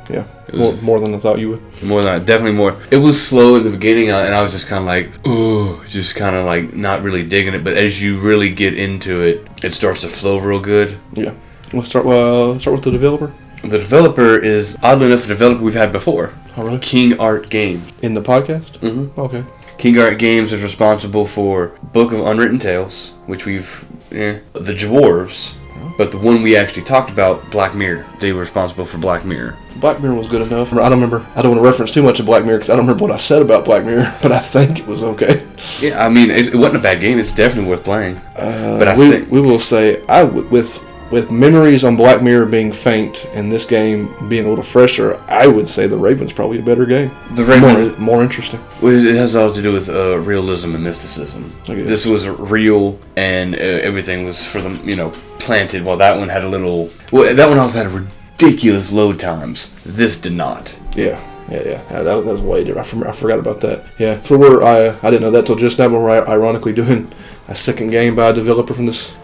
[0.08, 0.24] yeah,
[0.54, 1.82] more, more than I thought you would.
[1.82, 2.76] More than I, definitely more.
[2.90, 5.84] It was slow in the beginning, uh, and I was just kind of like, oh,
[5.88, 7.62] just kind of like not really digging it.
[7.64, 10.98] But as you really get into it, it starts to flow real good.
[11.12, 11.34] Yeah.
[11.72, 12.06] We'll start.
[12.06, 13.32] Uh, start with the developer.
[13.62, 16.78] The developer is oddly enough a developer we've had before, Oh, really?
[16.78, 17.82] King Art Games.
[18.02, 18.78] In the podcast.
[18.78, 19.18] Mm-hmm.
[19.20, 19.44] Okay.
[19.76, 25.52] King Art Games is responsible for Book of Unwritten Tales, which we've, eh, the Dwarves,
[25.96, 28.06] but the one we actually talked about, Black Mirror.
[28.20, 29.56] They were responsible for Black Mirror.
[29.76, 30.72] Black Mirror was good enough.
[30.72, 31.26] I don't remember.
[31.34, 33.12] I don't want to reference too much of Black Mirror because I don't remember what
[33.12, 35.46] I said about Black Mirror, but I think it was okay.
[35.80, 37.18] Yeah, I mean, it, it wasn't a bad game.
[37.18, 38.16] It's definitely worth playing.
[38.36, 42.22] Uh, But I we, think- we will say I w- with with memories on Black
[42.22, 46.32] Mirror being faint and this game being a little fresher, I would say the Raven's
[46.32, 47.10] probably a better game.
[47.34, 48.60] The Raven, More more interesting.
[48.82, 51.54] It has all to do with uh, realism and mysticism.
[51.66, 55.84] This was real, and uh, everything was for them, you know, planted.
[55.84, 56.90] While that one had a little.
[57.12, 59.72] Well, that one also had ridiculous load times.
[59.84, 60.74] This did not.
[60.94, 61.20] Yeah.
[61.48, 63.06] Yeah, yeah, yeah that, that was way different.
[63.06, 63.84] I, forgot about that.
[63.98, 65.88] Yeah, so we're I I didn't know that till just now.
[65.88, 67.12] We're ironically doing
[67.46, 69.14] a second game by a developer from this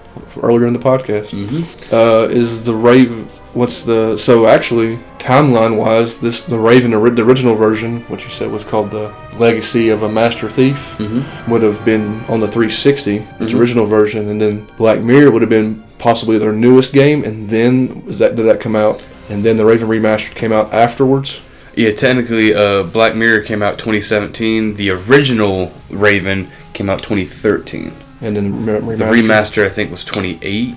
[0.42, 1.30] earlier in the podcast.
[1.30, 1.94] Mm-hmm.
[1.94, 3.24] uh, is the Raven.
[3.54, 8.50] What's the so actually timeline wise, this the Raven the original version, what you said
[8.50, 11.50] was called the Legacy of a Master Thief, Mm-hmm.
[11.50, 13.58] would have been on the 360, its Mhm.
[13.60, 18.02] original version, and then Black Mirror would have been possibly their newest game, and then
[18.06, 21.40] was that did that come out, and then the Raven remastered came out afterwards.
[21.76, 24.74] Yeah, technically, uh, Black Mirror came out 2017.
[24.76, 27.92] The original Raven came out 2013.
[28.22, 28.98] And then re- remastered.
[28.98, 30.76] The remaster, I think, was 2018.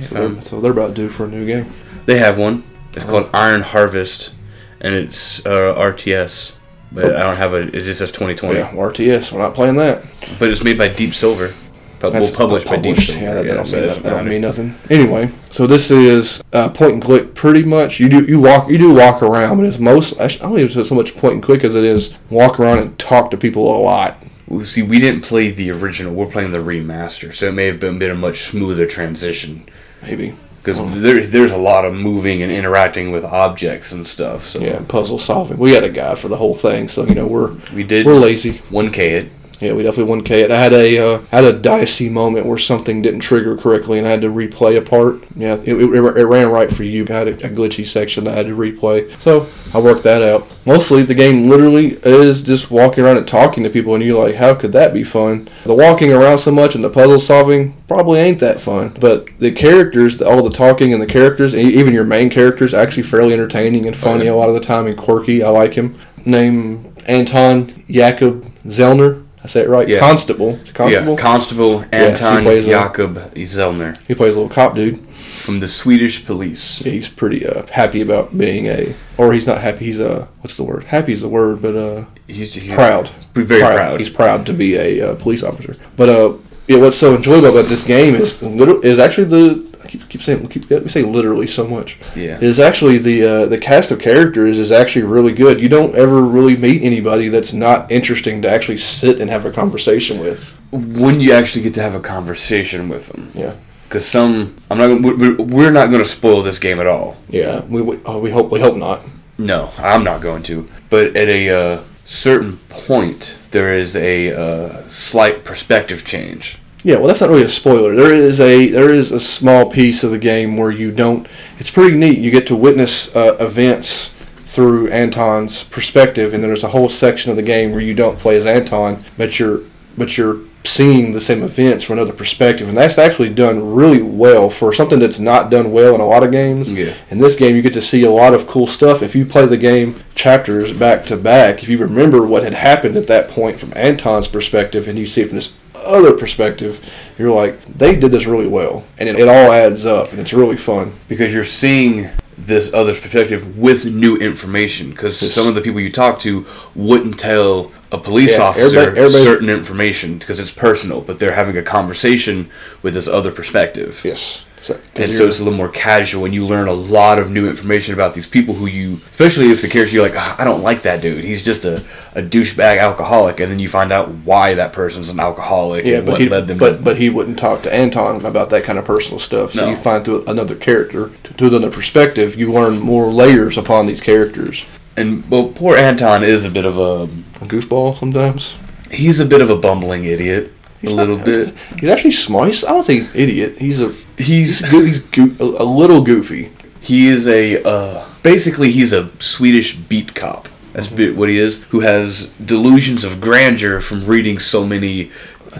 [0.00, 1.70] if So they're, so they're about due for a new game.
[2.06, 2.64] They have one.
[2.94, 3.08] It's Oh.
[3.08, 4.32] called Iron Harvest,
[4.80, 6.52] and it's uh, RTS.
[6.92, 7.62] But I don't have a.
[7.76, 8.58] It just says 2020.
[8.58, 9.32] Yeah, RTS.
[9.32, 10.04] We're not playing that.
[10.38, 11.52] But it's made by Deep Silver.
[11.98, 12.96] Pu- well, published by Deep.
[12.98, 13.20] Silver.
[13.20, 14.74] Yeah, that, that don't, so mean, that, that don't mean nothing.
[14.90, 17.98] Anyway, so this is uh, point and click pretty much.
[17.98, 20.84] You do you walk you do walk around, but it's most I don't even say
[20.88, 23.80] so much point and click as it is walk around and talk to people a
[23.80, 24.22] lot.
[24.46, 26.14] Well, see, we didn't play the original.
[26.14, 29.66] We're playing the remaster, so it may have been, been a much smoother transition.
[30.02, 34.44] Maybe Because there, there's a lot of moving and interacting with objects and stuff.
[34.44, 35.56] So yeah, puzzle solving.
[35.56, 38.14] We had a guide for the whole thing, so you know we're we did we're
[38.18, 38.54] lazy.
[38.70, 39.30] 1K it.
[39.64, 40.50] Yeah, we definitely one K it.
[40.50, 44.10] I had a uh, had a dicey moment where something didn't trigger correctly, and I
[44.10, 45.24] had to replay a part.
[45.36, 47.06] Yeah, it, it, it ran right for you.
[47.08, 50.20] I had a, a glitchy section that I had to replay, so I worked that
[50.20, 50.46] out.
[50.66, 54.36] Mostly, the game literally is just walking around and talking to people, and you're like,
[54.36, 55.48] how could that be fun?
[55.64, 58.96] The walking around so much and the puzzle solving probably ain't that fun.
[59.00, 63.04] But the characters, all the talking and the characters, e- even your main characters, actually
[63.04, 64.32] fairly entertaining and funny yeah.
[64.32, 65.42] a lot of the time and quirky.
[65.42, 65.98] I like him.
[66.26, 69.23] Name Anton Jakob Zellner.
[69.44, 69.86] I say it right.
[69.86, 70.00] Yeah.
[70.00, 70.58] Constable.
[70.72, 71.12] Constable.
[71.12, 75.06] Yeah, Constable Anton a- Jakob Zellner he plays a little cop dude.
[75.08, 76.80] from the Swedish police.
[76.80, 79.84] Yeah, he's pretty uh, happy about being a, or he's not happy.
[79.84, 80.84] He's a, what's the word?
[80.84, 83.10] Happy is the word, but uh, He's, he's proud.
[83.34, 84.00] Very proud.
[84.00, 85.76] He's proud to be a uh, police officer.
[85.96, 86.34] But uh,
[86.66, 90.22] yeah, what's so enjoyable about this game is little is actually the I keep, keep
[90.22, 91.98] saying keep, we say literally so much.
[92.16, 92.38] Yeah.
[92.40, 95.60] Is actually the uh, the cast of characters is actually really good.
[95.60, 99.52] You don't ever really meet anybody that's not interesting to actually sit and have a
[99.52, 100.54] conversation with.
[100.72, 103.30] when you actually get to have a conversation with them.
[103.34, 103.54] Yeah.
[103.88, 104.88] Because some, I'm not.
[104.88, 107.16] gonna- We're, we're not going to spoil this game at all.
[107.28, 109.02] Yeah, we we, oh, we hope we hope not.
[109.38, 110.68] No, I'm not going to.
[110.90, 116.58] But at a uh, certain point, there is a uh, slight perspective change.
[116.84, 117.94] Yeah, well, that's not really a spoiler.
[117.94, 121.26] There is a there is a small piece of the game where you don't.
[121.58, 122.18] It's pretty neat.
[122.18, 124.14] You get to witness uh, events
[124.44, 128.18] through Anton's perspective, and then there's a whole section of the game where you don't
[128.18, 129.62] play as Anton, but you're
[129.96, 134.50] but you're seeing the same events from another perspective, and that's actually done really well
[134.50, 136.70] for something that's not done well in a lot of games.
[136.70, 136.94] Yeah.
[137.10, 139.02] In this game, you get to see a lot of cool stuff.
[139.02, 142.96] If you play the game chapters back to back, if you remember what had happened
[142.96, 145.54] at that point from Anton's perspective, and you see it from this
[145.86, 146.84] other perspective,
[147.18, 150.32] you're like, they did this really well, and it, it all adds up, and it's
[150.32, 150.92] really fun.
[151.08, 154.90] Because you're seeing this other's perspective with new information.
[154.90, 159.00] Because some of the people you talk to wouldn't tell a police Yeah, officer everybody-
[159.00, 162.50] everybody- certain information because it's personal, but they're having a conversation
[162.82, 164.00] with this other perspective.
[164.04, 164.44] Yes.
[164.64, 167.46] So, and so it's a little more casual, and you learn a lot of new
[167.50, 170.62] information about these people who you, especially if the character you're like, "Ah, I don't
[170.62, 171.22] like that dude.
[171.22, 171.84] He's just a,
[172.14, 176.06] a douchebag alcoholic, and then you find out why that person's an alcoholic yeah, and
[176.06, 176.56] but what he, led them.
[176.56, 179.52] but but he wouldn't talk to Anton about that kind of personal stuff.
[179.52, 179.70] So No.
[179.72, 184.64] you find through another character, through another perspective, you learn more layers upon these characters.
[184.96, 187.02] and well, poor Anton is a bit of a,
[187.42, 188.54] A gooseball sometimes.
[188.90, 190.52] he's a bit of a bumbling idiot,
[190.86, 191.54] a little bit.
[191.78, 192.48] He's actually smart.
[192.48, 193.58] He's, I don't think he's an idiot.
[193.58, 196.50] He's a He's he's go- he's goo- a, a little goofy.
[196.80, 200.48] He is a uh, basically he's a Swedish beat cop.
[200.72, 201.16] That's Mm-hmm.
[201.18, 201.62] what he is.
[201.64, 205.10] Who has delusions of grandeur from reading so many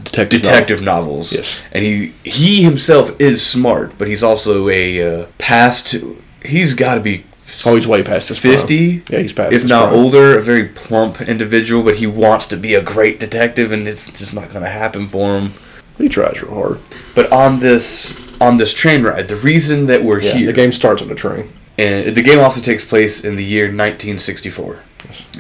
[0.03, 0.43] detective.
[0.43, 1.33] detective novels.
[1.33, 1.63] Yes.
[1.73, 5.95] and he he himself is smart, but he's also a uh, past.
[6.45, 7.25] He's got to be
[7.67, 8.57] Oh, he's way past his prime.
[8.57, 9.03] fifty.
[9.09, 10.01] Yeah, he's past if not prime.
[10.01, 10.39] older.
[10.39, 14.35] A very plump individual, but he wants to be a great detective, and it's just
[14.35, 15.55] not going to happen for him.
[15.99, 16.81] He tries real hard.
[17.15, 20.73] But on this on this train ride, the reason that we're Yeah, here, the game
[20.73, 21.53] starts on the train.
[21.79, 24.79] and the game also takes place in the year 1964.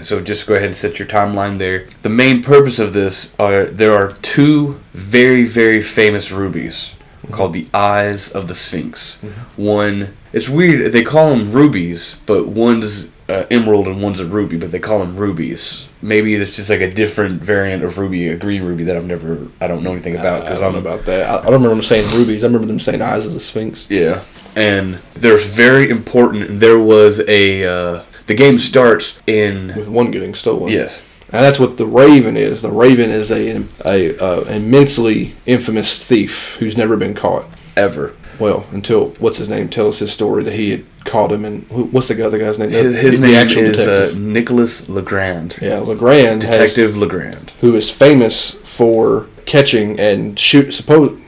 [0.02, 1.88] So just go ahead and set your timeline there.
[2.02, 6.92] The main purpose of this are there are two very very famous rubies
[7.22, 7.32] mm-hmm.
[7.34, 9.18] called the Eyes of the Sphinx.
[9.22, 9.62] Mm-hmm.
[9.62, 14.56] One it's weird they call them rubies, but one's uh, emerald and one's a ruby,
[14.58, 15.88] but they call them rubies.
[16.02, 19.48] Maybe it's just like a different variant of ruby, a green ruby that I've never
[19.62, 21.22] I don't know anything about I because don't I'm know about that.
[21.30, 22.44] I, I don't remember them saying rubies.
[22.44, 23.88] I remember them saying eyes of the Sphinx.
[23.90, 24.22] Yeah,
[24.54, 26.60] and there's very important.
[26.60, 30.70] There was a uh, the game starts in With one getting stolen.
[30.72, 31.00] yes,
[31.32, 32.60] And that's what the Raven is.
[32.62, 37.46] The Raven is a, a uh, immensely infamous thief who's never been caught.
[37.76, 38.14] ever.
[38.38, 41.44] Well, until what's his name tells his story that he had caught him.
[41.44, 42.70] And who, what's the other guy's name?
[42.70, 44.14] His, his The name actual is uh.
[44.16, 51.20] Nicholas Legrand, yeah, Legrand has, Detective Legrand, who is famous for catching and shoot suppose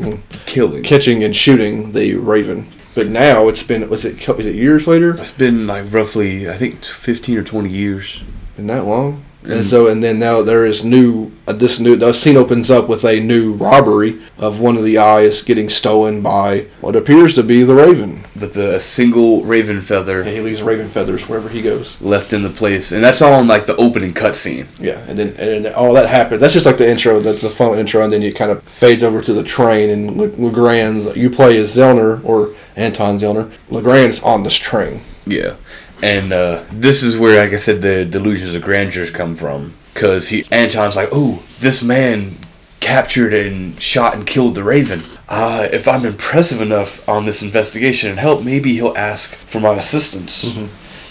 [0.47, 0.83] killing.
[0.83, 2.67] catching and shooting the Raven.
[2.95, 5.17] But now it's been was it was it years later?
[5.17, 8.23] It's been like roughly I think fifteen or twenty years.
[8.57, 9.26] Been that long?
[9.47, 9.59] Mm.
[9.59, 11.31] And so, and then now there is new.
[11.47, 14.99] Uh, this new the scene opens up with a new robbery of one of the
[14.99, 18.25] eyes getting stolen by what appears to be the Raven.
[18.35, 21.99] But the a single raven feather And he leaves Raven feathers wherever he goes.
[22.03, 24.67] left in the place, and that's all in like the opening cutscene.
[24.81, 26.41] Yeah, and then and all that happens.
[26.41, 27.21] That's just like the intro.
[27.21, 30.17] That's the fun intro, and then it kind of fades over to the train, and
[30.17, 33.51] Le- Legrand's you play as Zellner or Anton Zellner.
[33.71, 35.03] Legrand's on this train.
[35.25, 35.55] Yeah,
[36.03, 39.75] and uh, this is where, like I said, the delusions of grandeur come from.
[39.95, 42.37] Because he Anton's like, "Oh, this man
[42.81, 45.01] captured and shot and killed the Raven.
[45.29, 49.75] Uh, if I'm impressive enough on this investigation and help, maybe he'll ask for my
[49.75, 50.45] assistance."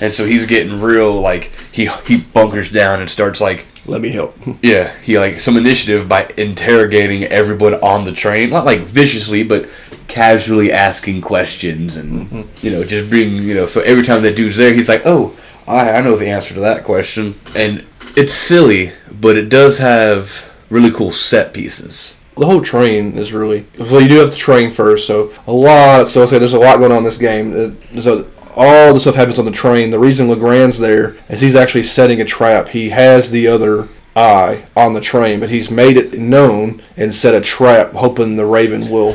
[0.01, 4.09] And so he's getting real like he he bunkers down and starts like Let me
[4.09, 4.37] help.
[4.61, 9.67] yeah, he like some initiative by interrogating everyone on the train, not like viciously, but
[10.15, 13.65] casually asking questions and you know just being you know.
[13.67, 15.35] So every time that dude's there, he's like, "Oh,
[15.67, 17.83] I I know the answer to that question," and
[18.15, 22.15] it's silly, but it does have really cool set pieces.
[22.37, 26.11] the whole train is really well you do have the train first so a lot
[26.11, 28.11] so i'll say there's a lot going on in this game Uh, so
[28.57, 32.19] all the stuff happens on the train the reason legrand's there is he's actually setting
[32.19, 33.87] a trap he has the other
[34.17, 38.45] eye on the train but he's made it known and set a trap hoping the
[38.45, 39.13] raven will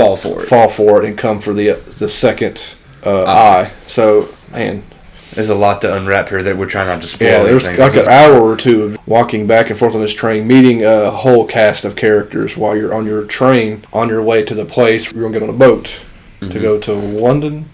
[0.00, 0.48] Fall for it.
[0.48, 2.74] fall for it and come for the the second
[3.04, 4.82] uh, eye so man
[5.32, 7.28] There's a lot to unwrap here that we're trying not to spoil.
[7.28, 10.46] yeah, there's like an hour or two of walking back and forth on this train,
[10.48, 14.54] meeting a whole cast of characters while you're on your train on your way to
[14.54, 16.00] the place you're gonna get on a boat
[16.40, 17.68] to go to London,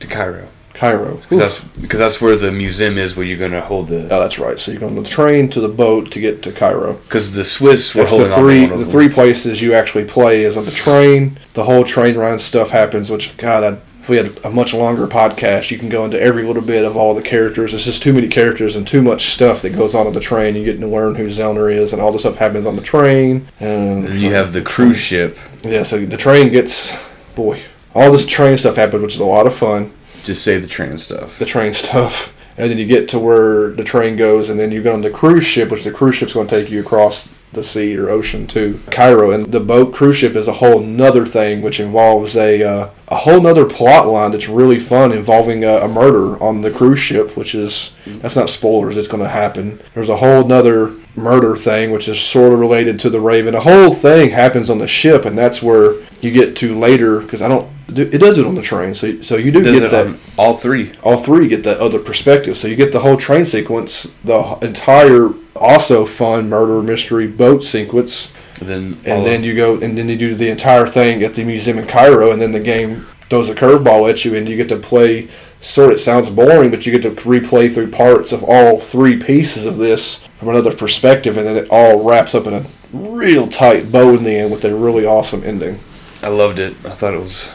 [0.00, 0.48] to Cairo.
[0.82, 1.14] Cairo.
[1.18, 4.36] Because that's because that's where the museum is where you're gonna hold the Oh, that's
[4.40, 4.58] right.
[4.58, 6.94] So you're going to the train to the boat to get to Cairo.
[6.94, 10.04] because the Swiss were That's the holding three on to the three places you actually
[10.04, 11.38] play is on the train.
[11.54, 15.06] The whole train ride stuff happens, which God, I, if we had a much longer
[15.06, 17.72] podcast, you can go into every little bit of all the characters.
[17.72, 20.56] It's just too many characters and too much stuff that goes on on the train.
[20.56, 23.46] You get to learn who Zellner is, and all the stuff happens on the train.
[23.60, 25.38] And And you have the cruise ship.
[25.62, 26.92] yeah, so the train gets
[27.36, 27.62] boy,
[27.94, 29.92] all this train stuff happens, which is a lot of fun.
[30.24, 31.38] Just say the train stuff.
[31.38, 34.82] the train stuff, and then you get to where the train goes, and then you
[34.82, 37.62] go on the cruise ship, which the cruise ship's going to take you across the
[37.62, 41.60] sea or ocean to Cairo, and the boat cruise ship is a whole nother thing,
[41.60, 45.88] which involves a uh, a whole nother plot line that's really fun, involving a, a
[45.88, 49.80] murder on the cruise ship, which is that's not spoilers, it's going to happen.
[49.94, 53.54] There's a whole nother murder thing, which is sort of related to the Raven.
[53.54, 57.42] A whole thing happens on the ship, and that's where you get to later because
[57.42, 57.70] I don't.
[57.98, 60.92] It does it on the train, so so you do get that all three?
[61.02, 62.56] all three get that other perspective.
[62.58, 68.32] So you get the whole train sequence, the entire also fun murder mystery boat sequence,
[68.60, 71.44] Then and then of- you go and then you do the entire thing at the
[71.44, 74.68] museum in Cairo, and then the game throws a curveball at you, and you get
[74.68, 75.28] to play.
[75.60, 79.64] Sort it sounds boring, but you get to replay through parts of all three pieces
[79.64, 83.92] of this from another perspective, and then it all wraps up in a real tight
[83.92, 85.78] bow in the end with a really awesome ending.
[86.20, 86.74] I loved it.
[86.84, 87.48] I thought it was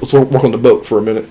[0.00, 1.26] Let's work on the boat for a minute.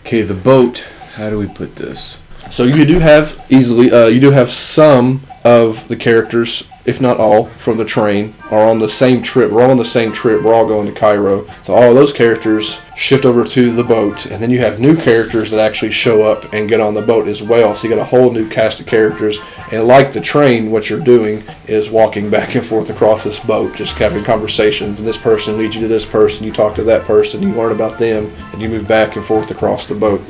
[0.00, 0.22] okay.
[0.22, 0.86] The boat.
[1.14, 2.20] How do we put this?
[2.50, 7.18] So you do have easily, uh, you do have some of the characters, if not
[7.18, 9.52] all, from the train are on the same trip.
[9.52, 10.42] We're all on the same trip.
[10.42, 11.46] We're all going to Cairo.
[11.62, 14.96] So all of those characters shift over to the boat, and then you have new
[14.96, 17.76] characters that actually show up and get on the boat as well.
[17.76, 19.38] So you got a whole new cast of characters.
[19.70, 23.76] And like the train, what you're doing is walking back and forth across this boat,
[23.76, 24.98] just having conversations.
[24.98, 26.44] And this person leads you to this person.
[26.44, 27.40] You talk to that person.
[27.40, 30.20] You learn about them, and you move back and forth across the boat.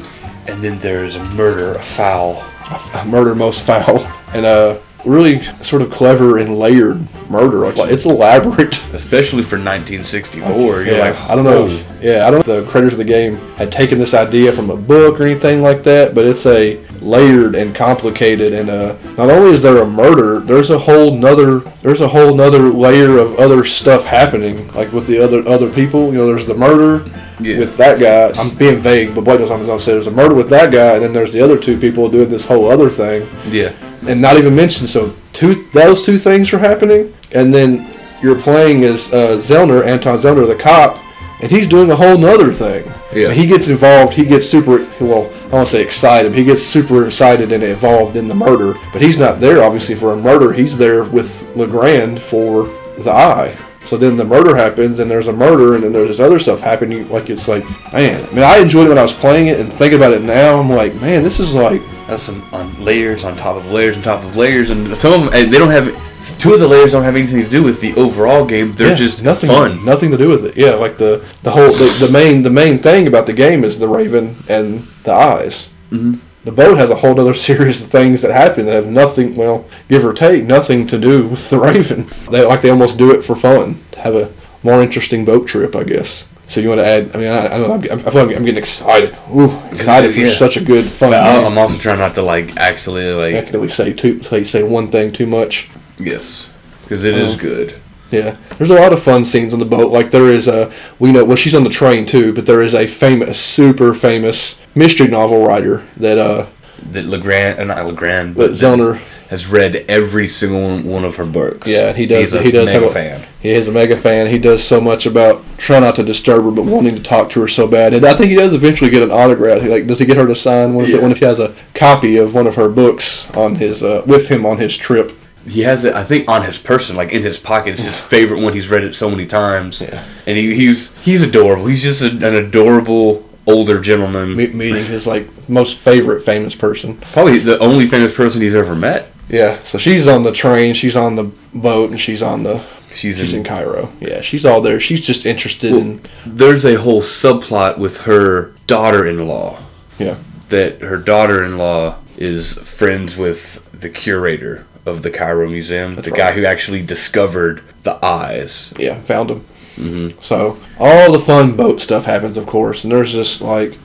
[0.46, 2.44] And then there's a murder, a foul.
[2.92, 4.00] a murder most foul
[4.34, 10.48] and a really sort of clever and layered murder like it's elaborate Especially for 1964.
[10.50, 11.66] You're yeah, like, I don't know.
[11.66, 14.52] If, yeah, I don't know if the creators of the game had taken this idea
[14.52, 18.52] from a book or anything like that, but it's a layered and complicated.
[18.52, 22.34] And uh, not only is there a murder, there's a whole nother there's a whole
[22.34, 26.06] nother layer of other stuff happening, like with the other other people.
[26.12, 27.08] You know, there's the murder
[27.40, 27.58] Yeah.
[27.58, 28.40] with that guy.
[28.40, 29.92] I'm being vague, but Blake knows what I'm going to say.
[29.92, 32.44] There's a murder with that guy, and then there's the other two people doing this
[32.46, 33.72] whole other thing Yeah.
[34.06, 34.88] And not even mentioned.
[34.88, 37.88] So two those two things are happening, and then
[38.22, 40.98] you're playing as uh, Zellner, Anton Zellner, the cop,
[41.42, 42.90] and he's doing a whole nother thing.
[43.14, 43.32] Yeah.
[43.32, 44.14] he gets involved.
[44.14, 45.32] He gets super well.
[45.46, 46.30] I won't say excited.
[46.32, 48.78] But he gets super excited and involved in the murder.
[48.92, 50.52] But he's not there obviously for a murder.
[50.52, 52.64] He's there with Legrand for
[52.98, 53.56] the eye.
[53.86, 56.60] So then the murder happens, and there's a murder, and then there's this other stuff
[56.60, 57.08] happening.
[57.08, 58.24] Like it's like, man.
[58.24, 60.58] I mean, I enjoyed it when I was playing it, and thinking about it now,
[60.60, 64.02] I'm like, man, this is like That's some on layers on top of layers on
[64.02, 65.94] top of layers, and some of them and they don't have.
[66.40, 68.72] Two of the layers don't have anything to do with the overall game.
[68.72, 69.84] They're Yeah, just nothing, fun.
[69.84, 70.56] Nothing to do with it.
[70.56, 73.78] Yeah, like the the whole the, the main the main thing about the game is
[73.78, 75.70] the raven and the eyes.
[75.92, 76.14] Mm-hmm.
[76.46, 79.64] The boat has a whole other series of things that happen that have nothing, well,
[79.88, 82.06] give or take, nothing to do with the raven.
[82.30, 84.32] They like they almost do it for fun to have a
[84.62, 86.24] more interesting boat trip, I guess.
[86.48, 87.10] So you want to add?
[87.14, 87.90] I mean, I, I don't know.
[87.90, 89.18] I'm, I feel like I'm getting excited.
[89.34, 90.30] Ooh, excited for Yeah.
[90.32, 93.92] such a good fun But I'm also trying not to like actually like accidentally say
[93.92, 95.68] too say say one thing too much.
[95.98, 97.42] yes, because it is Uh-huh.
[97.42, 97.74] good.
[98.10, 99.90] Yeah, there's a lot of fun scenes on the boat.
[99.92, 102.72] Like there is a, we know, well, she's on the train too, but there is
[102.74, 106.46] a famous, super famous mystery novel writer that, uh,
[106.92, 109.00] That Legrand, uh, not Legrand, But but Zellner.
[109.30, 111.66] has read every single one- of her books.
[111.66, 112.20] yeah, he does.
[112.30, 113.22] He's a he does mega have a fan.
[113.40, 114.28] He is a mega fan.
[114.28, 117.40] He does so much about try not to disturb her, but wanting to talk to
[117.40, 117.92] her so bad.
[117.92, 119.62] And I think he does eventually get an autograph.
[119.62, 120.84] He like does he get her to sign one?
[120.84, 121.00] If, Yeah.
[121.00, 124.28] one if he has a copy of one of her books on his uh, with
[124.28, 125.10] him on his trip.
[125.48, 127.70] He has it, I think, on his person, like in his pocket.
[127.74, 128.52] It's his favorite one.
[128.52, 129.80] He's read it so many times.
[129.80, 130.04] Yeah.
[130.26, 131.66] And he, he's he's adorable.
[131.66, 134.36] He's just a, an adorable older gentleman.
[134.36, 136.96] Me- meeting his like most favorite famous person.
[136.96, 139.12] Probably the only famous person he's ever met.
[139.28, 142.62] Yeah, so she's on the train, she's on the boat, and she's on the
[142.94, 143.90] She's, she's in, in Cairo.
[144.00, 144.78] Yeah, she's all there.
[144.80, 149.58] She's just interested in There's a whole subplot with her daughter-in-law.
[149.98, 150.16] yeah.
[150.48, 156.44] that her daughter-in-law is friends with the curator of the Cairo Museum, the guy who
[156.46, 158.72] actually discovered the eyes.
[158.78, 159.40] Yeah, found him.
[159.76, 160.20] Mm-hmm.
[160.22, 163.76] So all the fun boat stuff happens, of course, and there's just like,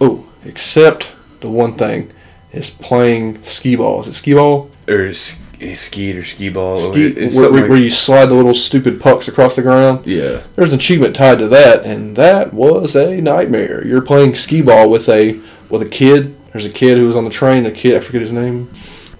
[0.00, 2.10] oh, except the one thing
[2.52, 4.00] is playing skee ball.
[4.00, 4.70] Is it skee ball?
[4.88, 5.40] Or s-
[5.74, 6.78] skeet or ski ball.
[6.78, 10.06] or Ski, where, where, like- you slide the little stupid pucks across the ground.
[10.06, 10.42] yeah.
[10.56, 13.86] There's an achievement tied to that, and that was a nightmare.
[13.86, 15.38] You're playing skee ball with a
[15.68, 16.34] with a kid.
[16.52, 17.66] There's a kid who was on the train.
[17.66, 18.68] A kid, I forget his name.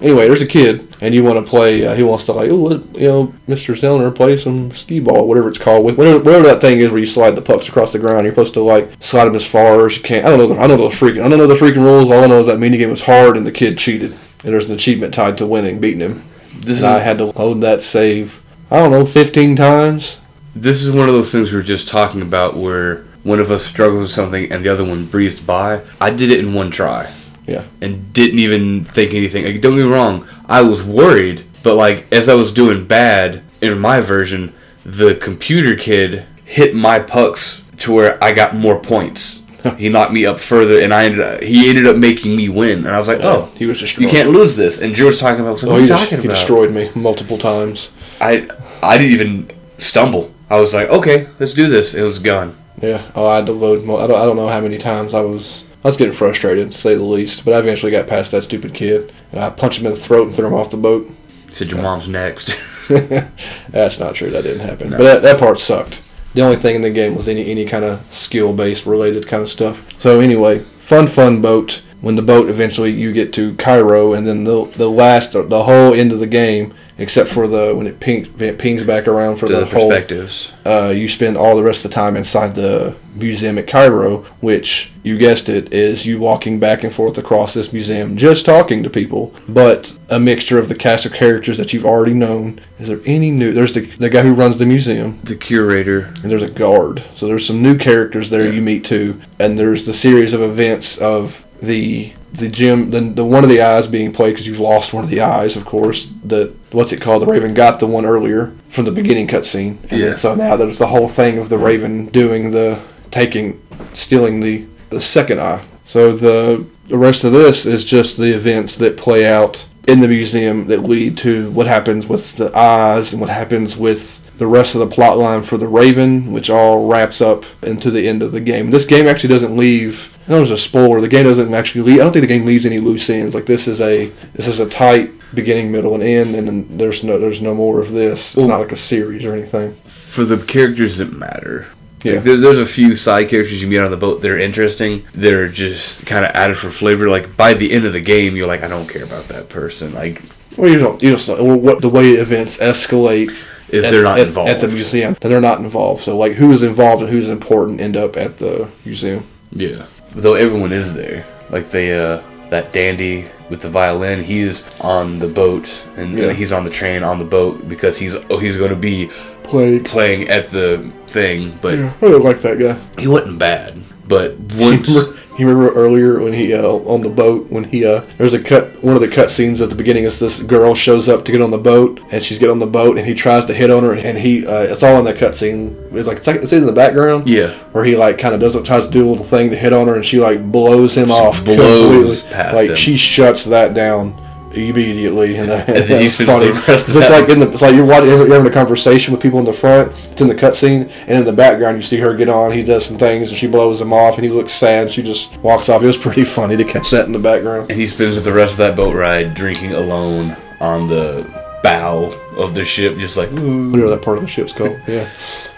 [0.01, 1.87] Anyway, there's a kid, and you want to play.
[1.87, 3.75] Uh, he wants to like, oh, you know, Mr.
[3.75, 5.85] Zellner, play some skee ball, whatever it's called.
[5.85, 8.25] Whatever, whatever that thing is, where you slide the pucks across the ground.
[8.25, 10.27] You're supposed to like slide them as far as you can.
[10.27, 10.59] I don't know.
[10.59, 11.23] I don't know the freaking.
[11.25, 12.11] I don't know the freaking rules.
[12.11, 14.13] All I know is that mini game was hard, and the kid cheated.
[14.45, 16.23] And there's an achievement tied to winning, beating him.
[16.55, 18.43] This is And I had to load that save.
[18.71, 20.21] I don't know, 15 times.
[20.55, 23.65] this is one of those things we were just talking about where one of us
[23.65, 25.83] struggles with something and the other one breezed by.
[26.01, 27.13] I did it in one try.
[27.47, 27.65] Yeah.
[27.81, 29.45] and didn't even think anything.
[29.45, 33.43] Like, don't get me wrong, I was worried, but like as I was doing bad
[33.61, 34.53] in my version,
[34.85, 39.43] the computer kid hit my pucks to where I got more points.
[39.79, 42.79] he knocked me up further, and I ended up, he ended up making me win.
[42.87, 44.05] And I was like, oh, he was destroyed.
[44.05, 44.81] you can't lose this.
[44.81, 46.35] And Drew was talking about, was like, Oh, what are he, talking he about?
[46.37, 47.91] destroyed me multiple times.
[48.21, 48.49] I
[48.83, 50.33] I didn't even stumble.
[50.49, 51.95] I was like, okay, let's do this.
[51.95, 52.57] It was gone.
[52.81, 53.11] Yeah.
[53.17, 53.85] Oh, I had to load.
[53.85, 54.21] Mo- I don't.
[54.21, 55.65] I don't know how many times I was.
[55.87, 57.45] I was getting frustrated, to say the least.
[57.45, 60.27] But I eventually got past that stupid kid, and I punched him in the throat
[60.27, 61.09] and threw him off the boat.
[61.53, 62.59] Said your mom's next.
[62.89, 64.31] That's not true.
[64.31, 64.91] That didn't happen.
[64.91, 66.03] But that, that part sucked.
[66.35, 69.45] The only thing in the game was any any kind of skill based related kind
[69.45, 69.89] of stuff.
[70.01, 71.85] So anyway, fun fun boat.
[72.01, 75.95] When the boat eventually you get to Cairo, and then the the last the whole
[75.95, 79.49] end of the game, except for the when it pings it pings back around for
[79.49, 80.53] The, the, whole perspectives.
[80.65, 84.91] uh, you spend all the rest of the time inside the museum at Cairo, which
[85.03, 88.91] you guessed it is you walking back and forth across this museum, just talking to
[88.91, 92.61] people, but a mixture of the cast of characters that you've already known.
[92.79, 93.53] Is there any new?
[93.53, 96.07] There's the the guy who runs the museum, The curator.
[96.23, 97.03] and there's a guard.
[97.15, 100.99] So there's some new characters there you meet too, and there's the series of events
[100.99, 104.93] of the the gym, the, the one of the eyes being played because you've lost
[104.93, 106.11] one of the eyes, of course.
[106.25, 107.23] The what's it called?
[107.23, 109.79] The Raven got the one earlier from the beginning cutscene.
[109.91, 110.15] Yeah.
[110.15, 113.63] So now there's the whole thing of the Raven doing the taking,
[113.95, 115.63] stealing the the second eye.
[115.85, 120.09] So the the rest of this is just the events that play out in the
[120.09, 124.75] museum that lead to what happens with the eyes and what happens with the rest
[124.75, 128.33] of the plot line for the Raven, which all wraps up into the end of
[128.33, 128.71] the game.
[128.71, 130.16] This game actually doesn't leave.
[130.27, 131.01] I know there's a spoiler.
[131.01, 132.01] The game doesn't actually leave.
[132.01, 133.35] I don't think the game leaves any loose ends.
[133.35, 137.05] Like this is a this is a tight beginning, middle, and end, and then there's
[137.05, 138.37] no there's no more of this.
[138.37, 139.75] It's not like a series or anything.
[139.85, 141.67] For the characters that matter.
[142.03, 142.15] Yeah.
[142.15, 145.07] Like, there, there's a few side characters you meet on the boat that are interesting.
[145.15, 147.09] That are just kind of added for flavor.
[147.09, 149.95] Like by the end of the game, you're like, I don't care about that person.
[149.95, 150.23] Like,
[150.59, 153.37] Well, you don't you just well, what the way events escalate
[153.69, 155.17] is at, they're not at, involved at the museum.
[155.21, 156.03] They're not involved.
[156.03, 159.25] So like who's involved and who's important end up at the museum.
[159.53, 159.87] Yeah.
[160.17, 161.25] Though everyone is there.
[161.51, 166.27] Like they uh that dandy with the violin, he's on the boat and Yeah.
[166.27, 169.11] uh, he's on the train on the boat because he's oh he's going to be
[169.45, 169.85] Plague.
[169.85, 172.77] playing at the thing, but Yeah, I don't like that guy.
[173.01, 173.75] he wasn't bad.
[174.09, 174.89] But once
[175.39, 178.83] you remember earlier when he uh, on the boat when he uh, there's a cut
[178.83, 181.41] one of the cut scenes at the beginning is this girl shows up to get
[181.41, 183.83] on the boat and she's getting on the boat and he tries to hit on
[183.83, 185.77] her and he uh, it's all in that cut scene.
[185.93, 187.27] It's like it's, like, it's in the background.
[187.27, 189.57] Yeah, where he like kind of does it tries to do a little thing to
[189.57, 192.53] hit on her and she like blows him off blows completely.
[192.53, 192.77] like him.
[192.77, 194.15] she shuts that down
[194.57, 196.47] immediately and, that, then he that's funny.
[196.47, 198.51] the rest of 'Cause it's like in the it's like you're watching you're having a
[198.55, 201.83] conversation with people in the front it's in the cutscene and in the background you
[201.83, 204.31] see her get on he does some things and she blows him off and he
[204.31, 205.83] looks sad she just walks off.
[205.83, 207.71] It was pretty funny to catch that in the background.
[207.71, 211.27] And he spends the rest of that boat ride drinking alone on the
[211.63, 214.77] bow of the ship, just like "Ooh." whatever that part of the ship's called.
[214.87, 215.09] Yeah.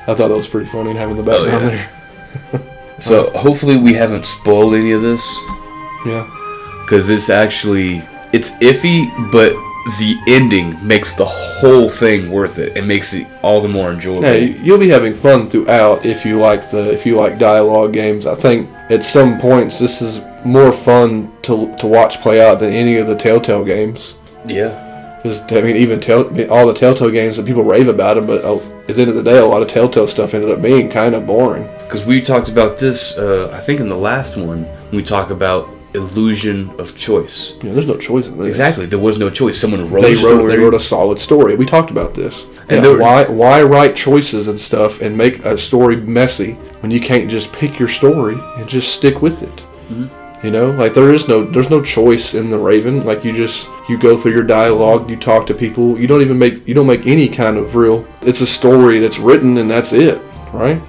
[0.07, 1.87] I thought that was pretty funny having the oh, background yeah.
[2.53, 2.63] there.
[3.01, 5.23] So hopefully we haven't spoiled any of this.
[6.07, 6.27] yeah.
[6.83, 9.53] Because it's actually it's iffy but
[9.99, 14.23] the ending makes the whole thing worth it and makes it all the more enjoyable
[14.25, 18.27] Yeah, you'll be having fun throughout if you like the if you like dialogue games.
[18.27, 22.73] I think at some points this is more fun to to watch play out than
[22.73, 24.15] any of the Telltale games.
[24.47, 27.89] yeah Because I mean, even tell, I mean, all the Telltale games that people rave
[27.89, 28.57] about them, but uh,
[28.89, 31.15] at the end of the day, a lot of Telltale stuff ended up being kind
[31.15, 31.67] of boring.
[31.87, 34.61] because we talked about this uh, i think in the last one when
[34.93, 35.63] we talk about
[35.99, 38.49] illusion of choice know, there's no choice in this.
[38.49, 41.19] exactly there was no choice someone wrote They a wrote story they wrote a solid
[41.19, 41.57] story.
[41.57, 42.47] We talked about this.
[42.71, 46.91] And Yeah, were- why why write choices and stuff and make a story messy when
[46.91, 49.57] you can't just pick your story and just stick with it?
[49.91, 50.47] Mm-hmm.
[50.47, 53.05] You know, like there is no there's no choice in the Raven.
[53.05, 55.99] Like you just you go through your dialogue, you talk to people.
[55.99, 58.07] You don't even make you don't make any kind of real.
[58.23, 60.21] It's a story that's written and that's it,
[60.53, 60.81] right?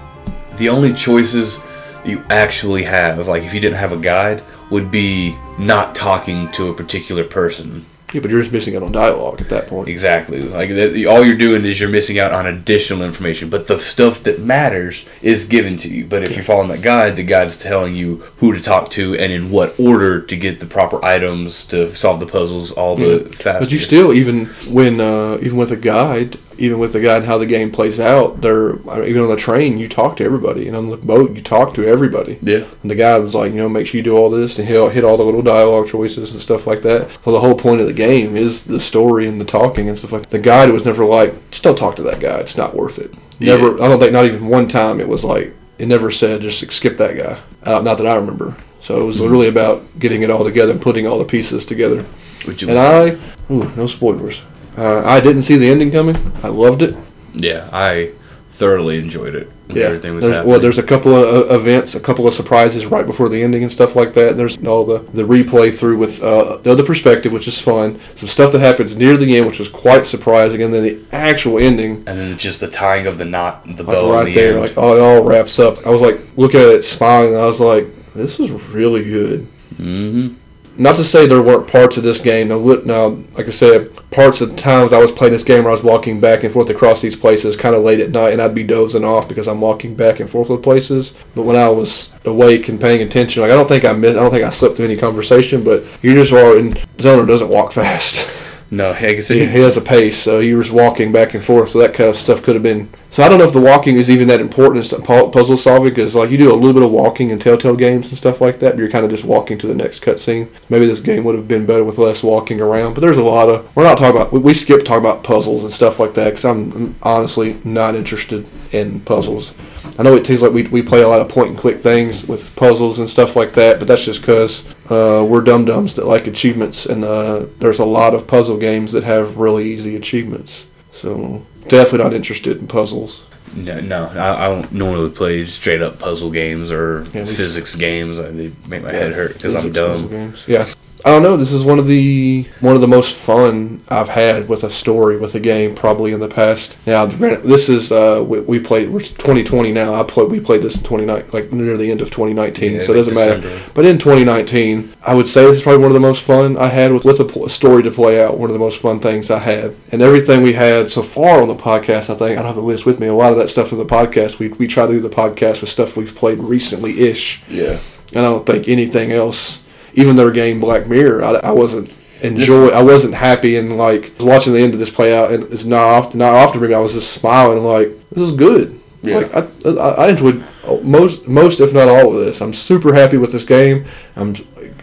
[0.57, 1.61] the only choices
[2.05, 6.69] you actually have like if you didn't have a guide would be not talking to
[6.69, 9.87] a particular person Yeah, but you're just missing out on dialogue at that point.
[9.87, 10.41] Exactly.
[10.41, 13.49] Like that, all you're doing is you're missing out on additional information.
[13.49, 16.05] But the stuff that matters is given to you.
[16.05, 19.15] But if you're following that guide, the guide is telling you who to talk to
[19.15, 23.25] and in what order to get the proper items to solve the puzzles all the
[23.25, 23.59] faster.
[23.59, 27.25] But you still, even when, uh, even with a guide, even with the guide, and
[27.25, 30.75] how the game plays out, there, even on the train, you talk to everybody, and
[30.75, 32.37] on the boat, you talk to everybody.
[32.41, 32.65] yeah.
[32.81, 34.89] And the guy was like, you know, make sure you do all this, and he'll
[34.89, 37.09] hit all the little dialogue choices and stuff like that.
[37.25, 40.11] Well, the whole point of the game is the story and the talking and stuff
[40.11, 40.23] like.
[40.23, 40.31] that.
[40.31, 42.39] The guide was never like, just don't talk to that guy.
[42.39, 43.13] It's not worth it.
[43.39, 43.81] Never.
[43.81, 46.97] I don't think not even one time it was like it never said just skip
[46.97, 47.39] that guy.
[47.63, 48.55] Uh, not that I remember.
[48.81, 52.05] So it was really about getting it all together and putting all the pieces together.
[52.45, 53.17] And I,
[53.51, 54.41] ooh, no spoilers.
[54.77, 56.15] Uh, I didn't see the ending coming.
[56.43, 56.95] I loved it.
[57.33, 58.11] yeah, I
[58.49, 59.49] thoroughly enjoyed it.
[59.69, 60.51] Yeah, everything was there's, happening.
[60.51, 63.61] well, there's a couple of uh, events, a couple of surprises right before the ending
[63.61, 64.29] and stuff like that.
[64.29, 67.99] And there's all the, the replay through with uh, the other perspective, which is fun.
[68.15, 71.59] Some stuff that happens near the end, which was quite surprising, and then the actual
[71.59, 74.39] ending, and then just the tying of the knot, the like bow, right in the
[74.39, 74.61] there, end.
[74.61, 75.85] like oh, it all wraps up.
[75.85, 79.41] I was like looking at it, smiling, and I was like, this is really good.
[79.77, 80.33] hmm
[80.79, 82.47] not to say there weren't parts of this game.
[82.47, 85.71] Now, now, like I said, parts of the times I was playing this game where
[85.71, 88.41] I was walking back and forth across these places kind of late at night, and
[88.41, 91.13] I'd be dozing off because I'm walking back and forth with places.
[91.35, 94.21] But when I was awake and paying attention, like I don't think I missed, I
[94.21, 95.65] don't think I slipped through any conversation.
[95.65, 98.27] But you just are, and Zellner doesn't walk fast.
[98.71, 101.69] No, I guess He, he has a pace, so he was walking back and forth.
[101.69, 102.89] So that kind of stuff could have been.
[103.11, 105.89] So I don't know if the walking is even that important in pu- puzzle solving
[105.89, 108.59] because like you do a little bit of walking in Telltale games and stuff like
[108.59, 110.47] that, but you're kind of just walking to the next cutscene.
[110.69, 112.93] Maybe this game would have been better with less walking around.
[112.93, 113.75] But there's a lot of.
[113.75, 114.31] We're not talking about.
[114.31, 117.95] We, we skip talking about puzzles and stuff like that because I'm, I'm honestly not
[117.95, 119.55] interested in puzzles.
[119.97, 122.27] I know it seems like we, we play a lot of point and click things
[122.27, 126.05] with puzzles and stuff like that, but that's just because uh, we're dum dums that
[126.05, 130.67] like achievements, and uh, there's a lot of puzzle games that have really easy achievements.
[130.91, 133.23] So definitely not interested in puzzles.
[133.55, 138.19] No, no I, I don't normally play straight up puzzle games or Yeah, physics games.
[138.19, 140.33] I, they make my head hurt because I'm dumb.
[140.47, 140.71] Yeah.
[141.05, 141.37] I don't know.
[141.37, 145.17] This is one of the one of the most fun I've had with a story
[145.17, 146.77] with a game probably in the past.
[146.85, 148.89] Now, this is uh, we, we played.
[148.89, 149.93] We're 2020 now.
[149.93, 150.29] I played.
[150.29, 152.73] We played this in 29 like near the end of 2019.
[152.73, 153.61] Yeah, so it doesn't matter.
[153.73, 156.67] But in 2019, I would say this is probably one of the most fun I
[156.67, 158.37] had with with a, story to play out.
[158.37, 161.47] One of the most fun things I had, and everything we had so far on
[161.47, 162.09] the podcast.
[162.09, 163.07] I think I don't have the list with me.
[163.07, 164.37] A lot of that stuff in the podcast.
[164.37, 167.41] We we try to do the podcast with stuff we've played recently ish.
[167.47, 167.79] Yeah.
[168.11, 169.58] And I don't think anything else,
[169.93, 172.69] even their game Black Mirror, I, I wasn't enjoy.
[172.69, 175.83] I wasn't happy and like watching the end of this play out, and it's not
[175.83, 176.73] oft- not often for me.
[176.73, 178.79] I was just smiling like this is good.
[179.01, 179.17] Yeah.
[179.17, 180.43] Like I, I, I enjoyed
[180.83, 182.41] most most if not all of this.
[182.41, 183.85] I'm super happy with this game.
[184.15, 184.35] I'm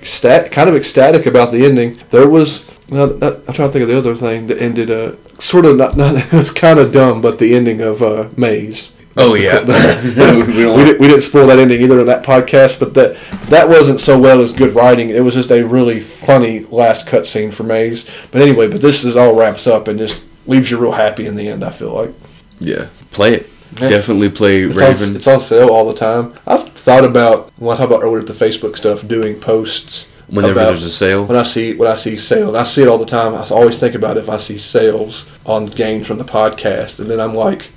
[0.02, 1.98] stat, kind of ecstatic about the ending.
[2.10, 5.76] There was I'm trying to think of the other thing that ended uh sort of
[5.76, 8.95] not, not it was kind of dumb, but the ending of uh, Maze.
[9.16, 9.60] Oh yeah.
[10.36, 10.52] we we,
[10.84, 13.16] didn't, we didn't spoil that ending either in that podcast, but that
[13.48, 15.10] that wasn't so well as good writing.
[15.10, 18.08] It was just a really funny last cutscene for Maze.
[18.30, 21.36] But anyway, but this is all wraps up and just leaves you real happy in
[21.36, 21.64] the end.
[21.64, 22.10] I feel like
[22.58, 22.88] yeah.
[23.10, 23.50] Play it.
[23.80, 23.88] Yeah.
[23.88, 25.10] Definitely play it's Raven.
[25.10, 26.34] on, it's on sale all the time.
[26.46, 30.52] I've thought about when I talked about earlier with the Facebook stuff, doing posts Whenever
[30.52, 31.24] about- there's a sale.
[31.24, 33.34] when I see when I see sales, I see it all the time.
[33.34, 37.20] I always think about if I see sales on games from the podcast, and then
[37.20, 37.68] I'm like,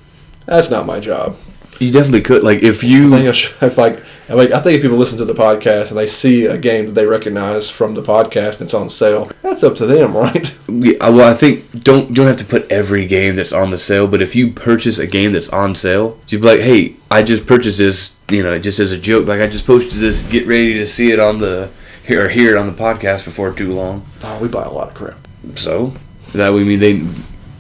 [0.50, 1.38] that's not my job.
[1.80, 2.44] You definitely could.
[2.44, 5.18] Like if you think I should, if like, I like, I think if people listen
[5.20, 8.64] to the podcast and they see a game that they recognize from the podcast and
[8.64, 10.56] it's on sale, that's up to them, right?
[10.68, 13.78] Yeah, uh, well, I think don't don't have to put every game that's on the
[13.78, 17.24] sale, but if you purchase a game that's on sale, you'd be like, "Hey, I
[17.24, 19.26] just purchased this," you know, just as a joke.
[19.26, 20.24] Like I just posted this.
[20.24, 21.70] Get ready to see it on the
[22.06, 24.06] here or hear it on the podcast before too long.
[24.24, 25.18] Oh, we buy a lot of crap.
[25.56, 25.94] So
[26.34, 27.08] that I mean, they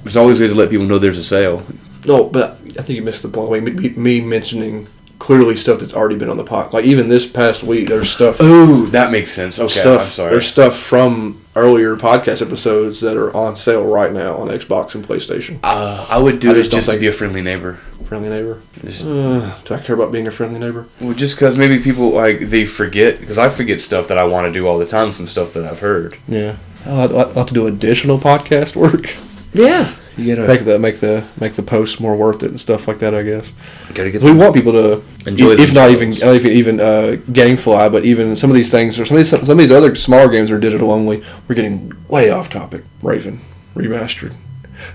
[0.03, 1.63] it's always good to let people know there's a sale.
[2.05, 3.63] No, but I think you missed the point.
[3.63, 4.87] Me, me mentioning
[5.19, 6.73] clearly stuff that's already been on the pod.
[6.73, 8.37] Like even this past week, there's stuff.
[8.39, 9.59] Oh, that makes sense.
[9.59, 10.01] Okay, stuff.
[10.07, 10.31] I'm sorry.
[10.31, 15.03] There's stuff from earlier podcast episodes that are on sale right now on Xbox and
[15.05, 15.59] PlayStation.
[15.63, 17.79] Uh, I would do I it just to be a friendly neighbor.
[18.07, 18.59] Friendly neighbor.
[18.83, 20.85] Just- Uh, do I care about being a friendly neighbor?
[21.01, 24.47] Well, just because maybe people like they forget because I forget stuff that I want
[24.47, 26.17] to do all the time from stuff that I've heard.
[26.27, 26.55] Yeah.
[26.85, 29.13] I'll, I'll have to do additional podcast work.
[29.53, 32.87] Yeah, you gotta Make the make the make the posts more worth it and stuff
[32.87, 33.13] like that.
[33.13, 33.45] I guess.
[33.93, 36.21] gotta get We want people to Enjoy if not even themselves.
[36.21, 39.29] not even even uh, GameFly, but even some of these things or some of these
[39.29, 41.23] some of these other smaller games are digital only.
[41.47, 42.83] We're getting way off topic.
[43.01, 43.39] Raven
[43.75, 44.35] remastered.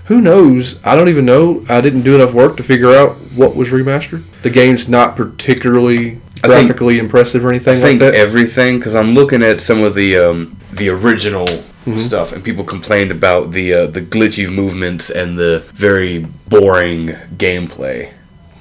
[0.05, 0.79] Who knows?
[0.83, 1.63] I don't even know.
[1.69, 4.23] I didn't do enough work to figure out what was remastered.
[4.41, 8.15] The game's not particularly I think- impressive or anything I think like that.
[8.19, 11.47] everything because I'm looking at some of the um, the original
[11.85, 11.99] Mm-hmm.
[11.99, 16.17] stuff, and people complained about the uh, the glitchy movements and the very
[16.47, 18.11] boring gameplay.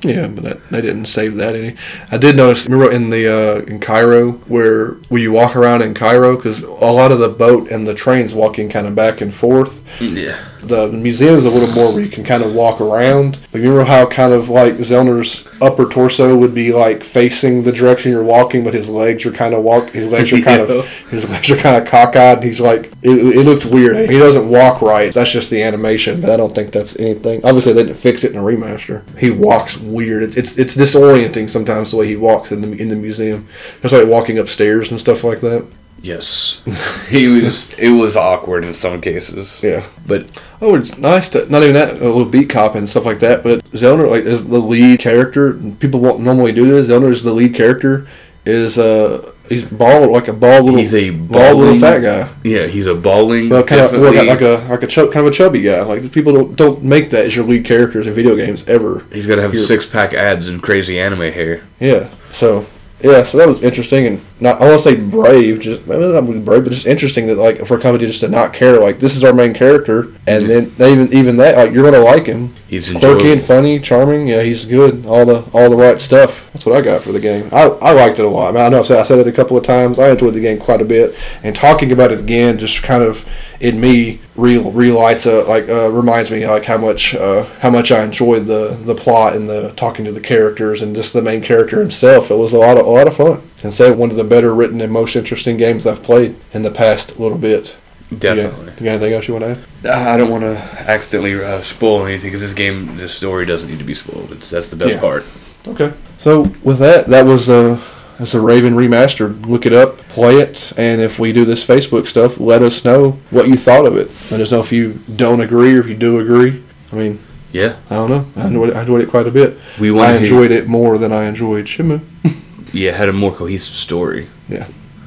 [0.03, 1.77] Yeah, but that, they didn't save that any.
[2.11, 2.67] I did notice.
[2.67, 6.69] Remember in the uh, in Cairo where where you walk around in Cairo because a
[6.69, 9.83] lot of the boat and the trains walking kind of back and forth.
[10.03, 13.39] Yeah, The museum is a little more where you can kind of walk around.
[13.53, 17.73] But you remember how kind of like Zellner's upper torso would be like facing the
[17.73, 19.91] direction you're walking, but his legs are kind of walk.
[19.91, 20.77] His legs are kind Yeah.
[20.77, 22.35] of his legs are kind of cockeyed.
[22.39, 24.11] And he's like it, it looked weird.
[24.11, 25.13] He doesn't walk right.
[25.13, 27.45] That's just the animation, but I don't think that's anything.
[27.45, 29.03] Obviously, they didn't fix it in a remaster.
[29.19, 30.23] He walks weird.
[30.23, 33.49] It's it's, it's disorienting sometimes the way he walks in the in the museum.
[33.83, 35.65] Just like walking upstairs and stuff like that.
[36.05, 36.61] Yes,
[37.09, 37.73] he was.
[37.79, 39.61] It was awkward in some cases.
[39.63, 39.85] Yeah.
[40.07, 43.19] but Oh, it's nice to not even that a little beat cop and stuff like
[43.19, 45.53] that, but Zellner like is the lead character.
[45.79, 46.89] People won't normally do this.
[46.89, 48.07] Zellner is the lead character.
[48.47, 52.29] Is uh he's bald like a bald little He's a bald little balding- fat guy.
[52.45, 53.49] yeah, he's a bowling.
[53.51, 54.27] Well, kind of definitely.
[54.27, 55.81] like a like a chub, kind of a chubby guy.
[55.83, 59.03] Like people don't don't make that as your lead characters in video games ever.
[59.13, 61.63] he's got to have six pack abs and crazy anime hair.
[61.81, 62.11] Yeah.
[62.33, 62.67] So
[63.05, 66.27] yeah, so that was interesting and not I want to say brave, just maybe not
[66.45, 69.15] brave, but just interesting that like for a company just to not care, like this
[69.15, 72.55] is our main character, and then even even that like you're gonna like him.
[72.67, 74.27] He's quirky and funny, charming.
[74.27, 75.05] Yeah, he's good.
[75.07, 76.51] All the all the right stuff.
[76.53, 77.49] That's what I got for the game.
[77.53, 78.49] I, I liked it a lot.
[78.49, 79.99] I, mean, I know I said, I said it a couple of times.
[79.99, 83.29] I enjoyed the game quite a bit, and talking about it again just kind of
[83.65, 87.91] in me real relights uh, like uh, reminds me like how much uh, how much
[87.91, 91.41] I enjoyed the the plot and the talking to the characters and just the main
[91.41, 92.31] character himself.
[92.31, 93.41] It was a lot of a lot of fun.
[93.63, 96.71] And say one of the better written and most interesting games I've played in the
[96.71, 97.75] past little bit.
[98.19, 98.67] Definitely.
[98.67, 100.07] You got, you got anything else you want to add?
[100.07, 103.67] Uh, I don't want to accidentally uh, spoil anything because this game, the story doesn't
[103.67, 104.31] need to be spoiled.
[104.33, 105.01] It's, that's the best Yeah.
[105.01, 105.25] part.
[105.67, 105.95] Okay.
[106.19, 107.81] So with that, that was uh,
[108.19, 109.47] that's a Raven remastered.
[109.47, 113.13] Look it up, play it, and if we do this Facebook stuff, let us know
[113.31, 114.11] what you thought of it.
[114.31, 116.63] Let us know if you don't agree or if you do agree.
[116.93, 117.19] I mean,
[117.53, 118.27] Yeah, I don't know.
[118.37, 119.59] I enjoyed it, I enjoyed it quite a bit.
[119.81, 122.01] we I enjoyed it more than I enjoyed Shenmue.
[122.73, 124.29] Yeah, it had a more cohesive story.
[124.49, 124.67] Yeah,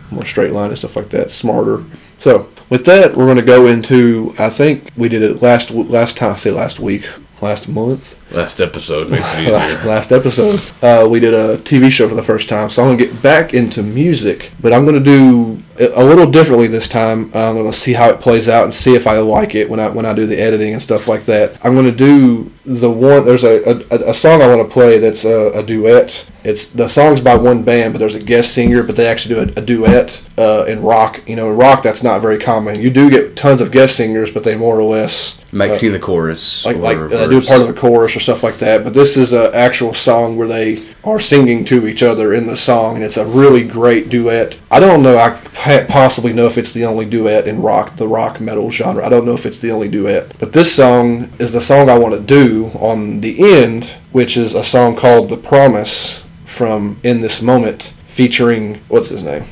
[0.10, 1.30] more straight line and stuff like that.
[1.30, 1.84] Smarter.
[2.22, 4.34] So with that, we're going to go into.
[4.40, 6.34] I think we did it last last time.
[6.34, 7.06] I say last week,
[7.42, 8.18] last month.
[8.32, 12.24] Last episode makes it last, last episode, uh, we did a TV show for the
[12.24, 12.70] first time.
[12.70, 16.68] So I'm gonna get back into music, but I'm gonna do it a little differently
[16.68, 17.26] this time.
[17.34, 19.90] I'm gonna see how it plays out and see if I like it when I
[19.90, 21.64] when I do the editing and stuff like that.
[21.66, 23.24] I'm gonna do the one.
[23.26, 26.26] There's a a, a song I want to play that's a, a duet.
[26.44, 29.42] It's the song's by one band, but there's a guest singer, but they actually do
[29.42, 31.22] a, a duet uh, in rock.
[31.28, 32.82] You know, in rock that's not very common.
[32.82, 36.66] You do get tons of guest singers, but they more or less Uh, the chorus.
[36.66, 38.84] like or like a uh, do part of a chorus or stuff like that.
[38.84, 42.58] But this is an actual song where they are singing to each other in the
[42.58, 44.60] song, and it's a really great duet.
[44.70, 45.18] I don't know.
[45.18, 49.06] I possibly know if it's the only duet in rock, the rock metal genre.
[49.06, 51.98] I don't know if it's the only duet, but this song is the song I
[51.98, 57.22] want to do on the end, which is a song called "The Promise" from "In
[57.22, 59.46] This Moment," featuring what's his name?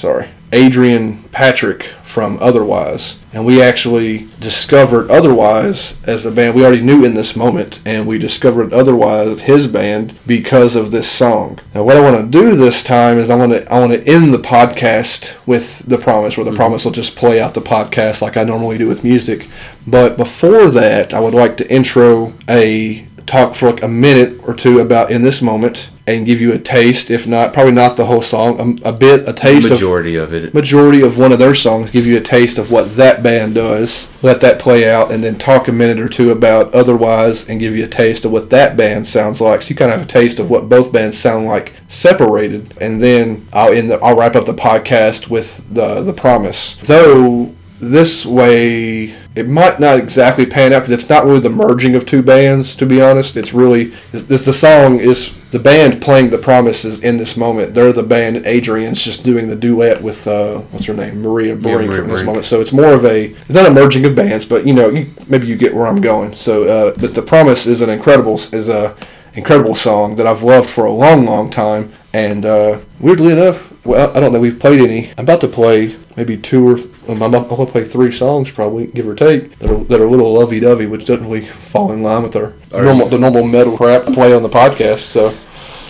[0.00, 3.20] sorry, Adrian Patrick from Otherwise.
[3.32, 8.06] And we actually discovered Otherwise as a band we already knew in this moment, and
[8.06, 11.60] we discovered Otherwise, his band, because of this song.
[11.72, 14.04] Now, what I want to do this time is I want to I want to
[14.06, 16.56] end the podcast with the promise, where the mm-hmm.
[16.56, 19.46] promise will just play out the podcast like I normally do with music.
[19.86, 24.54] But before that, I would like to intro a talk for like a minute or
[24.54, 28.06] two about in this moment and give you a taste, if not probably not the
[28.06, 30.54] whole song, a, a bit a taste of majority of it.
[30.54, 34.08] majority of one of their songs, give you a taste of what that band does.
[34.22, 37.74] Let that play out, and then talk a minute or two about otherwise, and give
[37.74, 39.62] you a taste of what that band sounds like.
[39.62, 43.02] So you kind of have a taste of what both bands sound like separated, and
[43.02, 46.74] then I'll end the, I'll wrap up the podcast with the the promise.
[46.82, 51.94] Though this way it might not exactly pan out because it's not really the merging
[51.94, 53.36] of two bands to be honest.
[53.36, 57.72] It's really the, the song is the band playing the promises in this moment.
[57.72, 61.22] They're the band and adrian's just doing the duet with uh, what's her name?
[61.22, 62.26] Maria brink Maria in this Brink.
[62.26, 62.44] moment.
[62.44, 65.10] So it's more of a it's not a merging of bands but you know you,
[65.28, 66.34] maybe you get where i'm going.
[66.34, 68.96] So uh, but the promise is an incredible is a
[69.34, 71.92] incredible song that i've loved for a long long time.
[72.12, 75.96] And uh, weirdly enough well i don't know we've played any i'm about to play
[76.16, 76.78] maybe two or
[77.08, 80.00] um, I'm, I'm going to play three songs probably, give or take, that are, that
[80.00, 83.18] are a little lovey-dovey, which doesn't really fall in line with our Our- normal the
[83.18, 84.98] normal metal crap play on the podcast.
[84.98, 85.32] So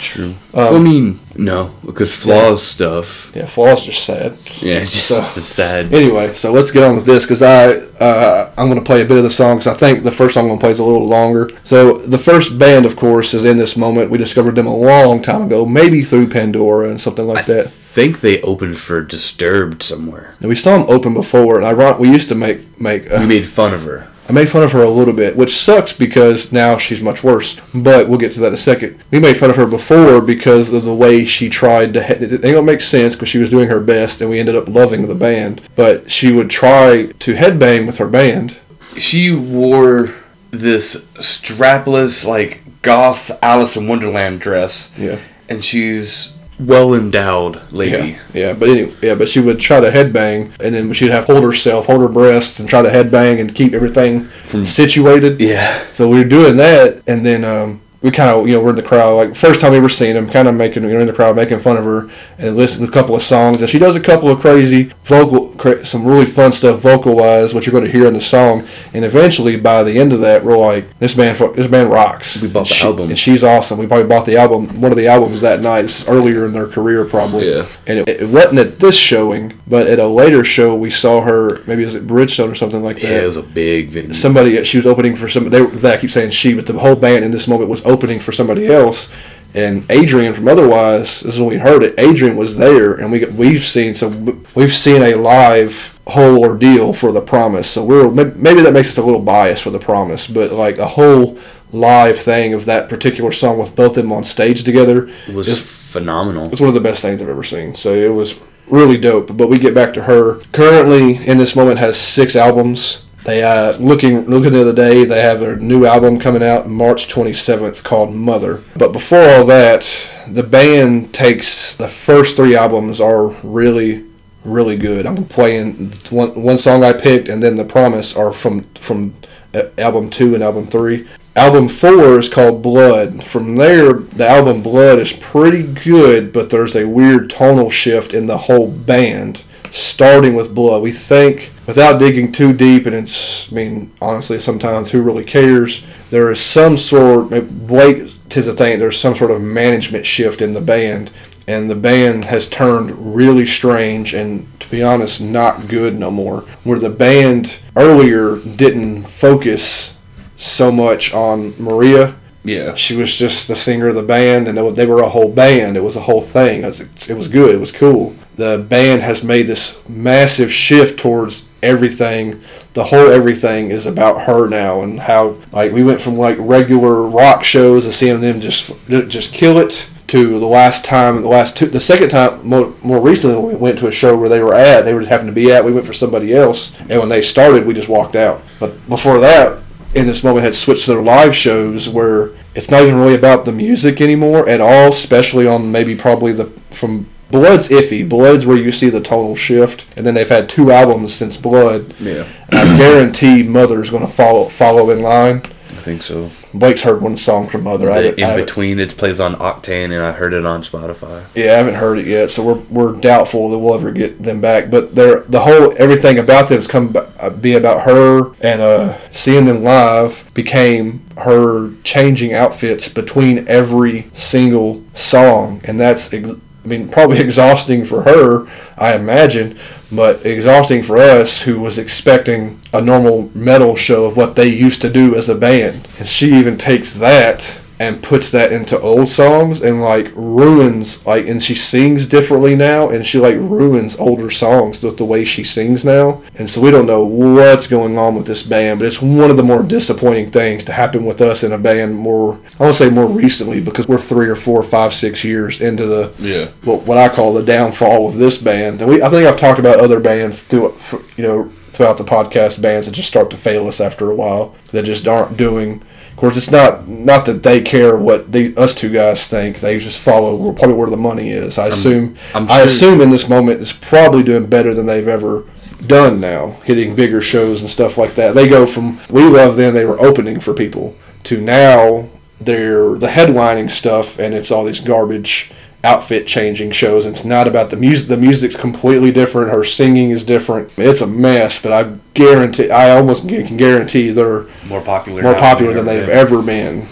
[0.01, 0.35] True.
[0.55, 3.31] Um, I mean, no, because flaws stuff.
[3.37, 4.35] yeah, flaws just sad.
[4.63, 5.93] Yeah, just So- sad.
[5.93, 7.73] Anyway, so let's get on with this because I
[8.03, 10.35] uh, I'm going to play a bit of the song because I think the first
[10.35, 11.51] song I'm going to play is a little longer.
[11.65, 14.11] So the first band, of course, is in this moment.
[14.11, 17.73] We discovered them a long time ago, maybe through Pandora and something like I that.
[17.93, 20.35] Think they opened for Disturbed somewhere.
[20.41, 23.11] And we saw them open before, and I ron- we used to make make.
[23.11, 24.07] Uh, We made fun of her.
[24.29, 27.57] I made fun of her a little bit, which sucks because now she's much worse.
[27.75, 29.01] But we'll get to that in a second.
[29.11, 32.03] We made fun of her before because of the way she tried to.
[32.03, 34.69] Head- it don't make sense because she was doing her best, and we ended up
[34.69, 35.61] loving the band.
[35.75, 38.57] But she would try to headbang with her band.
[38.97, 40.11] She wore
[40.53, 45.17] this strapless, like goth Alice in Wonderland dress, Yeah.
[45.49, 48.11] and she's well endowed lady.
[48.13, 51.25] Yeah, yeah, but anyway, yeah, but she would try to headbang, and then she'd have
[51.25, 55.41] hold herself, hold her breasts, and try to headbang and keep everything From- situated.
[55.41, 55.85] Yeah.
[55.95, 58.77] So we were doing that, and then um, we kind of, you know, we're in
[58.77, 59.15] the crowd.
[59.15, 61.37] Like first time we ever seen him, kind of making, you know, in the crowd
[61.37, 63.61] making fun of her and listening to a couple of songs.
[63.61, 67.53] And she does a couple of crazy vocal, cra- some really fun stuff vocal wise,
[67.53, 68.67] which you're going to hear in the song.
[68.95, 72.41] And eventually, by the end of that, we're like, this man, this man rocks.
[72.41, 73.11] We bought the She- album.
[73.11, 73.79] and she's awesome.
[73.79, 77.05] We probably bought the album, one of the albums that night, earlier in their career,
[77.05, 77.51] probably.
[77.51, 77.67] Yeah.
[77.87, 81.63] And it, it wasn't at this showing, but at a later show, we saw her.
[81.67, 84.15] Maybe it was at Bridgestone or something like that Yeah, it was a big venue.
[84.15, 86.97] somebody she was opening for some they were, I keep saying she but the whole
[86.97, 89.09] band in this moment was opening for somebody else
[89.53, 91.95] And Adrian from Otherwise, this is when we heard it.
[91.99, 94.07] Adrian was there, and we we've seen so
[94.55, 97.69] we've seen a live whole ordeal for the Promise.
[97.69, 98.09] So we're
[98.47, 101.37] maybe that makes us a little biased for the Promise, but like a whole
[101.73, 105.49] live thing of that particular song with both of them on stage together It was
[105.49, 106.47] is phenomenal.
[106.53, 107.75] it's one of the best things I've ever seen.
[107.75, 108.39] So it was
[108.69, 109.37] really dope.
[109.37, 110.41] But we get back to her.
[110.53, 113.05] Currently, in this moment, has six albums.
[113.31, 115.05] They uh, looking looking the other day.
[115.05, 118.65] They have a new album coming out March 27th called Mother.
[118.75, 119.89] But before all that,
[120.27, 124.05] the band takes the first three albums are really
[124.43, 125.07] really good.
[125.07, 129.15] I'm playing one one song I picked, and then the Promise are from from
[129.55, 131.07] uh, album two and album three.
[131.37, 133.23] Album four is called Blood.
[133.23, 138.27] From there, the album Blood is pretty good, but there's a weird tonal shift in
[138.27, 140.83] the whole band, starting with Blood.
[140.83, 145.85] We think, without digging too deep, and it's, I mean, honestly, sometimes who really cares?
[146.11, 147.31] There is some sort,
[147.67, 151.11] Blake tis a thing, there's some sort of management shift in the band,
[151.47, 156.43] and the band has turned really strange and, to be honest, not good no more.
[156.63, 159.99] Where the band earlier didn't focus
[160.37, 162.15] so much on Maria.
[162.45, 162.75] Yeah.
[162.75, 165.77] She was just the singer of the band, and they were a whole band.
[165.77, 166.63] It was a whole thing.
[166.63, 167.55] It was, it was good.
[167.55, 168.15] It was cool.
[168.41, 172.41] The band has made this massive shift towards everything.
[172.73, 177.03] The whole everything is about her now, and how like we went from like regular
[177.03, 181.59] rock shows and seeing them just just kill it to the last time, the last
[181.59, 184.55] two, the second time, more, more recently, we went to a show where they were
[184.55, 184.87] at.
[184.87, 185.63] They were happened to be at.
[185.63, 188.41] We went for somebody else, and when they started, we just walked out.
[188.59, 189.63] But before that,
[189.95, 193.45] in this moment had switched to their live shows where it's not even really about
[193.45, 198.09] the music anymore at all, especially on maybe probably the from Blood's iffy.
[198.09, 201.95] Blood's where you see the tonal shift, and then they've had two albums since Blood.
[202.01, 202.27] Yeah.
[202.49, 205.43] And I guarantee Mother's going to follow follow in line.
[205.71, 206.31] I think so.
[206.53, 207.87] Blake's heard one song from Mother.
[207.87, 211.25] The I in haven't- between, it plays on Octane, and I heard it on Spotify.
[211.35, 214.41] Yeah, I haven't heard it yet, so we're, we're doubtful that we'll ever get them
[214.43, 214.69] back.
[214.69, 218.99] But they're, the whole everything about them has come uh, be about her, and uh,
[219.13, 226.31] seeing them live became her changing outfits between every single song, and that's ex-
[226.65, 228.47] I mean probably exhausting for her,
[228.77, 229.59] I imagine,
[229.91, 234.81] but exhausting for us who was expecting a normal metal show of what they used
[234.83, 235.89] to do as a band.
[235.99, 241.27] And she even takes that and puts that into old songs and like ruins like
[241.27, 245.43] and she sings differently now and she like ruins older songs with the way she
[245.43, 249.01] sings now and so we don't know what's going on with this band but it's
[249.01, 252.65] one of the more disappointing things to happen with us in a band more i
[252.65, 256.13] want to say more recently because we're three or four five six years into the
[256.19, 256.49] Yeah.
[256.65, 259.59] what, what i call the downfall of this band and we i think i've talked
[259.59, 260.77] about other bands through
[261.17, 264.55] you know throughout the podcast bands that just start to fail us after a while
[264.73, 265.81] that just aren't doing
[266.21, 269.61] course, it's not not that they care what they, us two guys think.
[269.61, 271.59] They just follow probably where the money is.
[271.59, 272.17] I assume.
[272.35, 275.45] I'm I assume in this moment it's probably doing better than they've ever
[275.87, 278.35] done now, hitting bigger shows and stuff like that.
[278.35, 279.75] They go from we love them.
[279.75, 282.09] They were opening for people to now
[282.41, 287.07] they're the headlining stuff, and it's all these garbage outfit changing shows.
[287.07, 288.09] It's not about the music.
[288.09, 289.51] The music's completely different.
[289.51, 290.71] Her singing is different.
[290.77, 295.23] It's a mess, but I guarantee, I almost can guarantee they're More popular.
[295.23, 296.17] more popular than they've been.
[296.17, 296.87] ever been,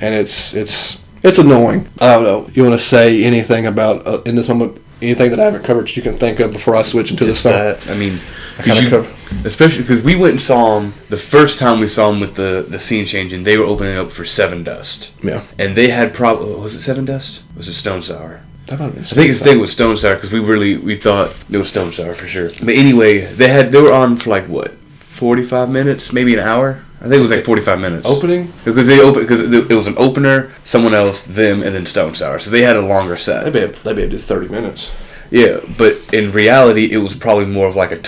[0.00, 1.88] and it's it's it's annoying.
[2.00, 2.50] I don't know.
[2.52, 4.80] You want to say anything about uh, in this moment?
[5.02, 7.50] Anything that I haven't covered you can think of before I switch into Just the
[7.50, 7.58] song?
[7.58, 7.90] that.
[7.90, 8.18] I mean,
[8.64, 9.08] you- cover-
[9.46, 12.64] especially because we went and saw them the first time we saw them with the
[12.68, 13.44] the scene changing.
[13.44, 17.40] They were opening up for Sevendust, Yeah, and they had probably was it Sevendust?
[17.56, 18.40] Was it Stone Sour?
[18.66, 19.02] that might have been.
[19.02, 21.92] I think his thing was Stone Sour because we really we thought it was Stone
[21.92, 22.48] Sour for sure.
[22.62, 26.40] But anyway, they had they were on for like what forty five minutes, maybe an
[26.40, 26.80] hour.
[27.00, 28.06] I think it was like forty five minutes.
[28.06, 28.52] opening.
[28.64, 32.38] because they opened because it was an opener, someone else, them, and then Stone Sour.
[32.38, 33.52] So they had a longer set.
[33.52, 34.92] Be able, they'd be able to do thirty minutes.
[35.30, 37.98] Yeah, but in reality, it was probably more of like a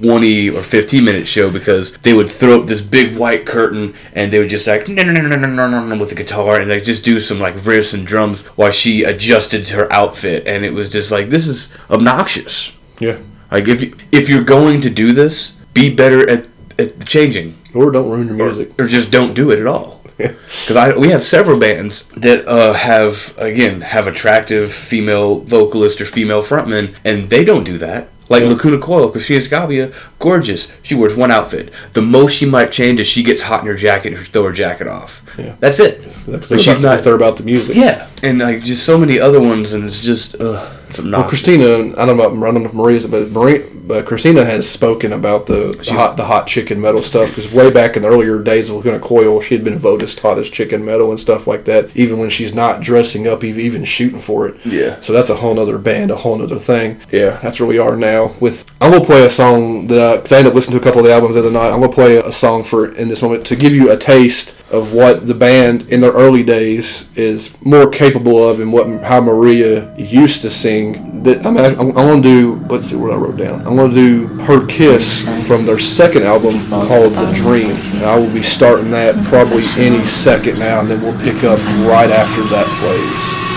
[0.00, 4.32] 20 or 15 minute show because they would throw up this big white curtain and
[4.32, 6.70] they would just like no no no no no no no with the guitar and
[6.70, 10.72] like just do some like riffs and drums while she adjusted her outfit and it
[10.72, 12.72] was just like this is obnoxious.
[12.98, 13.18] Yeah.
[13.50, 16.46] Like if you, if you're going to do this, be better at
[16.78, 20.00] at changing or don't ruin your music or, or just don't do it at all
[20.16, 26.06] because I we have several bands that uh, have again have attractive female vocalist or
[26.06, 28.08] female frontmen, and they don't do that.
[28.30, 28.44] Like.
[28.44, 30.72] Lacuna Coil, Cristina Scabbia gorgeous.
[30.82, 31.72] She wears one outfit.
[31.92, 34.52] The most she might change is she gets hot in her jacket and throw her
[34.52, 35.22] jacket off.
[35.36, 35.56] Yeah.
[35.58, 36.02] That's it.
[36.26, 37.04] They're But she's about, not.
[37.04, 37.74] They're about the music.
[37.76, 41.64] Yeah, and like just so many other ones, and it's just uh, some Well, Cristina,
[42.00, 45.12] I don't know about I don't know if Maria's, but Maria, but Cristina has spoken
[45.12, 48.42] about the, the hot the hot chicken metal stuff because way back in the earlier
[48.42, 51.46] days of Lacuna Coil, she had been voted as hot as chicken metal and stuff
[51.46, 51.94] like that.
[51.96, 54.64] Even when she's not dressing up, even even shooting for it.
[54.64, 55.00] Yeah.
[55.00, 57.00] So that's a whole other band, a whole other thing.
[57.10, 58.34] Yeah, that's where we are now.
[58.40, 61.00] With I'm gonna play a song that because I ended up listening to a couple
[61.00, 61.70] of the albums the other night.
[61.70, 64.94] I'm gonna play a song for in this moment to give you a taste of
[64.94, 69.94] what the band in their early days is more capable of and what how Maria
[69.96, 71.22] used to sing.
[71.24, 72.54] That I'm I'm, I'm gonna do.
[72.70, 73.66] Let's see what I wrote down.
[73.66, 77.72] I'm gonna do her kiss from their second album called The Dream.
[77.96, 81.58] And I will be starting that probably any second now, and then we'll pick up
[81.86, 83.49] right after that plays.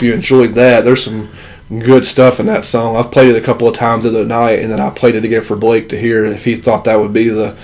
[0.00, 0.86] Hope you enjoyed that.
[0.86, 1.28] There's some
[1.68, 2.96] good stuff in that song.
[2.96, 5.26] I've played it a couple of times the other night, and then I played it
[5.26, 7.54] again for Blake to hear if he thought that would be the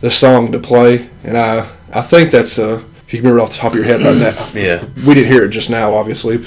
[0.00, 1.10] the song to play.
[1.22, 3.84] And I I think that's uh if you can remember off the top of your
[3.84, 4.48] head right now.
[4.54, 4.82] Yeah.
[5.06, 6.42] We didn't hear it just now, obviously,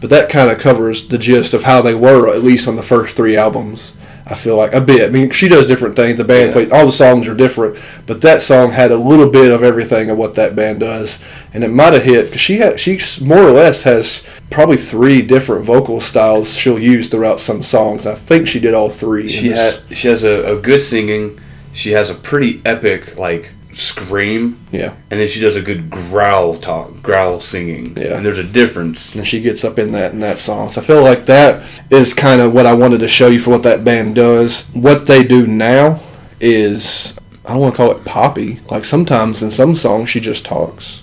[0.00, 2.82] but that kind of covers the gist of how they were at least on the
[2.82, 3.96] first three albums.
[4.26, 5.08] I feel like a bit.
[5.08, 6.18] I mean, she does different things.
[6.18, 6.52] The band Yeah.
[6.54, 10.10] plays all the songs are different, but that song had a little bit of everything
[10.10, 11.18] of what that band does,
[11.54, 15.22] and it might have hit because she had she more or less has probably three
[15.22, 18.06] different vocal styles she'll use throughout some songs.
[18.06, 19.28] I think she did all three.
[19.28, 21.38] She had she has a, a good singing.
[21.72, 24.94] She has a pretty epic like scream, Yeah.
[25.10, 27.96] and then she does a good growl talk, growl singing.
[27.96, 28.16] Yeah.
[28.16, 29.14] and there's a difference.
[29.14, 30.68] and she gets up in that in that song.
[30.68, 33.50] So I feel like that is kind of what I wanted to show you for
[33.50, 34.64] what that band does.
[34.74, 36.00] What they do now
[36.40, 38.60] is I don't want to call it poppy.
[38.70, 41.02] Like sometimes in some songs she just talks,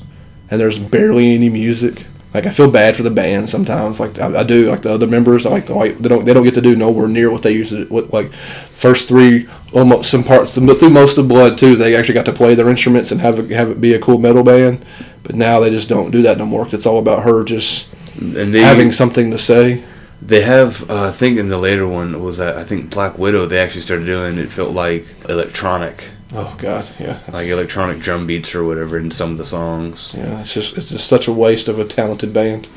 [0.49, 2.05] and there's barely any music.
[2.33, 3.99] Like I feel bad for the band sometimes.
[3.99, 4.69] Like I, I do.
[4.69, 6.75] Like the other members, I like the like they don't they don't get to do
[6.75, 7.85] nowhere near what they used to.
[7.85, 8.33] What like
[8.73, 11.75] first three almost some parts but through most of Blood too.
[11.77, 14.17] They actually got to play their instruments and have it, have it be a cool
[14.17, 14.83] metal band.
[15.23, 16.67] But now they just don't do that no more.
[16.71, 19.83] It's all about her just And they having something to say.
[20.21, 23.45] they have uh, I think in the later one was that I think Black Widow
[23.45, 26.05] they actually started doing it felt like electronic
[26.35, 30.11] Oh God, yeah, like electronic drum beats or whatever in some of the songs.
[30.15, 30.41] yeah.
[30.41, 32.67] It's just it's just such a waste of a talented band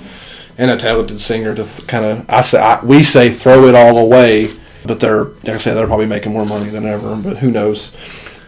[0.57, 3.75] and a talented singer to th- kind of I say I, we say throw it
[3.75, 4.51] all away,
[4.85, 7.17] but they're like I said they're probably making more money than ever.
[7.17, 7.97] But who knows?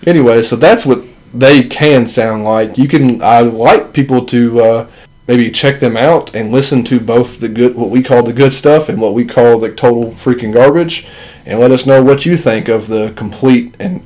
[0.06, 1.04] Anyway, so that's what
[1.34, 2.78] they can sound like.
[2.78, 4.60] You can I like people to.
[4.60, 4.90] Uh,
[5.28, 8.52] Maybe check them out and listen to both the good, what we call the good
[8.52, 11.06] stuff, and what we call the total freaking garbage,
[11.46, 14.02] and let us know what you think of the complete and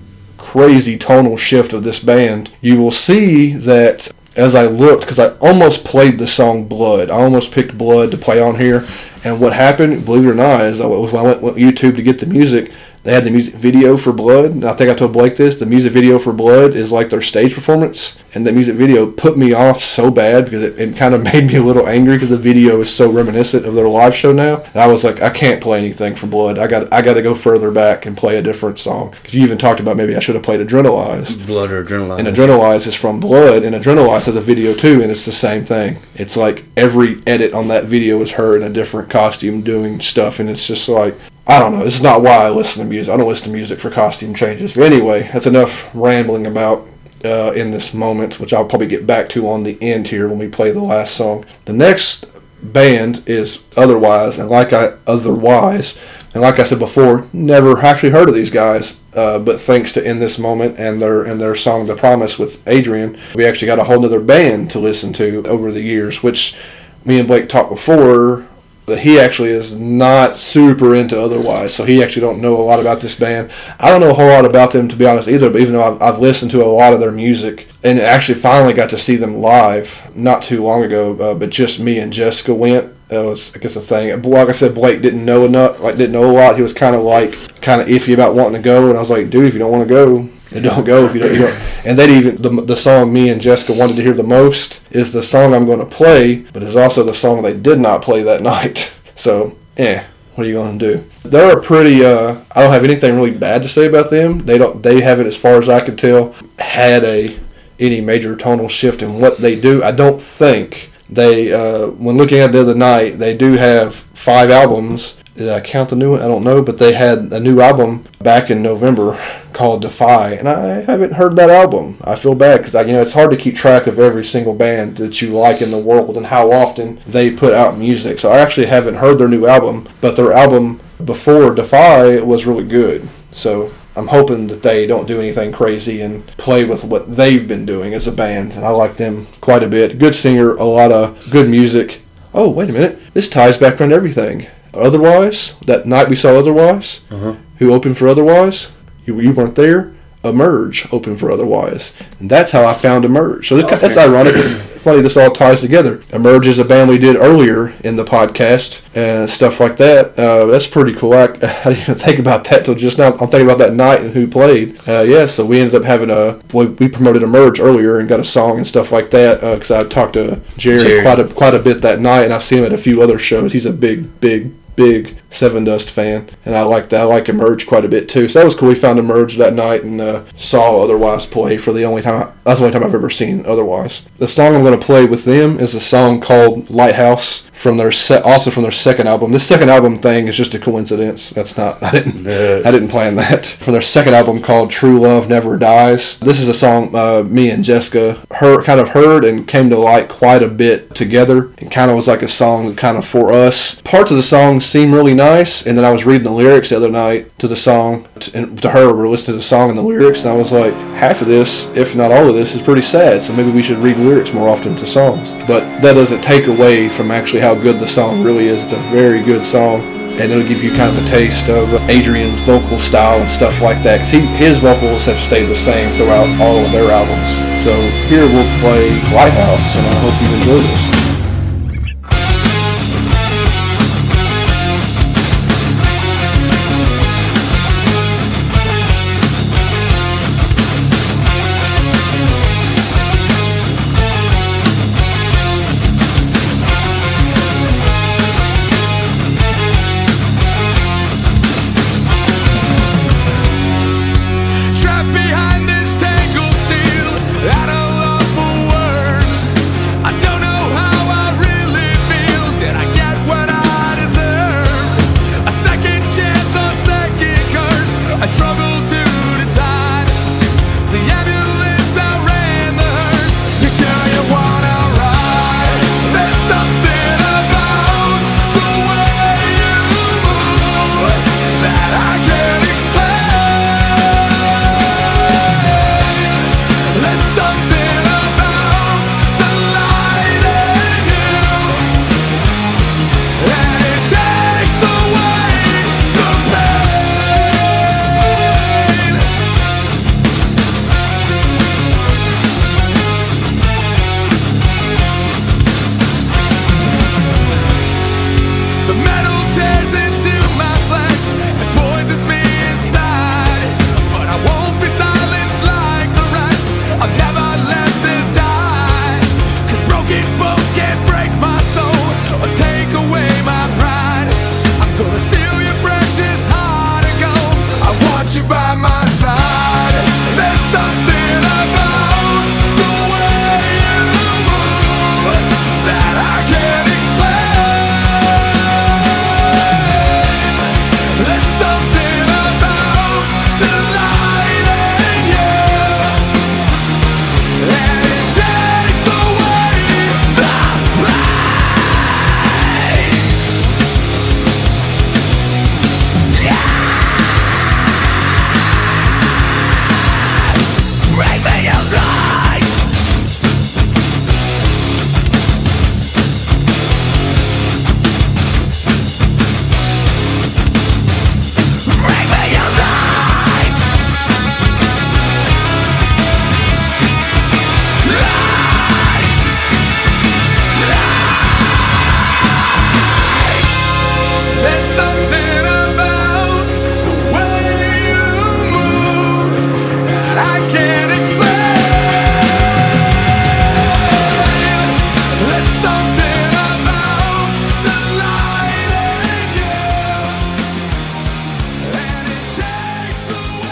[0.55, 5.37] crazy tonal shift of this band, you will see that as I looked, because I
[5.39, 8.87] almost played the song Blood, I almost picked Blood to play on here,
[9.25, 12.05] and what happened, believe it or not, is I when I went, went YouTube to
[12.05, 12.71] get the music.
[13.05, 14.53] They had the music video for Blood.
[14.53, 15.57] And I think I told Blake this.
[15.57, 19.37] The music video for Blood is like their stage performance, and that music video put
[19.37, 22.31] me off so bad because it, it kind of made me a little angry because
[22.31, 24.63] the video is so reminiscent of their live show now.
[24.63, 26.59] And I was like, I can't play anything for Blood.
[26.59, 29.11] I got I got to go further back and play a different song.
[29.11, 31.47] Because you even talked about maybe I should have played Adrenalize.
[31.47, 32.19] Blood or adrenaline.
[32.21, 35.63] And Adrenalize is from Blood, and Adrenalize has a video too, and it's the same
[35.63, 35.99] thing.
[36.15, 40.41] It's like every edit on that video is her in a different costume doing stuff,
[40.41, 41.15] and it's just like,
[41.47, 41.85] I don't know.
[41.85, 43.12] This is not why I listen to music.
[43.12, 44.73] I don't listen to music for costume changes.
[44.75, 46.89] But anyway, that's enough rambling about
[47.25, 50.39] uh, in this moment, which I'll probably get back to on the end here when
[50.39, 51.45] we play the last song.
[51.66, 52.27] The next
[52.62, 55.99] band is Otherwise, and like I Otherwise,
[56.33, 58.99] and like I said before, never actually heard of these guys.
[59.15, 62.66] Uh, but thanks to in this moment and their and their song "The Promise" with
[62.66, 66.57] Adrian, we actually got a whole other band to listen to over the years, which
[67.05, 68.47] me and Blake talked before.
[68.86, 72.81] But he actually is not super into otherwise, so he actually don't know a lot
[72.81, 73.51] about this band.
[73.78, 75.48] I don't know a whole lot about them to be honest either.
[75.48, 78.74] But even though I've, I've listened to a lot of their music and actually finally
[78.74, 82.55] got to see them live not too long ago, uh, but just me and Jessica
[82.55, 82.93] went.
[83.09, 84.20] That was I guess a thing.
[84.23, 86.56] Like I said, Blake didn't know enough, like didn't know a lot.
[86.56, 89.11] He was kind of like kind of iffy about wanting to go, and I was
[89.11, 91.05] like, dude, if you don't want to go, then don't go.
[91.05, 91.61] If you don't, you don't.
[91.85, 95.13] And then even the, the song me and Jessica wanted to hear the most is
[95.13, 98.23] the song I'm going to play, but it's also the song they did not play
[98.23, 98.95] that night.
[99.17, 100.05] So, eh,
[100.37, 101.05] what are you going to do?
[101.29, 102.05] They're a pretty.
[102.05, 104.47] Uh, I don't have anything really bad to say about them.
[104.47, 104.81] They don't.
[104.81, 107.37] They haven't, as far as I can tell, had a
[107.81, 109.83] any major tonal shift in what they do.
[109.83, 111.53] I don't think they.
[111.53, 115.17] Uh, when looking at the other night, they do have five albums.
[115.36, 116.23] Did I count the new one?
[116.23, 119.19] I don't know, but they had a new album back in November
[119.52, 121.97] called Defy, and I haven't heard that album.
[122.05, 124.97] I feel bad because you know it's hard to keep track of every single band
[124.98, 128.20] that you like in the world and how often they put out music.
[128.20, 132.65] So I actually haven't heard their new album, but their album before Defy was really
[132.65, 133.09] good.
[133.32, 137.66] So I'm hoping that they don't do anything crazy and play with what they've been
[137.66, 138.52] doing as a band.
[138.52, 139.98] And I like them quite a bit.
[139.98, 142.02] Good singer, a lot of good music.
[142.32, 143.01] Oh, wait a minute.
[143.15, 144.47] This ties back around everything.
[144.77, 147.35] Otherwise, that night we saw Otherwise, Uh-huh.
[147.59, 148.69] who opened for Otherwise,
[149.07, 149.93] you, you weren't there.
[150.25, 153.47] Emerge opened for Otherwise, and that's how I found Emerge.
[153.47, 154.33] So this, that's ironic.
[154.37, 156.01] It's funny this all ties together.
[156.15, 160.19] Emerge is a band we did earlier in the podcast and stuff like that.
[160.19, 161.13] Uh, that's pretty cool.
[161.13, 163.13] I, I didn't even think about that till just now.
[163.13, 164.79] I'm thinking about that night and who played.
[164.89, 168.19] Uh, yeah, so we ended up having a we, we promoted Emerge earlier and got
[168.21, 171.03] a song and stuff like that because I talked to Jerry, Jerry.
[171.03, 173.19] quite a quite a bit that night, and I've seen him at a few other
[173.19, 173.53] shows.
[173.53, 177.03] He's a big big big Sevendust fan, and I like that.
[177.03, 178.29] I like Emerge quite a bit too.
[178.29, 178.69] So that was cool.
[178.69, 182.33] We found Emerge that night and uh, saw Otherwise play for the only time.
[182.45, 184.03] that's the only time I've ever seen Otherwise.
[184.19, 187.93] The song I'm going to play with them is a song called Lighthouse from their
[187.93, 189.33] se- also from their second album.
[189.33, 191.31] This second album thing is just a coincidence.
[191.31, 191.83] That's not.
[191.83, 192.25] I didn't.
[192.35, 192.63] Yeah.
[192.65, 193.47] I didn't plan that.
[193.47, 196.19] From their second album called True Love Never Dies.
[196.21, 199.79] This is a song uh, me and Jessica heard, kind of heard and came to
[199.79, 201.53] like quite a bit together.
[201.59, 203.81] It kind of was like a song kind of for us.
[203.83, 206.77] Parts of the song seem really nice, and then I was reading the lyrics the
[206.77, 209.79] other night to the song, t- and to her, we're listening to the song and
[209.79, 212.63] the lyrics, and I was like, half of this, if not all of this, is
[212.63, 215.31] pretty sad, so maybe we should read lyrics more often to songs.
[215.47, 218.62] But that doesn't take away from actually how good the song really is.
[218.62, 219.93] It's a very good song.
[220.16, 223.83] and it'll give you kind of a taste of Adrian's vocal style and stuff like
[223.83, 223.99] that.
[223.99, 227.31] 'Cause he, his vocals have stayed the same throughout all of their albums.
[227.65, 227.73] So
[228.07, 231.04] here we'll play Lighthouse, and I hope you enjoy this.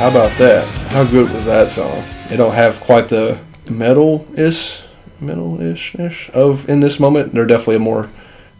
[0.03, 0.67] How about that?
[0.91, 2.03] How good was that song?
[2.29, 3.39] It don't have quite the
[3.71, 4.83] metal-ish,
[5.21, 7.33] metal-ish-ish of in this moment.
[7.33, 8.11] They're definitely a more,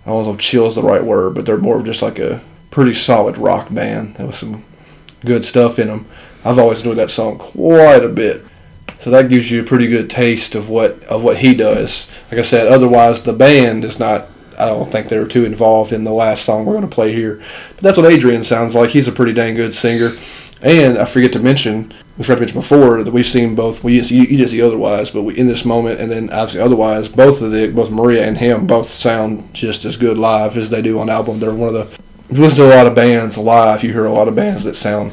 [0.07, 2.21] I don't know if chill is the right word, but they're more of just like
[2.21, 2.41] a
[2.71, 4.15] pretty solid rock band.
[4.15, 4.63] There was some
[5.25, 6.07] good stuff in them.
[6.45, 8.47] I've always enjoyed that song quite a bit.
[9.01, 12.09] So that gives you a pretty good taste of what of what he does.
[12.31, 14.29] Like I said, otherwise the band is not.
[14.57, 17.43] I don't think they're too involved in the last song we're going to play here.
[17.71, 18.91] But that's what Adrian sounds like.
[18.91, 20.13] He's a pretty dang good singer.
[20.63, 23.83] And I forget to mention, we forgot to mention before that we've seen both.
[23.83, 27.09] We you, you didn't see otherwise, but we, in this moment, and then obviously otherwise,
[27.09, 30.81] both of the both Maria and him both sound just as good live as they
[30.81, 31.41] do on album.
[31.41, 32.03] They're one of the.
[32.31, 34.65] If you listen to a lot of bands live, you hear a lot of bands
[34.65, 35.13] that sound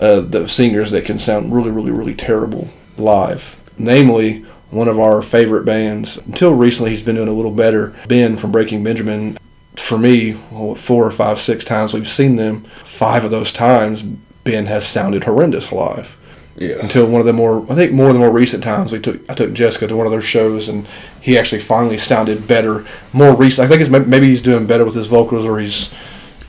[0.00, 2.68] uh, the singers that can sound really, really, really terrible
[2.98, 3.56] live.
[3.78, 6.18] Namely, one of our favorite bands.
[6.18, 7.94] Until recently, he's been doing a little better.
[8.08, 9.38] Ben from Breaking Benjamin.
[9.76, 12.64] For me, well, four or five, six times we've seen them.
[12.84, 14.04] Five of those times,
[14.50, 16.16] Ben has sounded horrendous live.
[16.56, 16.76] Yeah.
[16.82, 19.18] Until one of the more, I think more of the more recent times, we took
[19.30, 20.86] I took Jessica to one of their shows, and
[21.20, 22.84] he actually finally sounded better.
[23.12, 25.94] More recent, I think it's maybe he's doing better with his vocals, or he's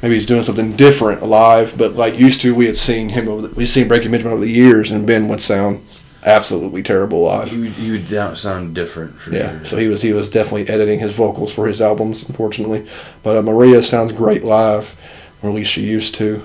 [0.02, 1.78] maybe he's doing something different live.
[1.78, 4.44] But like used to, we had seen him over the, we've seen Breaking Benjamin over
[4.44, 5.80] the years, and Ben would sound
[6.26, 7.50] absolutely terrible live.
[7.52, 9.66] He would, he would sound different for Yeah, sure.
[9.66, 12.86] so he was he was definitely editing his vocals for his albums, unfortunately.
[13.24, 14.96] But uh, Maria sounds great live,
[15.42, 16.44] or at least she used to.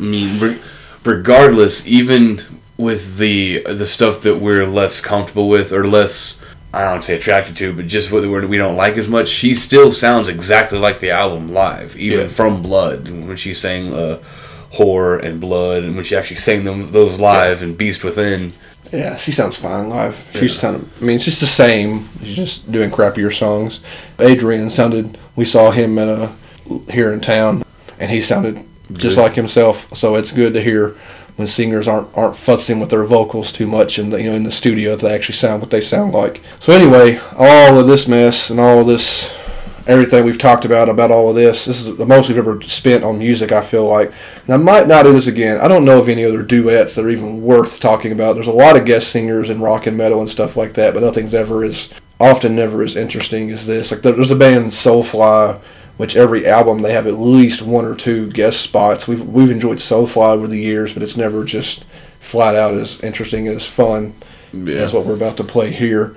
[0.00, 0.40] I mean,
[1.06, 2.42] regardless, even
[2.76, 6.40] with the the stuff that we're less comfortable with or less,
[6.74, 9.92] I don't say attracted to, but just what we're- don't like as much, she still
[9.92, 12.28] sounds exactly like the album live, even Yeah.
[12.28, 14.18] from Blood when she sang uh,
[14.70, 18.52] "Horror" and "Blood," and when she actually sang them those live and "Beast Within."
[18.92, 20.28] Yeah, she sounds fine live.
[20.38, 22.08] She's kind of, I mean, it's just the same.
[22.22, 23.80] She's just doing crappier songs.
[24.20, 25.18] Adrian sounded.
[25.34, 26.30] We saw him at a
[26.90, 27.64] here in town.
[27.98, 28.62] and he sounded
[28.92, 29.22] just Good.
[29.22, 29.94] like himself.
[29.96, 30.96] So it's good to hear
[31.36, 34.52] when singers aren't aren't futzing with their vocals too much the you know in the
[34.52, 36.40] studio that they actually sound what they sound like.
[36.60, 39.34] So anyway, all of this mess and all of this
[39.86, 41.64] everything we've talked about about all of this.
[41.64, 43.52] This is the most we've ever spent on music.
[43.52, 44.12] I feel like,
[44.44, 45.60] and I might not do this again.
[45.60, 48.34] I don't know of any other duets that are even worth talking about.
[48.34, 51.02] There's a lot of guest singers in rock and metal and stuff like that, but
[51.02, 53.90] nothing's ever as often never as interesting as this.
[53.90, 55.60] Like there's a band Soulfly.
[55.96, 59.08] Which every album they have at least one or two guest spots.
[59.08, 61.84] We've we've enjoyed Soulfly over the years, but it's never just
[62.20, 64.14] flat out as interesting as fun.
[64.52, 64.74] Yeah.
[64.74, 66.16] That's what we're about to play here.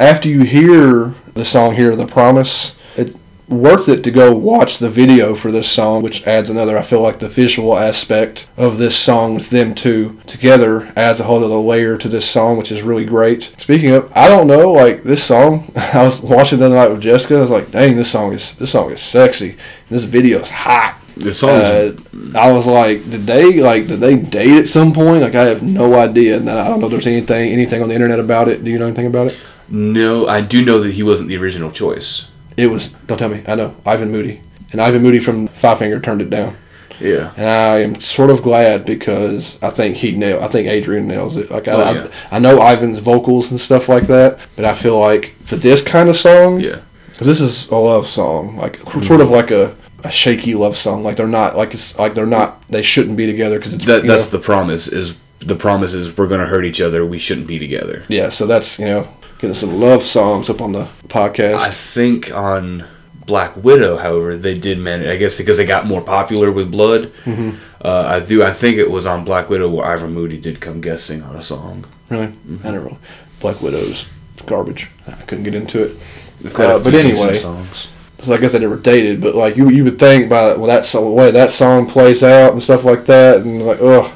[0.00, 3.16] After you hear the song here, The Promise, it's
[3.48, 7.00] worth it to go watch the video for this song, which adds another, I feel
[7.00, 11.54] like, the visual aspect of this song with them two together adds a whole other
[11.54, 13.52] layer to this song, which is really great.
[13.58, 17.02] Speaking of, I don't know, like this song, I was watching the other night with
[17.02, 19.50] Jessica, I was like, dang, this song is this song is sexy.
[19.50, 19.58] And
[19.88, 21.00] this video is hot.
[21.16, 21.92] The song's Uh,
[22.34, 25.22] I was like, did they like did they date at some point?
[25.22, 27.94] Like I have no idea, and I don't know if there's anything anything on the
[27.94, 28.64] internet about it.
[28.64, 29.36] Do you know anything about it?
[29.68, 30.26] no.
[30.26, 32.26] I do know that he wasn't the original choice.
[32.56, 33.42] It was don't tell me.
[33.46, 34.40] I know Ivan Moody,
[34.72, 36.56] and Ivan Moody from Five Finger turned it down,
[37.00, 37.32] Yeah.
[37.36, 40.42] and I am sort of glad because I think he nailed.
[40.42, 41.50] I think Adrian nails it.
[41.50, 42.08] Like I, Oh, yeah.
[42.30, 45.82] I, I know Ivan's vocals and stuff like that, but I feel like for this
[45.82, 46.80] kind of song, Yeah.
[47.10, 49.20] because this is a love song, like sort mm-hmm.
[49.20, 49.74] of like a.
[50.06, 52.62] A shaky love song, like they're not, like it's like they're not.
[52.68, 54.86] They shouldn't be together because it's That that's know, the promise.
[54.86, 57.06] Is the promise is we're gonna hurt each other.
[57.06, 58.04] We shouldn't be together.
[58.08, 58.28] yeah.
[58.28, 59.08] So that's you know
[59.44, 61.56] getting some love songs up on the podcast.
[61.56, 62.84] I think on
[63.26, 65.06] Black Widow, however, they did manage.
[65.06, 67.12] I guess because they got more popular with Blood.
[67.24, 67.58] Mm-hmm.
[67.84, 68.42] Uh, I do.
[68.42, 71.42] I think it was on Black Widow where Ivan Moody did come guessing on a
[71.42, 71.84] song.
[72.10, 72.32] Really?
[72.64, 72.98] I don't know.
[73.40, 74.08] Black Widow's
[74.46, 74.90] garbage.
[75.06, 75.96] I couldn't get into it.
[76.40, 77.88] It's got a Uh, but anyway, songs.
[78.20, 79.20] so I guess they never dated.
[79.20, 82.22] But like you, you would think by well, that song, the way that song plays
[82.22, 84.13] out and stuff like that, and like, oh,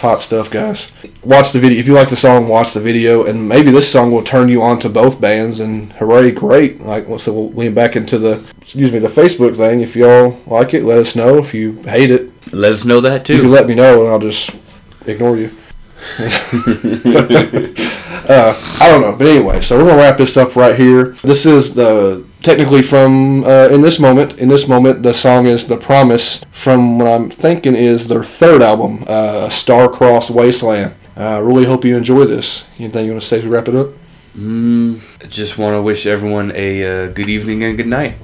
[0.00, 0.90] hot stuff, guys.
[1.22, 2.48] Watch the video if you like the song.
[2.48, 5.60] Watch the video, and maybe this song will turn you on to both bands.
[5.60, 6.80] And hooray, great!
[6.80, 9.80] Like, so we'll lean back into the excuse me the Facebook thing.
[9.80, 11.38] If y'all like it, let us know.
[11.38, 13.36] If you hate it, Let us know that too.
[13.36, 14.50] you can let me know, and I'll just
[15.06, 15.50] ignore you.
[18.28, 21.16] uh, I don't know, but anyway, so we're gonna wrap this up right here.
[21.22, 24.38] This is the technically from uh, in this moment.
[24.38, 28.62] In this moment, the song is "The Promise" from what I'm thinking is their third
[28.62, 32.66] album, uh, "Star-Crossed Wasteland." Uh, really hope you enjoy this.
[32.78, 33.88] Anything you want to say to wrap it up?
[34.36, 38.16] Mm, just want to wish everyone a uh, good evening and good night.